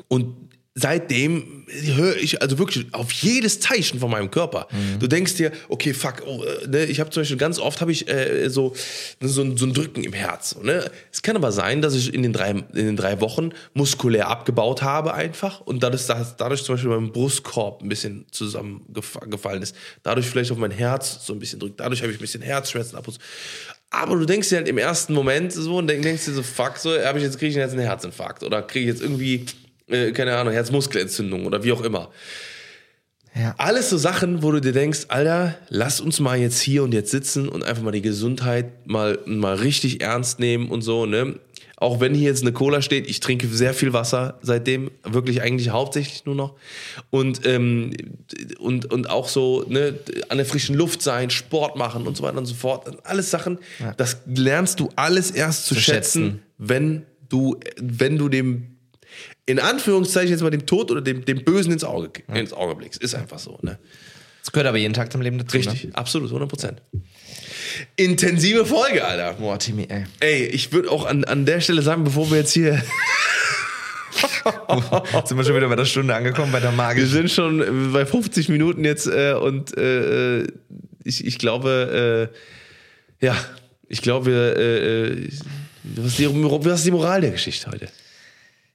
und 0.08 0.36
seitdem 0.78 1.64
höre 1.68 2.16
ich 2.16 2.42
also 2.42 2.58
wirklich 2.58 2.86
auf 2.92 3.10
jedes 3.10 3.60
Zeichen 3.60 3.98
von 3.98 4.10
meinem 4.10 4.30
Körper. 4.30 4.68
Du 5.00 5.06
denkst 5.06 5.34
dir, 5.34 5.50
okay, 5.70 5.94
fuck, 5.94 6.22
oh, 6.26 6.44
ne, 6.68 6.84
ich 6.84 7.00
habe 7.00 7.08
zum 7.10 7.22
Beispiel 7.22 7.38
ganz 7.38 7.58
oft 7.58 7.80
habe 7.80 7.90
ich 7.92 8.06
äh, 8.08 8.48
so, 8.50 8.74
so, 9.20 9.40
ein- 9.42 9.56
so 9.56 9.64
ein 9.64 9.72
Drücken 9.72 10.04
im 10.04 10.12
Herz. 10.12 10.54
Ne? 10.62 10.88
Es 11.10 11.22
kann 11.22 11.34
aber 11.34 11.50
sein, 11.50 11.80
dass 11.80 11.94
ich 11.94 12.12
in 12.12 12.22
den, 12.22 12.34
drei, 12.34 12.50
in 12.50 12.66
den 12.74 12.96
drei 12.96 13.20
Wochen 13.22 13.50
muskulär 13.72 14.28
abgebaut 14.28 14.82
habe 14.82 15.14
einfach 15.14 15.62
und 15.62 15.82
dadurch, 15.82 16.06
dass 16.06 16.36
dadurch 16.36 16.62
zum 16.62 16.74
Beispiel 16.74 16.90
mein 16.90 17.10
Brustkorb 17.10 17.82
ein 17.82 17.88
bisschen 17.88 18.26
zusammengefallen 18.30 19.62
ist. 19.62 19.74
Dadurch 20.02 20.26
vielleicht 20.26 20.52
auf 20.52 20.58
mein 20.58 20.70
Herz 20.70 21.20
so 21.24 21.32
ein 21.32 21.38
bisschen 21.38 21.58
drückt. 21.58 21.80
Dadurch 21.80 22.02
habe 22.02 22.12
ich 22.12 22.18
ein 22.18 22.20
bisschen 22.20 22.42
Herzschmerzen 22.42 22.96
ab 22.96 23.08
und 23.08 23.14
zu. 23.14 23.20
Aber 23.90 24.16
du 24.16 24.26
denkst 24.26 24.50
dir 24.50 24.56
halt 24.56 24.68
im 24.68 24.78
ersten 24.78 25.14
Moment 25.14 25.52
so 25.52 25.78
und 25.78 25.86
denk- 25.86 26.02
denkst 26.02 26.26
dir 26.26 26.34
so, 26.34 26.42
fuck, 26.42 26.76
so, 26.76 26.90
habe 27.02 27.18
ich 27.18 27.24
jetzt, 27.24 27.38
kriege 27.38 27.50
ich 27.50 27.56
jetzt 27.56 27.72
einen 27.72 27.80
Herzinfarkt 27.86 28.42
oder 28.42 28.60
kriege 28.62 28.84
ich 28.84 28.92
jetzt 28.94 29.00
irgendwie, 29.02 29.46
äh, 29.88 30.12
keine 30.12 30.36
Ahnung, 30.36 30.52
Herzmuskelentzündung 30.52 31.46
oder 31.46 31.62
wie 31.64 31.72
auch 31.72 31.82
immer. 31.82 32.10
Ja. 33.38 33.54
Alles 33.58 33.90
so 33.90 33.98
Sachen, 33.98 34.42
wo 34.42 34.50
du 34.50 34.60
dir 34.60 34.72
denkst, 34.72 35.06
Alter, 35.08 35.58
lass 35.68 36.00
uns 36.00 36.20
mal 36.20 36.38
jetzt 36.38 36.60
hier 36.60 36.82
und 36.82 36.94
jetzt 36.94 37.10
sitzen 37.10 37.48
und 37.48 37.64
einfach 37.64 37.82
mal 37.82 37.92
die 37.92 38.02
Gesundheit 38.02 38.86
mal, 38.86 39.18
mal 39.26 39.56
richtig 39.56 40.00
ernst 40.00 40.40
nehmen 40.40 40.70
und 40.70 40.80
so, 40.82 41.04
ne? 41.04 41.38
Auch 41.78 42.00
wenn 42.00 42.14
hier 42.14 42.30
jetzt 42.30 42.40
eine 42.40 42.52
Cola 42.52 42.80
steht, 42.80 43.06
ich 43.06 43.20
trinke 43.20 43.48
sehr 43.48 43.74
viel 43.74 43.92
Wasser 43.92 44.38
seitdem, 44.40 44.90
wirklich 45.04 45.42
eigentlich 45.42 45.68
hauptsächlich 45.68 46.24
nur 46.24 46.34
noch. 46.34 46.54
Und, 47.10 47.46
ähm, 47.46 47.92
und, 48.58 48.90
und 48.90 49.10
auch 49.10 49.28
so 49.28 49.62
ne, 49.68 49.94
an 50.30 50.38
der 50.38 50.46
frischen 50.46 50.74
Luft 50.74 51.02
sein, 51.02 51.28
Sport 51.28 51.76
machen 51.76 52.06
und 52.06 52.16
so 52.16 52.22
weiter 52.22 52.38
und 52.38 52.46
so 52.46 52.54
fort. 52.54 53.04
Alles 53.04 53.30
Sachen, 53.30 53.58
ja. 53.78 53.92
das 53.92 54.22
lernst 54.24 54.80
du 54.80 54.88
alles 54.96 55.30
erst 55.30 55.66
zu, 55.66 55.74
zu 55.74 55.80
schätzen, 55.82 56.22
schätzen, 56.22 56.42
wenn 56.56 57.02
du, 57.28 57.60
wenn 57.78 58.16
du 58.16 58.30
dem, 58.30 58.75
in 59.46 59.58
Anführungszeichen 59.58 60.30
jetzt 60.30 60.42
mal 60.42 60.50
dem 60.50 60.66
Tod 60.66 60.90
oder 60.90 61.00
dem, 61.00 61.24
dem 61.24 61.44
Bösen 61.44 61.72
ins 61.72 61.84
Auge, 61.84 62.22
ins 62.32 62.52
Auge 62.52 62.74
blickst. 62.74 63.02
Ist 63.02 63.14
einfach 63.14 63.38
so. 63.38 63.58
Ne? 63.62 63.78
Das 64.42 64.52
gehört 64.52 64.68
aber 64.68 64.78
jeden 64.78 64.94
Tag 64.94 65.10
zum 65.10 65.20
Leben 65.20 65.38
dazu. 65.38 65.56
Richtig, 65.56 65.84
ne? 65.84 65.94
absolut, 65.94 66.28
100 66.28 66.48
Prozent. 66.48 66.82
Intensive 67.96 68.64
Folge, 68.64 69.04
Alter. 69.04 69.34
Boah, 69.34 69.58
Timmy, 69.58 69.86
ey. 69.88 70.04
Ey, 70.20 70.46
ich 70.46 70.72
würde 70.72 70.90
auch 70.90 71.04
an, 71.04 71.24
an 71.24 71.46
der 71.46 71.60
Stelle 71.60 71.82
sagen, 71.82 72.04
bevor 72.04 72.30
wir 72.30 72.38
jetzt 72.38 72.52
hier. 72.52 72.82
sind 75.24 75.36
wir 75.36 75.44
schon 75.44 75.56
wieder 75.56 75.68
bei 75.68 75.76
der 75.76 75.84
Stunde 75.84 76.14
angekommen, 76.14 76.52
bei 76.52 76.60
der 76.60 76.72
Magie. 76.72 77.00
Wir 77.00 77.06
sind 77.06 77.30
schon 77.30 77.92
bei 77.92 78.06
50 78.06 78.48
Minuten 78.48 78.84
jetzt 78.84 79.06
äh, 79.06 79.34
und 79.34 79.76
äh, 79.76 80.44
ich, 81.04 81.24
ich 81.24 81.38
glaube, 81.38 82.30
äh, 83.20 83.24
ja, 83.26 83.36
ich 83.88 84.02
glaube, 84.02 84.30
äh, 84.30 85.24
äh, 85.24 85.28
was, 85.82 86.06
ist 86.06 86.18
die, 86.18 86.28
was 86.28 86.78
ist 86.78 86.86
die 86.86 86.90
Moral 86.90 87.20
der 87.20 87.30
Geschichte 87.30 87.70
heute? 87.70 87.88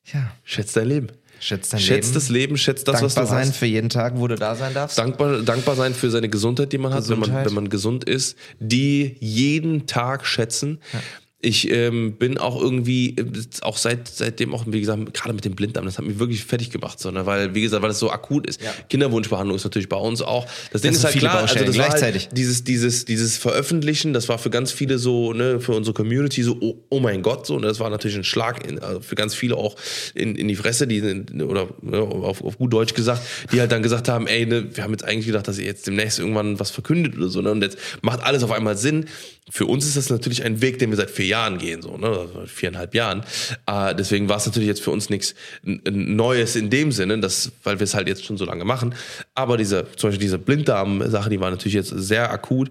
Ja. 0.05 0.31
Schätzt 0.43 0.75
dein 0.75 0.87
Leben. 0.87 1.07
Schätzt 1.39 1.73
dein 1.73 1.79
schätzt 1.79 2.09
Leben. 2.09 2.13
das 2.13 2.29
Leben, 2.29 2.57
schätzt 2.57 2.87
das, 2.87 2.99
dankbar 2.99 3.05
was 3.23 3.29
du 3.29 3.35
sein 3.35 3.47
hast. 3.47 3.57
für 3.57 3.65
jeden 3.65 3.89
Tag, 3.89 4.13
wo 4.17 4.27
du 4.27 4.35
da 4.35 4.53
sein 4.55 4.75
darfst. 4.75 4.97
Dankbar, 4.97 5.41
dankbar 5.41 5.75
sein 5.75 5.95
für 5.95 6.11
seine 6.11 6.29
Gesundheit, 6.29 6.71
die 6.71 6.77
man 6.77 6.93
hat, 6.93 7.09
wenn 7.09 7.17
man, 7.19 7.33
wenn 7.45 7.53
man 7.53 7.69
gesund 7.69 8.03
ist. 8.03 8.37
Die 8.59 9.17
jeden 9.19 9.87
Tag 9.87 10.25
schätzen. 10.27 10.79
Ja. 10.93 10.99
Ich 11.41 11.69
ähm, 11.71 12.13
bin 12.13 12.37
auch 12.37 12.61
irgendwie, 12.61 13.15
auch 13.61 13.77
seit, 13.77 14.07
seitdem 14.07 14.53
auch, 14.53 14.65
wie 14.67 14.79
gesagt, 14.79 15.13
gerade 15.13 15.33
mit 15.33 15.43
dem 15.43 15.55
Blinddarm, 15.55 15.85
das 15.85 15.97
hat 15.97 16.05
mich 16.05 16.19
wirklich 16.19 16.43
fertig 16.43 16.69
gemacht, 16.69 16.99
so, 16.99 17.09
ne? 17.09 17.25
weil, 17.25 17.55
wie 17.55 17.61
gesagt, 17.61 17.81
weil 17.81 17.89
es 17.89 17.99
so 17.99 18.11
akut 18.11 18.45
ist. 18.47 18.61
Ja. 18.61 18.71
Kinderwunschbehandlung 18.89 19.55
ist 19.55 19.63
natürlich 19.63 19.89
bei 19.89 19.97
uns 19.97 20.21
auch. 20.21 20.45
Das, 20.45 20.73
das 20.73 20.81
Ding 20.81 20.91
ist 20.91 21.03
halt 21.03 21.15
klar, 21.17 21.39
also 21.39 21.55
das 21.55 21.73
gleichzeitig. 21.73 22.25
Halt 22.27 22.37
dieses, 22.37 22.63
dieses, 22.63 23.05
dieses 23.05 23.37
Veröffentlichen, 23.37 24.13
das 24.13 24.29
war 24.29 24.37
für 24.37 24.49
ganz 24.49 24.71
viele 24.71 24.99
so, 24.99 25.33
ne, 25.33 25.59
für 25.59 25.73
unsere 25.73 25.93
Community 25.93 26.43
so, 26.43 26.57
oh, 26.59 26.75
oh 26.89 26.99
mein 26.99 27.21
Gott, 27.21 27.47
so, 27.47 27.55
und 27.55 27.63
das 27.63 27.79
war 27.79 27.89
natürlich 27.89 28.17
ein 28.17 28.23
Schlag 28.23 28.65
in, 28.67 28.79
also 28.79 29.01
für 29.01 29.15
ganz 29.15 29.33
viele 29.33 29.55
auch 29.57 29.75
in, 30.13 30.35
in 30.35 30.47
die 30.47 30.55
Fresse, 30.55 30.87
die, 30.87 31.01
oder 31.41 31.69
ne, 31.81 31.99
auf, 31.99 32.43
auf 32.43 32.57
gut 32.57 32.71
Deutsch 32.71 32.93
gesagt, 32.93 33.21
die 33.51 33.59
halt 33.59 33.71
dann 33.71 33.81
gesagt 33.81 34.09
haben, 34.09 34.27
ey, 34.27 34.45
ne, 34.45 34.75
wir 34.75 34.83
haben 34.83 34.91
jetzt 34.91 35.03
eigentlich 35.03 35.25
gedacht, 35.25 35.47
dass 35.47 35.57
ihr 35.57 35.65
jetzt 35.65 35.87
demnächst 35.87 36.19
irgendwann 36.19 36.59
was 36.59 36.69
verkündet 36.71 37.17
oder 37.17 37.29
so, 37.29 37.41
ne, 37.41 37.51
und 37.51 37.63
jetzt 37.63 37.77
macht 38.01 38.21
alles 38.21 38.43
auf 38.43 38.51
einmal 38.51 38.77
Sinn. 38.77 39.05
Für 39.49 39.65
uns 39.65 39.85
ist 39.85 39.97
das 39.97 40.09
natürlich 40.09 40.43
ein 40.43 40.61
Weg, 40.61 40.79
den 40.79 40.91
wir 40.91 40.97
seit 40.97 41.09
vier 41.09 41.25
Jahren 41.31 41.57
gehen, 41.57 41.81
so, 41.81 41.97
ne? 41.97 42.27
Viereinhalb 42.45 42.93
Jahren. 42.93 43.23
Äh, 43.65 43.95
deswegen 43.95 44.29
war 44.29 44.37
es 44.37 44.45
natürlich 44.45 44.67
jetzt 44.67 44.81
für 44.81 44.91
uns 44.91 45.09
nichts 45.09 45.33
Neues 45.63 46.55
in 46.55 46.69
dem 46.69 46.91
Sinne, 46.91 47.19
dass, 47.19 47.51
weil 47.63 47.79
wir 47.79 47.85
es 47.85 47.95
halt 47.95 48.07
jetzt 48.07 48.25
schon 48.25 48.37
so 48.37 48.45
lange 48.45 48.65
machen. 48.65 48.93
Aber 49.33 49.57
diese, 49.57 49.87
zum 49.95 50.09
Beispiel 50.09 50.25
diese 50.25 50.37
Blinddarm-Sache, 50.37 51.29
die 51.29 51.39
war 51.39 51.49
natürlich 51.49 51.75
jetzt 51.75 51.89
sehr 51.89 52.31
akut. 52.31 52.69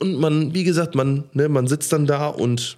Und 0.00 0.18
man, 0.20 0.52
wie 0.52 0.64
gesagt, 0.64 0.94
man, 0.94 1.24
ne, 1.32 1.48
man 1.48 1.66
sitzt 1.66 1.92
dann 1.92 2.06
da 2.06 2.26
und, 2.26 2.76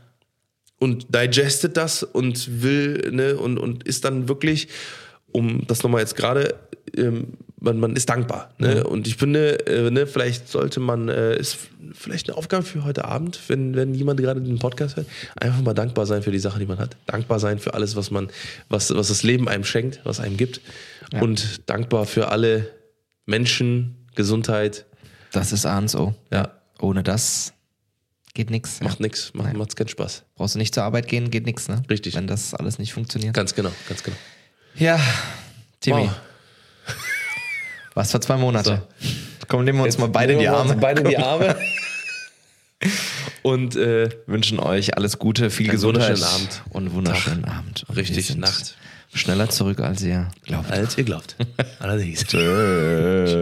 und 0.78 1.06
digestet 1.14 1.76
das 1.76 2.02
und 2.02 2.62
will, 2.62 3.10
ne, 3.12 3.36
und, 3.36 3.58
und 3.58 3.84
ist 3.84 4.04
dann 4.04 4.28
wirklich, 4.28 4.68
um 5.32 5.66
das 5.66 5.82
nochmal 5.82 6.00
jetzt 6.02 6.16
gerade 6.16 6.54
ähm, 6.96 7.32
man, 7.64 7.80
man 7.80 7.96
ist 7.96 8.08
dankbar. 8.08 8.50
Ne? 8.58 8.76
Ja. 8.76 8.84
Und 8.84 9.06
ich 9.06 9.16
finde, 9.16 9.66
äh, 9.66 9.90
ne, 9.90 10.06
vielleicht 10.06 10.48
sollte 10.48 10.80
man, 10.80 11.08
äh, 11.08 11.36
ist 11.36 11.56
vielleicht 11.92 12.28
eine 12.28 12.36
Aufgabe 12.36 12.62
für 12.62 12.84
heute 12.84 13.04
Abend, 13.04 13.40
wenn, 13.48 13.74
wenn 13.74 13.94
jemand 13.94 14.20
gerade 14.20 14.40
den 14.40 14.58
Podcast 14.58 14.96
hört, 14.96 15.06
einfach 15.36 15.60
mal 15.62 15.74
dankbar 15.74 16.06
sein 16.06 16.22
für 16.22 16.30
die 16.30 16.38
Sachen, 16.38 16.60
die 16.60 16.66
man 16.66 16.78
hat. 16.78 16.96
Dankbar 17.06 17.40
sein 17.40 17.58
für 17.58 17.74
alles, 17.74 17.96
was 17.96 18.10
man, 18.10 18.28
was, 18.68 18.94
was 18.94 19.08
das 19.08 19.22
Leben 19.22 19.48
einem 19.48 19.64
schenkt, 19.64 20.00
was 20.04 20.20
einem 20.20 20.36
gibt. 20.36 20.60
Ja. 21.12 21.22
Und 21.22 21.68
dankbar 21.68 22.06
für 22.06 22.28
alle 22.28 22.70
Menschen, 23.26 23.96
Gesundheit. 24.14 24.84
Das 25.32 25.52
ist 25.52 25.66
A 25.66 25.86
so. 25.88 26.14
Ja. 26.32 26.52
Ohne 26.80 27.02
das 27.02 27.54
geht 28.34 28.50
nichts. 28.50 28.80
Macht 28.80 28.98
ja. 28.98 29.04
nichts, 29.04 29.32
macht, 29.32 29.54
macht's 29.54 29.76
keinen 29.76 29.88
Spaß. 29.88 30.24
Brauchst 30.34 30.54
du 30.54 30.58
nicht 30.58 30.74
zur 30.74 30.82
Arbeit 30.82 31.06
gehen, 31.08 31.30
geht 31.30 31.46
nichts, 31.46 31.68
ne? 31.68 31.82
Richtig. 31.88 32.14
Wenn 32.14 32.26
das 32.26 32.52
alles 32.54 32.78
nicht 32.78 32.92
funktioniert. 32.92 33.34
Ganz 33.34 33.54
genau, 33.54 33.70
ganz 33.88 34.02
genau. 34.02 34.16
Ja, 34.76 35.00
Timmy. 35.80 36.02
Wow. 36.02 36.10
Was 37.94 38.10
für 38.10 38.20
zwei 38.20 38.36
Monate. 38.36 38.82
So. 38.98 39.08
Komm, 39.48 39.64
nehmen 39.64 39.78
wir 39.78 39.84
uns 39.84 39.94
Jetzt 39.94 40.00
mal 40.00 40.08
beide 40.08 40.32
in 40.34 40.40
die 40.40 40.48
Arme. 40.48 40.76
Beide 40.76 41.02
in 41.02 41.08
die 41.08 41.18
Arme. 41.18 41.56
Und 43.42 43.76
äh, 43.76 44.10
wünschen 44.26 44.58
euch 44.58 44.96
alles 44.96 45.18
Gute, 45.18 45.50
viel 45.50 45.68
Gesundheit. 45.68 46.18
Wunderschönen 46.18 46.34
Abend. 46.34 46.62
Und 46.70 46.94
wunderschönen 46.94 47.42
Tag. 47.44 47.56
Abend. 47.56 47.84
Und 47.88 47.96
Richtig, 47.96 48.34
Nacht. 48.36 48.76
Schneller 49.12 49.48
zurück, 49.48 49.80
als 49.80 50.02
ihr 50.02 50.28
glaubt. 50.42 50.70
Als 50.72 50.98
ihr 50.98 51.04
glaubt. 51.04 51.36
Allerdings. 51.78 52.24
Tschüss. 52.24 53.32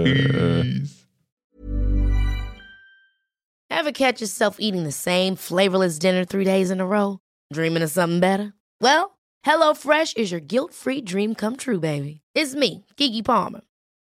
Ever 3.71 3.93
catch 3.93 4.21
yourself 4.21 4.57
eating 4.59 4.85
the 4.85 4.93
same 4.93 5.35
flavorless 5.35 5.99
dinner 5.99 6.27
three 6.27 6.45
days 6.45 6.71
in 6.71 6.81
a 6.81 6.85
row? 6.85 7.19
Dreaming 7.53 7.83
of 7.83 7.91
something 7.91 8.21
better? 8.21 8.53
Well, 8.81 9.19
HelloFresh 9.47 10.17
is 10.19 10.31
your 10.31 10.41
guilt-free 10.41 11.03
dream 11.03 11.35
come 11.35 11.57
true, 11.57 11.81
baby. 11.81 12.21
It's 12.35 12.55
me, 12.55 12.85
Kiki 12.97 13.23
Palmer. 13.23 13.63